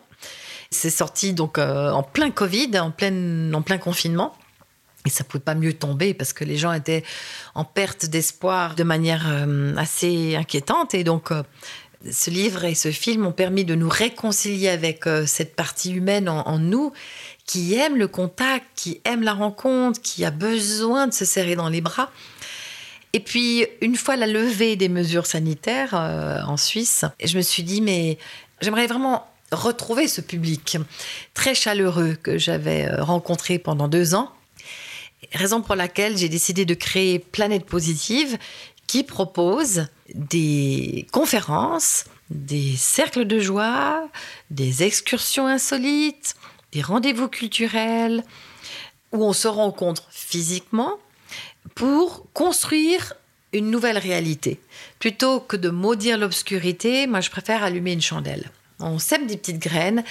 C'est 0.71 0.91
sorti 0.91 1.33
donc 1.33 1.59
euh, 1.59 1.91
en 1.91 2.03
plein 2.03 2.31
Covid, 2.31 2.79
en 2.79 2.91
plein, 2.91 3.53
en 3.53 3.63
plein 3.63 3.79
confinement. 3.79 4.35
Et 5.05 5.11
ça 5.11 5.23
pouvait 5.23 5.43
pas 5.43 5.55
mieux 5.55 5.73
tomber 5.73 6.15
parce 6.15 6.33
que 6.33 6.43
les 6.43 6.57
gens 6.57 6.73
étaient 6.73 7.05
en 7.55 7.65
perte 7.65 8.07
d'espoir 8.07 8.75
de 8.75 8.83
manière 8.83 9.27
euh, 9.29 9.77
assez 9.77 10.35
inquiétante. 10.35 10.95
Et 10.95 11.05
donc, 11.05 11.31
euh, 11.31 11.45
ce 12.11 12.31
livre 12.31 12.65
et 12.65 12.75
ce 12.75 12.91
film 12.91 13.25
ont 13.25 13.33
permis 13.33 13.65
de 13.65 13.77
nous 13.77 13.89
réconcilier 13.89 14.69
avec 14.69 15.05
cette 15.27 15.57
partie 15.57 15.93
humaine 15.93 16.29
en, 16.29 16.47
en 16.47 16.59
nous 16.59 16.93
qui 17.47 17.75
aime 17.75 17.97
le 17.97 18.07
contact, 18.07 18.67
qui 18.75 19.01
aime 19.05 19.23
la 19.23 19.33
rencontre, 19.33 20.01
qui 20.03 20.25
a 20.25 20.31
besoin 20.31 21.07
de 21.07 21.13
se 21.13 21.25
serrer 21.25 21.57
dans 21.57 21.69
les 21.69 21.81
bras. 21.81 22.11
Et 23.13 23.21
puis, 23.21 23.67
une 23.81 23.97
fois 23.97 24.15
la 24.17 24.27
levée 24.27 24.77
des 24.77 24.89
mesures 24.89 25.27
sanitaires 25.27 25.95
en 25.95 26.57
Suisse, 26.57 27.05
je 27.25 27.37
me 27.37 27.43
suis 27.43 27.63
dit, 27.63 27.81
mais 27.81 28.19
j'aimerais 28.61 28.87
vraiment 28.87 29.27
retrouver 29.53 30.09
ce 30.09 30.21
public 30.21 30.79
très 31.35 31.55
chaleureux 31.55 32.17
que 32.23 32.39
j'avais 32.39 32.87
euh, 32.87 33.03
rencontré 33.03 33.59
pendant 33.59 33.89
deux 33.89 34.15
ans. 34.15 34.33
Raison 35.33 35.63
pour 35.63 35.75
laquelle 35.75 36.17
j'ai 36.17 36.29
décidé 36.29 36.65
de 36.65 36.75
créer 36.75 37.19
Planète 37.19 37.67
Positive 37.67 38.39
qui 38.87 39.03
propose 39.03 39.87
des 40.15 41.07
conférences, 41.13 42.05
des 42.31 42.77
cercles 42.77 43.25
de 43.25 43.39
joie, 43.41 44.09
des 44.51 44.83
excursions 44.85 45.47
insolites, 45.47 46.37
des 46.73 46.83
rendez-vous 46.83 47.29
culturels 47.29 48.23
où 49.13 49.25
on 49.25 49.33
se 49.33 49.49
rencontre 49.49 50.07
physiquement 50.11 50.99
pour 51.75 52.27
construire 52.33 53.15
une 53.53 53.71
nouvelle 53.71 53.99
réalité. 53.99 54.61
Plutôt 54.99 55.41
que 55.41 55.57
de 55.57 55.71
maudire 55.71 56.19
l'obscurité, 56.19 57.07
moi 57.07 57.21
je 57.21 57.31
préfère 57.31 57.63
allumer 57.63 57.93
une 57.93 58.03
chandelle. 58.03 58.51
On 58.81 58.99
sème 58.99 59.27
des 59.27 59.37
petites 59.37 59.59
graines 59.59 60.05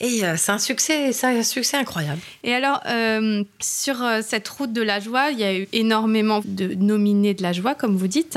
et 0.00 0.24
euh, 0.24 0.34
c'est 0.36 0.50
un 0.50 0.58
succès, 0.58 1.12
c'est 1.12 1.26
un 1.28 1.42
succès 1.44 1.76
incroyable. 1.76 2.20
Et 2.42 2.52
alors, 2.52 2.80
euh, 2.86 3.44
sur 3.60 4.02
euh, 4.02 4.22
cette 4.26 4.48
route 4.48 4.72
de 4.72 4.82
la 4.82 4.98
joie, 4.98 5.30
il 5.30 5.38
y 5.38 5.44
a 5.44 5.56
eu 5.56 5.68
énormément 5.72 6.40
de 6.44 6.74
nominés 6.74 7.32
de 7.32 7.42
la 7.42 7.52
joie, 7.52 7.76
comme 7.76 7.96
vous 7.96 8.08
dites. 8.08 8.36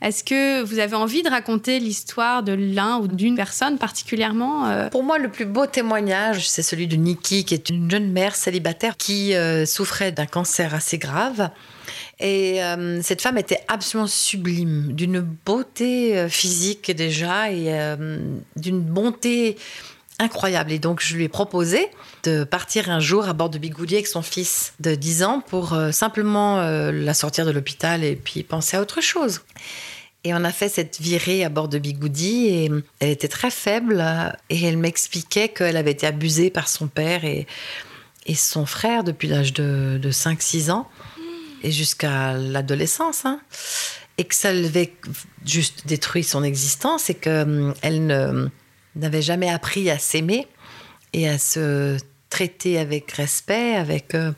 Est-ce 0.00 0.24
que 0.24 0.62
vous 0.62 0.78
avez 0.78 0.96
envie 0.96 1.22
de 1.22 1.28
raconter 1.28 1.78
l'histoire 1.78 2.42
de 2.42 2.52
l'un 2.52 2.98
ou 2.98 3.06
d'une 3.06 3.36
personne 3.36 3.76
particulièrement 3.76 4.88
Pour 4.90 5.04
moi, 5.04 5.18
le 5.18 5.28
plus 5.28 5.44
beau 5.44 5.66
témoignage, 5.66 6.48
c'est 6.48 6.62
celui 6.62 6.86
de 6.86 6.96
Nikki, 6.96 7.44
qui 7.44 7.52
est 7.52 7.68
une 7.68 7.90
jeune 7.90 8.10
mère 8.10 8.34
célibataire 8.34 8.96
qui 8.96 9.34
euh, 9.34 9.66
souffrait 9.66 10.10
d'un 10.10 10.26
cancer 10.26 10.74
assez 10.74 10.96
grave. 10.96 11.50
Et 12.20 12.62
euh, 12.62 13.02
cette 13.02 13.22
femme 13.22 13.38
était 13.38 13.60
absolument 13.68 14.06
sublime, 14.06 14.92
d'une 14.92 15.20
beauté 15.20 16.16
euh, 16.16 16.28
physique 16.28 16.90
déjà 16.92 17.50
et 17.50 17.66
euh, 17.68 18.18
d'une 18.56 18.80
bonté 18.80 19.56
incroyable. 20.20 20.70
Et 20.70 20.78
donc, 20.78 21.02
je 21.02 21.16
lui 21.16 21.24
ai 21.24 21.28
proposé 21.28 21.88
de 22.22 22.44
partir 22.44 22.88
un 22.88 23.00
jour 23.00 23.28
à 23.28 23.32
bord 23.32 23.50
de 23.50 23.58
Bigoudi 23.58 23.94
avec 23.94 24.06
son 24.06 24.22
fils 24.22 24.72
de 24.78 24.94
10 24.94 25.24
ans 25.24 25.40
pour 25.40 25.76
simplement 25.90 26.60
la 26.62 27.14
sortir 27.14 27.44
de 27.44 27.50
l'hôpital 27.50 28.04
et 28.04 28.14
puis 28.14 28.44
penser 28.44 28.76
à 28.76 28.80
autre 28.80 29.00
chose. 29.00 29.40
Et 30.22 30.32
on 30.32 30.44
a 30.44 30.52
fait 30.52 30.68
cette 30.68 31.00
virée 31.00 31.44
à 31.44 31.48
bord 31.48 31.66
de 31.66 31.78
Bigoudi 31.78 32.46
et 32.46 32.70
elle 33.00 33.08
était 33.08 33.26
très 33.26 33.50
faible 33.50 34.04
et 34.50 34.64
elle 34.64 34.78
m'expliquait 34.78 35.48
qu'elle 35.48 35.76
avait 35.76 35.90
été 35.90 36.06
abusée 36.06 36.48
par 36.48 36.68
son 36.68 36.86
père 36.86 37.24
et, 37.24 37.48
et 38.26 38.36
son 38.36 38.66
frère 38.66 39.02
depuis 39.02 39.26
l'âge 39.26 39.52
de, 39.52 39.98
de 40.00 40.10
5-6 40.12 40.70
ans 40.70 40.88
et 41.64 41.72
jusqu'à 41.72 42.34
l'adolescence. 42.34 43.24
hein. 43.24 43.40
Et 44.18 44.24
que 44.24 44.34
ça 44.34 44.50
avait 44.50 44.94
juste 45.44 45.86
détruit 45.86 46.22
son 46.22 46.44
existence 46.44 47.10
et 47.10 47.14
qu'elle 47.14 48.06
ne, 48.06 48.48
n'avait 48.94 49.22
jamais 49.22 49.48
appris 49.50 49.90
à 49.90 49.98
s'aimer 49.98 50.46
et 51.12 51.28
à 51.28 51.38
se 51.38 51.96
traiter 52.30 52.78
avec 52.78 53.10
respect, 53.12 53.74
avec 53.74 54.14
euh, 54.14 54.32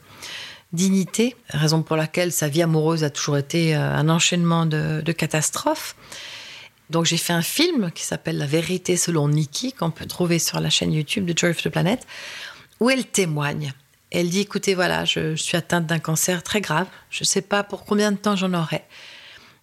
dignité, 0.73 1.37
raison 1.51 1.83
pour 1.83 1.97
laquelle 1.97 2.33
sa 2.33 2.49
vie 2.49 2.62
amoureuse 2.62 3.05
a 3.05 3.11
toujours 3.11 3.37
été 3.37 3.77
euh, 3.77 3.81
un 3.81 4.09
enchaînement 4.09 4.65
de, 4.65 5.03
de 5.03 5.12
catastrophes. 5.12 5.95
Donc 6.89 7.05
j'ai 7.05 7.17
fait 7.17 7.33
un 7.33 7.43
film 7.43 7.91
qui 7.91 8.05
s'appelle 8.05 8.39
La 8.39 8.47
vérité 8.47 8.97
selon 8.97 9.29
Nikki, 9.29 9.73
qu'on 9.73 9.91
peut 9.91 10.07
trouver 10.07 10.39
sur 10.39 10.61
la 10.61 10.71
chaîne 10.71 10.93
YouTube 10.93 11.27
de 11.27 11.37
Joy 11.37 11.51
of 11.51 11.62
the 11.62 11.69
Planet, 11.69 12.07
où 12.81 12.89
elle 12.89 13.05
témoigne. 13.05 13.73
Elle 14.18 14.31
dit, 14.31 14.40
écoutez, 14.40 14.74
voilà, 14.74 15.05
je, 15.05 15.37
suis 15.37 15.59
atteinte 15.59 15.85
d'un 15.85 15.98
cancer 15.98 16.42
très 16.42 16.62
grave, 16.62 16.87
je 17.11 17.20
ne 17.20 17.26
sais 17.26 17.42
pas 17.42 17.62
pour 17.62 17.85
combien 17.85 18.12
de 18.12 18.16
temps 18.16 18.35
j'en 18.35 18.55
aurai. 18.55 18.83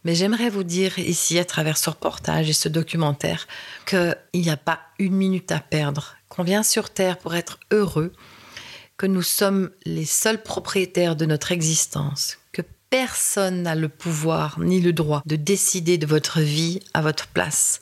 Mais 0.03 0.13
j'aimerais 0.13 0.51
vous 0.51 0.63
dire 0.63 0.99
ici, 0.99 1.39
à 1.39 1.43
travers 1.43 1.75
ce 1.75 1.89
reportage 1.89 2.51
et 2.51 2.53
ce 2.53 2.69
documentaire, 2.69 3.47
qu'il 3.87 4.15
n'y 4.35 4.51
a 4.51 4.57
pas 4.57 4.79
une 4.99 5.15
minute 5.15 5.51
à 5.51 5.59
perdre, 5.59 6.17
qu'on 6.29 6.43
vient 6.43 6.61
sur 6.61 6.91
Terre 6.91 7.17
pour 7.17 7.33
être 7.33 7.59
heureux, 7.71 8.13
que 8.95 9.07
nous 9.07 9.23
sommes 9.23 9.71
les 9.85 10.05
seuls 10.05 10.43
propriétaires 10.43 11.15
de 11.15 11.25
notre 11.25 11.51
existence, 11.51 12.37
que 12.51 12.61
personne 12.91 13.63
n'a 13.63 13.73
le 13.73 13.89
pouvoir 13.89 14.59
ni 14.59 14.81
le 14.81 14.93
droit 14.93 15.23
de 15.25 15.35
décider 15.35 15.97
de 15.97 16.05
votre 16.05 16.41
vie 16.41 16.79
à 16.93 17.01
votre 17.01 17.25
place. 17.25 17.81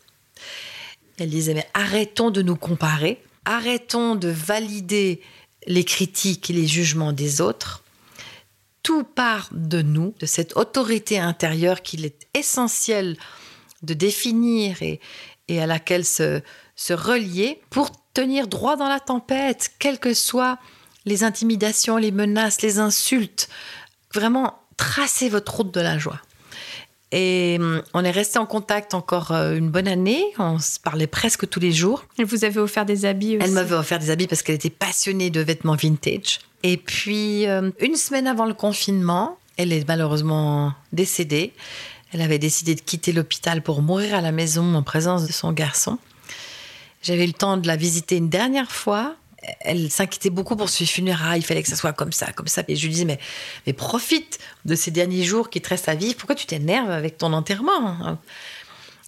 Elle 1.19 1.31
disait, 1.31 1.53
mais 1.53 1.67
arrêtons 1.73 2.31
de 2.31 2.41
nous 2.41 2.55
comparer, 2.55 3.21
arrêtons 3.43 4.15
de 4.15 4.29
valider 4.29 5.21
les 5.67 5.83
critiques 5.83 6.49
et 6.49 6.53
les 6.53 6.67
jugements 6.67 7.13
des 7.13 7.41
autres. 7.41 7.83
Tout 8.83 9.03
part 9.03 9.49
de 9.51 9.81
nous, 9.81 10.15
de 10.19 10.25
cette 10.25 10.57
autorité 10.57 11.19
intérieure 11.19 11.81
qu'il 11.81 12.05
est 12.05 12.27
essentiel 12.33 13.17
de 13.83 13.93
définir 13.93 14.81
et, 14.81 14.99
à 15.49 15.67
laquelle 15.67 16.05
se, 16.05 16.41
se 16.75 16.93
relier 16.93 17.61
pour 17.69 17.91
tenir 18.13 18.47
droit 18.47 18.75
dans 18.75 18.89
la 18.89 18.99
tempête, 18.99 19.71
quelles 19.79 19.99
que 19.99 20.13
soient 20.13 20.57
les 21.05 21.23
intimidations, 21.23 21.97
les 21.97 22.11
menaces, 22.11 22.61
les 22.61 22.79
insultes. 22.79 23.49
Vraiment, 24.13 24.59
tracez 24.77 25.29
votre 25.29 25.55
route 25.55 25.73
de 25.73 25.81
la 25.81 25.97
joie. 25.97 26.21
Et 27.11 27.57
hum, 27.59 27.81
on 27.93 28.03
est 28.03 28.11
resté 28.11 28.39
en 28.39 28.45
contact 28.45 28.93
encore 28.93 29.31
euh, 29.31 29.55
une 29.55 29.69
bonne 29.69 29.87
année. 29.87 30.23
On 30.37 30.59
se 30.59 30.79
parlait 30.79 31.07
presque 31.07 31.49
tous 31.49 31.59
les 31.59 31.71
jours. 31.71 32.05
Elle 32.17 32.25
vous 32.25 32.45
avait 32.45 32.59
offert 32.59 32.85
des 32.85 33.05
habits 33.05 33.37
aussi. 33.37 33.45
Elle 33.45 33.51
m'avait 33.51 33.75
offert 33.75 33.99
des 33.99 34.09
habits 34.09 34.27
parce 34.27 34.41
qu'elle 34.41 34.55
était 34.55 34.69
passionnée 34.69 35.29
de 35.29 35.41
vêtements 35.41 35.75
vintage. 35.75 36.39
Et 36.63 36.77
puis, 36.77 37.47
euh, 37.47 37.71
une 37.79 37.95
semaine 37.95 38.27
avant 38.27 38.45
le 38.45 38.53
confinement, 38.53 39.37
elle 39.57 39.73
est 39.73 39.87
malheureusement 39.87 40.73
décédée. 40.93 41.53
Elle 42.13 42.21
avait 42.21 42.39
décidé 42.39 42.75
de 42.75 42.81
quitter 42.81 43.11
l'hôpital 43.11 43.61
pour 43.61 43.81
mourir 43.81 44.15
à 44.15 44.21
la 44.21 44.31
maison 44.31 44.75
en 44.75 44.83
présence 44.83 45.25
de 45.25 45.31
son 45.31 45.51
garçon. 45.51 45.97
J'avais 47.03 47.23
eu 47.23 47.27
le 47.27 47.33
temps 47.33 47.57
de 47.57 47.67
la 47.67 47.75
visiter 47.75 48.17
une 48.17 48.29
dernière 48.29 48.71
fois 48.71 49.15
elle 49.61 49.89
s'inquiétait 49.89 50.29
beaucoup 50.29 50.55
pour 50.55 50.69
ses 50.69 50.85
funérailles. 50.85 51.39
Il 51.39 51.45
fallait 51.45 51.63
que 51.63 51.69
ça 51.69 51.75
soit 51.75 51.93
comme 51.93 52.11
ça, 52.11 52.31
comme 52.31 52.47
ça. 52.47 52.63
Et 52.67 52.75
je 52.75 52.83
lui 52.83 52.93
disais, 52.93 53.05
mais, 53.05 53.19
mais 53.65 53.73
profite 53.73 54.39
de 54.65 54.75
ces 54.75 54.91
derniers 54.91 55.23
jours 55.23 55.49
qui 55.49 55.61
te 55.61 55.69
restent 55.69 55.89
à 55.89 55.95
vivre. 55.95 56.15
Pourquoi 56.15 56.35
tu 56.35 56.45
t'énerves 56.45 56.91
avec 56.91 57.17
ton 57.17 57.33
enterrement 57.33 58.17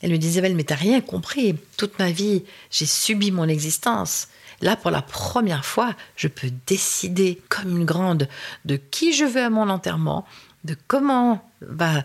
Elle 0.02 0.12
me 0.12 0.18
disait, 0.18 0.42
mais 0.42 0.64
t'as 0.64 0.76
rien 0.76 1.02
compris. 1.02 1.56
Toute 1.78 2.00
ma 2.00 2.12
vie, 2.12 2.44
j'ai 2.72 2.86
subi 2.86 3.32
mon 3.32 3.48
existence. 3.48 4.28
Là, 4.62 4.76
pour 4.76 4.92
la 4.92 5.02
première 5.02 5.66
fois, 5.66 5.94
je 6.16 6.28
peux 6.28 6.50
décider 6.68 7.42
comme 7.50 7.78
une 7.78 7.86
grande 7.86 8.28
de 8.66 8.78
qui 8.78 9.14
je 9.14 9.26
veux 9.26 9.44
à 9.44 9.50
mon 9.50 9.70
enterrement, 9.70 10.26
de 10.64 10.76
comment 10.88 11.48
va 11.62 12.04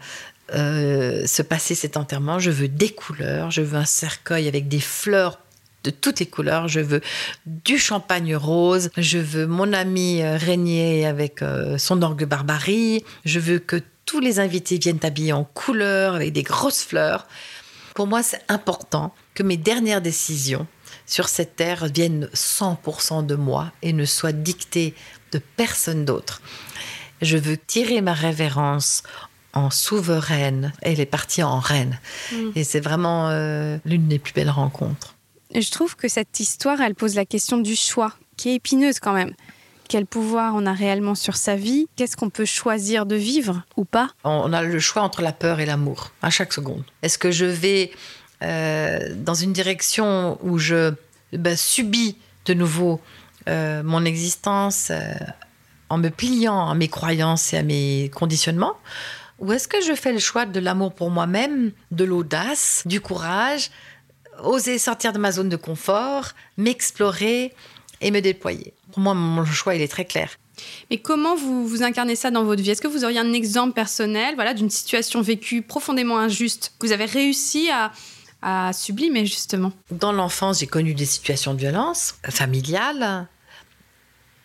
euh, 0.55 1.26
se 1.26 1.43
passer 1.43 1.74
cet 1.74 1.97
enterrement. 1.97 2.39
Je 2.39 2.51
veux 2.51 2.68
des 2.68 2.91
couleurs, 2.91 3.51
je 3.51 3.62
veux 3.62 3.79
un 3.79 3.85
cercueil 3.85 4.49
avec 4.49 4.66
des 4.66 4.81
fleurs 4.81 5.39
de 5.85 5.91
toutes 5.91 6.20
les 6.20 6.26
couleurs. 6.26 6.68
Je 6.68 6.81
veux 6.81 7.01
du 7.47 7.79
champagne 7.79 8.37
rose. 8.37 8.91
Je 8.97 9.18
veux 9.18 9.47
mon 9.47 9.72
ami 9.72 10.22
euh, 10.22 10.37
régner 10.37 11.07
avec 11.07 11.43
euh, 11.43 11.79
son 11.79 12.03
orgue 12.03 12.24
barbarie. 12.24 13.05
Je 13.24 13.41
veux 13.41 13.59
que 13.59 13.83
tous 14.05 14.20
les 14.20 14.41
invités 14.41 14.79
viennent 14.79 15.01
habillés 15.03 15.33
en 15.33 15.45
couleurs, 15.45 16.14
avec 16.14 16.33
des 16.33 16.43
grosses 16.43 16.83
fleurs. 16.83 17.26
Pour 17.95 18.07
moi, 18.07 18.22
c'est 18.22 18.43
important 18.49 19.14
que 19.35 19.43
mes 19.43 19.57
dernières 19.57 20.01
décisions 20.01 20.66
sur 21.05 21.29
cette 21.29 21.57
terre 21.57 21.87
viennent 21.87 22.29
100% 22.35 23.26
de 23.26 23.35
moi 23.35 23.72
et 23.83 23.93
ne 23.93 24.05
soient 24.05 24.33
dictées 24.33 24.95
de 25.33 25.41
personne 25.57 26.05
d'autre. 26.05 26.41
Je 27.22 27.37
veux 27.37 27.57
tirer 27.57 28.01
ma 28.01 28.14
révérence 28.14 29.03
en 29.53 29.70
souveraine. 29.70 30.72
Elle 30.83 31.01
est 31.01 31.07
partie 31.07 31.43
en 31.43 31.59
reine. 31.59 31.99
Mm. 32.33 32.51
Et 32.55 32.64
c'est 32.64 32.81
vraiment 32.81 33.29
euh, 33.31 33.79
l'une 33.85 34.09
des 34.09 34.18
plus 34.18 34.33
belles 34.33 34.51
rencontres. 34.51 35.16
Je 35.55 35.70
trouve 35.70 35.96
que 35.96 36.09
cette 36.09 36.40
histoire, 36.40 36.80
elle 36.80 36.94
pose 36.94 37.14
la 37.14 37.24
question 37.24 37.59
du 37.59 37.74
choix, 37.74 38.12
qui 38.36 38.51
est 38.51 38.55
épineuse 38.57 39.01
quand 39.01 39.12
même. 39.12 39.32
Quel 39.88 40.05
pouvoir 40.05 40.55
on 40.55 40.66
a 40.66 40.74
réellement 40.74 41.14
sur 41.14 41.36
sa 41.36 41.57
vie? 41.57 41.88
Qu'est-ce 41.96 42.16
qu'on 42.16 42.28
peut 42.28 42.44
choisir 42.44 43.07
de 43.07 43.16
vivre 43.16 43.62
ou 43.76 43.86
pas? 43.86 44.11
On 44.22 44.53
a 44.53 44.62
le 44.62 44.78
choix 44.78 45.03
entre 45.03 45.22
la 45.22 45.32
peur 45.32 45.61
et 45.61 45.66
l'amour, 45.66 46.12
à 46.20 46.28
chaque 46.28 46.53
seconde. 46.53 46.84
Est-ce 47.03 47.16
que 47.16 47.30
je 47.30 47.46
vais 47.46 47.90
euh, 48.42 49.14
dans 49.16 49.34
une 49.34 49.55
direction 49.55 50.38
où 50.42 50.59
je 50.59 50.92
ben, 51.32 51.57
subis 51.57 52.16
de 52.44 52.53
nouveau 52.53 53.01
euh, 53.49 53.82
mon 53.82 54.05
existence 54.05 54.88
euh, 54.90 55.14
en 55.88 55.96
me 55.96 56.11
pliant 56.11 56.68
à 56.68 56.74
mes 56.74 56.88
croyances 56.88 57.55
et 57.55 57.57
à 57.57 57.62
mes 57.62 58.11
conditionnements? 58.14 58.74
Ou 59.38 59.53
est-ce 59.53 59.68
que 59.68 59.80
je 59.80 59.94
fais 59.94 60.12
le 60.12 60.18
choix 60.18 60.44
de 60.44 60.61
l'amour 60.61 60.92
pour 60.92 61.11
moi-même, 61.11 61.70
de 61.92 62.05
l'audace, 62.05 62.82
du 62.84 63.01
courage, 63.01 63.70
oser 64.43 64.78
sortir 64.78 65.12
de 65.12 65.18
ma 65.18 65.32
zone 65.32 65.49
de 65.49 65.57
confort, 65.57 66.30
m'explorer 66.57 67.53
et 68.01 68.11
me 68.11 68.20
déployer. 68.20 68.72
Pour 68.93 69.01
moi, 69.01 69.14
mon 69.14 69.45
choix, 69.45 69.74
il 69.74 69.82
est 69.82 69.89
très 69.89 70.05
clair. 70.05 70.30
Mais 70.91 70.99
comment 70.99 71.36
vous, 71.36 71.66
vous 71.66 71.82
incarnez 71.82 72.16
ça 72.16 72.30
dans 72.30 72.45
votre 72.45 72.62
vie? 72.62 72.70
Est-ce 72.70 72.82
que 72.82 72.89
vous 72.89 73.05
auriez 73.05 73.18
un 73.18 73.32
exemple 73.32 73.74
personnel 73.74 74.34
voilà, 74.34 74.55
d'une 74.55 74.70
situation 74.70 75.20
vécue 75.20 75.62
profondément 75.62 76.18
injuste 76.18 76.72
que 76.78 76.86
vous 76.86 76.93
avez 76.93 77.05
réussi 77.05 77.70
à, 77.70 77.93
à 78.43 78.72
sublimer, 78.72 79.26
justement? 79.26 79.72
Dans 79.91 80.12
l'enfance, 80.12 80.61
j'ai 80.61 80.66
connu 80.66 80.95
des 80.95 81.07
situations 81.07 81.55
de 81.55 81.61
violence 81.61 82.14
familiale. 82.28 83.28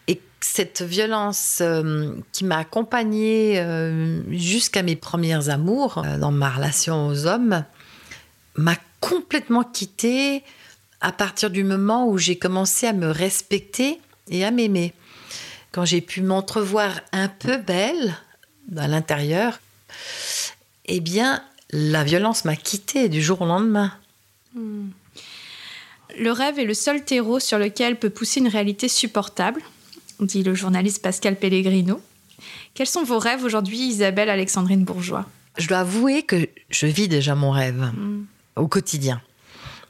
Et 0.08 0.22
cette 0.40 0.82
violence 0.82 1.60
euh, 1.62 2.14
qui 2.32 2.44
m'a 2.44 2.58
accompagnée 2.58 3.60
euh, 3.60 4.22
jusqu'à 4.32 4.84
mes 4.84 4.96
premiers 4.96 5.50
amours 5.50 6.00
euh, 6.00 6.18
dans 6.18 6.32
ma 6.32 6.50
relation 6.50 7.08
aux 7.08 7.26
hommes 7.26 7.64
m'a 8.56 8.76
complètement 9.04 9.64
quittée 9.64 10.44
à 11.02 11.12
partir 11.12 11.50
du 11.50 11.66
moment 11.66 12.08
où 12.08 12.18
j'ai 12.18 12.38
commencé 12.38 12.88
à 12.88 12.94
me 12.94 13.12
respecter 13.12 14.00
et 14.30 14.46
à 14.46 14.52
m'aimer. 14.52 14.94
Quand 15.74 15.84
j'ai 15.84 16.00
pu 16.00 16.22
m'entrevoir 16.22 17.02
un 17.12 17.28
peu 17.28 17.58
belle 17.58 18.16
à 18.78 18.88
l'intérieur, 18.88 19.60
eh 20.86 21.02
bien, 21.02 21.44
la 21.72 22.06
violence 22.06 22.46
m'a 22.46 22.56
quittée 22.56 23.10
du 23.10 23.22
jour 23.22 23.42
au 23.42 23.46
lendemain. 23.46 23.92
Hmm. 24.56 24.90
Le 26.18 26.32
rêve 26.32 26.58
est 26.60 26.66
le 26.66 26.74
seul 26.74 27.04
terreau 27.04 27.42
sur 27.42 27.60
lequel 27.60 28.00
peut 28.00 28.10
pousser 28.10 28.40
une 28.40 28.48
réalité 28.48 28.88
supportable, 28.88 29.62
dit 30.22 30.44
le 30.44 30.56
journaliste 30.56 31.02
Pascal 31.02 31.36
Pellegrino. 31.36 32.02
Quels 32.74 32.88
sont 32.88 33.04
vos 33.04 33.20
rêves 33.20 33.44
aujourd'hui, 33.44 33.80
Isabelle 33.80 34.30
Alexandrine 34.30 34.86
Bourgeois? 34.86 35.26
Je 35.58 35.68
dois 35.68 35.80
avouer 35.80 36.24
que 36.24 36.48
je 36.70 36.86
vis 36.86 37.10
déjà 37.10 37.36
mon 37.36 37.52
rêve 37.52 37.92
hmm. 37.98 38.26
Au 38.56 38.68
quotidien. 38.68 39.22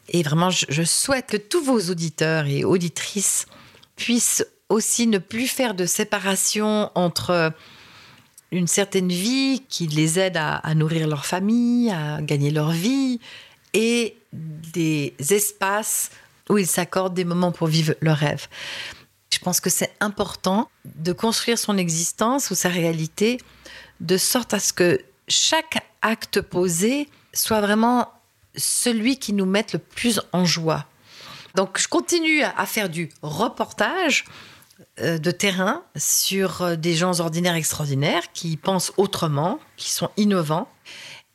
Et 0.09 0.24
vraiment, 0.24 0.49
je, 0.49 0.84
souhaite 0.84 1.28
que 1.28 1.38
tous 1.38 1.64
vos 1.64 1.80
auditeurs 1.89 2.45
et 2.45 2.64
auditrices 2.64 3.45
puissent 3.95 4.45
aussi 4.70 5.07
ne 5.07 5.18
plus 5.18 5.47
faire 5.47 5.76
de 5.76 5.86
séparation 5.86 6.91
entre 6.95 7.53
une 8.51 8.68
certaine 8.68 9.09
vie 9.09 9.64
qui 9.70 9.88
les 9.88 10.20
aide 10.20 10.38
à, 10.38 10.76
nourrir 10.76 11.07
leur 11.07 11.26
famille, 11.26 11.89
à 11.89 12.22
gagner 12.22 12.51
leur 12.51 12.72
vie, 12.72 13.20
et 13.74 14.18
des 14.32 15.14
espaces 15.32 16.11
où 16.49 16.57
ils 16.57 16.68
s'accordent 16.68 17.14
des 17.14 17.26
moments 17.26 17.51
pour 17.51 17.68
vivre 17.68 17.95
leur 18.01 18.18
rêve. 18.18 18.47
Je 19.32 19.39
pense 19.39 19.59
que 19.59 19.70
c'est 19.70 19.91
important 19.99 20.70
de 20.86 21.11
construire 21.11 21.57
son 21.57 21.78
existence 21.78 22.51
ou 22.51 22.55
sa 22.55 22.70
réalité 22.70 23.39
de 23.99 24.18
sorte 24.18 24.53
à 24.53 24.59
ce 24.59 24.74
que 24.74 24.99
chaque 25.28 25.84
acte 26.01 26.41
posé 26.41 27.09
soit 27.34 27.61
vraiment 27.61 28.11
celui 28.56 29.18
qui 29.18 29.34
nous 29.34 29.45
met 29.45 29.66
le 29.74 29.80
plus 29.80 30.22
en 30.32 30.45
joie. 30.45 30.86
Donc 31.56 31.80
je 31.80 31.88
continue 31.88 32.43
à 32.43 32.66
faire 32.66 32.89
du 32.89 33.10
reportage 33.22 34.26
euh, 34.99 35.18
de 35.18 35.32
terrain 35.32 35.84
sur 35.95 36.62
euh, 36.62 36.76
des 36.76 36.95
gens 36.95 37.20
ordinaires 37.20 37.56
extraordinaires 37.56 38.32
qui 38.34 38.58
pensent 38.58 38.91
autrement, 38.97 39.60
qui 39.78 39.91
sont 39.91 40.10
innovants. 40.18 40.68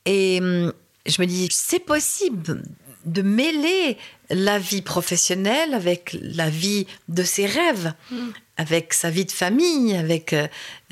Et 0.07 0.39
hum, 0.41 0.73
je 1.07 1.23
me 1.23 1.27
dis, 1.27 1.49
c'est 1.51 1.79
possible 1.79 2.63
de 3.05 3.23
mêler 3.23 3.97
la 4.29 4.59
vie 4.59 4.83
professionnelle 4.83 5.73
avec 5.73 6.17
la 6.21 6.51
vie 6.51 6.87
de 7.09 7.23
ses 7.23 7.47
rêves, 7.47 7.95
mm. 8.11 8.29
avec 8.57 8.93
sa 8.93 9.09
vie 9.09 9.25
de 9.25 9.33
famille, 9.33 9.97
avec 9.97 10.33
euh, 10.33 10.49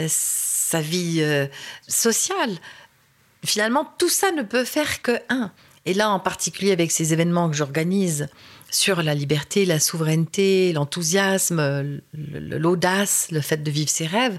sa 0.07 0.81
vie 0.81 1.23
sociale. 1.89 2.57
Finalement, 3.45 3.93
tout 3.99 4.09
ça 4.09 4.31
ne 4.33 4.43
peut 4.43 4.65
faire 4.65 5.03
que 5.03 5.21
un. 5.29 5.53
Et 5.87 5.95
là, 5.95 6.11
en 6.11 6.19
particulier 6.19 6.73
avec 6.73 6.91
ces 6.91 7.13
événements 7.13 7.49
que 7.49 7.57
j'organise 7.57 8.29
sur 8.71 9.03
la 9.03 9.15
liberté, 9.15 9.65
la 9.65 9.79
souveraineté, 9.79 10.73
l'enthousiasme, 10.73 12.01
l'audace, 12.13 13.29
le 13.31 13.41
fait 13.41 13.63
de 13.63 13.71
vivre 13.71 13.89
ses 13.89 14.07
rêves, 14.07 14.39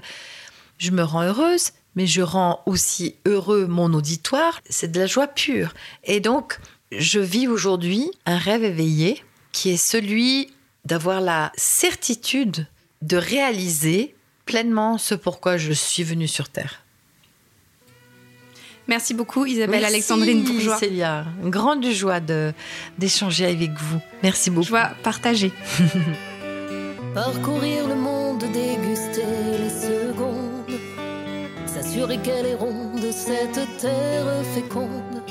je 0.76 0.90
me 0.90 1.02
rends 1.02 1.22
heureuse, 1.22 1.72
mais 1.96 2.06
je 2.06 2.20
rends 2.20 2.62
aussi 2.66 3.16
heureux 3.26 3.66
mon 3.66 3.94
auditoire. 3.94 4.60
C'est 4.68 4.92
de 4.92 5.00
la 5.00 5.06
joie 5.06 5.26
pure. 5.26 5.72
Et 6.04 6.20
donc, 6.20 6.58
je 6.92 7.18
vis 7.18 7.48
aujourd'hui 7.48 8.10
un 8.26 8.36
rêve 8.36 8.62
éveillé 8.62 9.24
qui 9.52 9.70
est 9.70 9.78
celui 9.78 10.52
d'avoir 10.84 11.20
la 11.20 11.50
certitude 11.56 12.66
de 13.02 13.16
réaliser 13.16 14.14
pleinement 14.44 14.98
ce 14.98 15.14
pourquoi 15.14 15.56
je 15.56 15.72
suis 15.72 16.04
venue 16.04 16.28
sur 16.28 16.48
Terre. 16.48 16.82
Merci 18.88 19.12
beaucoup 19.12 19.44
Isabelle 19.44 19.84
Alexandrine 19.84 20.42
Bourgeois. 20.42 20.78
Célia, 20.78 21.26
une 21.42 21.50
grande 21.50 21.84
joie 21.90 22.20
d'échanger 22.96 23.44
avec 23.44 23.72
vous. 23.72 24.00
Merci 24.22 24.48
beaucoup. 24.48 24.68
Joie 24.68 24.90
partagée. 25.02 25.52
Parcourir 27.14 27.86
le 27.86 27.94
monde, 27.94 28.44
déguster 28.52 29.24
les 29.62 29.68
secondes, 29.68 30.80
s'assurer 31.66 32.16
qu'elle 32.18 32.46
est 32.46 32.54
ronde, 32.54 33.04
cette 33.10 33.60
terre 33.78 34.42
féconde, 34.54 35.22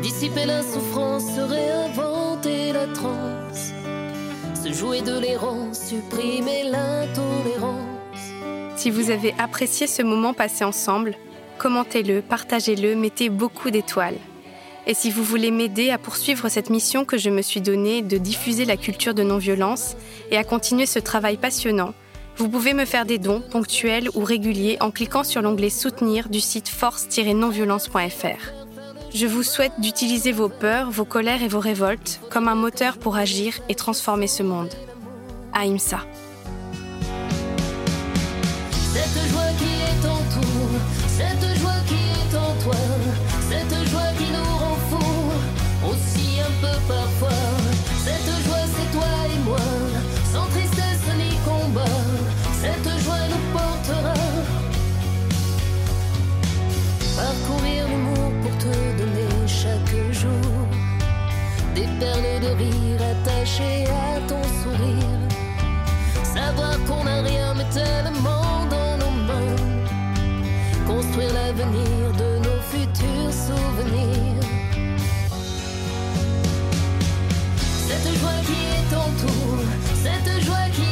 dissiper 0.00 0.44
la 0.44 0.62
souffrance, 0.62 1.36
réinventer 1.36 2.72
la 2.72 2.86
transe, 2.88 3.72
se 4.62 4.72
jouer 4.72 5.00
de 5.02 5.18
l'errance, 5.18 5.80
supprimer 5.88 6.64
l'intolérance. 6.64 7.86
Si 8.76 8.90
vous 8.90 9.10
avez 9.10 9.34
apprécié 9.38 9.86
ce 9.86 10.02
moment 10.02 10.34
passé 10.34 10.64
ensemble, 10.64 11.16
commentez-le, 11.62 12.22
partagez-le, 12.22 12.96
mettez 12.96 13.28
beaucoup 13.28 13.70
d'étoiles. 13.70 14.18
Et 14.88 14.94
si 14.94 15.12
vous 15.12 15.22
voulez 15.22 15.52
m'aider 15.52 15.90
à 15.90 15.98
poursuivre 15.98 16.48
cette 16.48 16.70
mission 16.70 17.04
que 17.04 17.16
je 17.16 17.30
me 17.30 17.40
suis 17.40 17.60
donnée 17.60 18.02
de 18.02 18.18
diffuser 18.18 18.64
la 18.64 18.76
culture 18.76 19.14
de 19.14 19.22
non-violence 19.22 19.94
et 20.32 20.36
à 20.36 20.42
continuer 20.42 20.86
ce 20.86 20.98
travail 20.98 21.36
passionnant, 21.36 21.94
Vous 22.34 22.48
pouvez 22.48 22.72
me 22.72 22.86
faire 22.86 23.04
des 23.04 23.18
dons 23.18 23.42
ponctuels 23.42 24.08
ou 24.14 24.24
réguliers 24.24 24.78
en 24.80 24.90
cliquant 24.90 25.22
sur 25.22 25.42
l'onglet 25.42 25.68
Soutenir 25.68 26.30
du 26.30 26.40
site 26.40 26.70
force-nonviolence.fr. 26.70 28.42
Je 29.14 29.26
vous 29.26 29.42
souhaite 29.42 29.78
d'utiliser 29.78 30.32
vos 30.32 30.48
peurs, 30.48 30.90
vos 30.90 31.04
colères 31.04 31.42
et 31.42 31.48
vos 31.48 31.60
révoltes 31.60 32.20
comme 32.30 32.48
un 32.48 32.54
moteur 32.54 32.96
pour 32.96 33.16
agir 33.16 33.60
et 33.68 33.74
transformer 33.74 34.28
ce 34.28 34.42
monde. 34.42 34.72
Aïmsa. 35.52 36.00
Parfois. 46.88 47.28
Cette 48.04 48.30
joie, 48.44 48.66
c'est 48.74 48.90
toi 48.92 49.12
et 49.34 49.38
moi, 49.44 49.66
sans 50.32 50.46
tristesse 50.46 51.06
ni 51.16 51.36
combat. 51.44 51.98
Cette 52.60 52.88
joie 53.04 53.24
nous 53.30 53.44
portera. 53.52 54.14
Parcourir 57.16 57.88
monde 57.88 58.34
pour 58.42 58.56
te 58.58 58.74
donner 58.98 59.46
chaque 59.46 60.12
jour 60.12 60.66
des 61.74 61.88
perles 62.00 62.40
de 62.40 62.50
rire 62.62 63.00
attachées 63.12 63.86
à 63.86 64.20
ton 64.28 64.42
sourire. 64.60 65.20
Savoir 66.22 66.76
qu'on 66.86 67.04
n'a 67.04 67.20
rien, 67.22 67.54
mais 67.54 67.68
tellement 67.70 68.21
Cette 80.02 80.44
joie 80.44 80.68
qui 80.74 80.91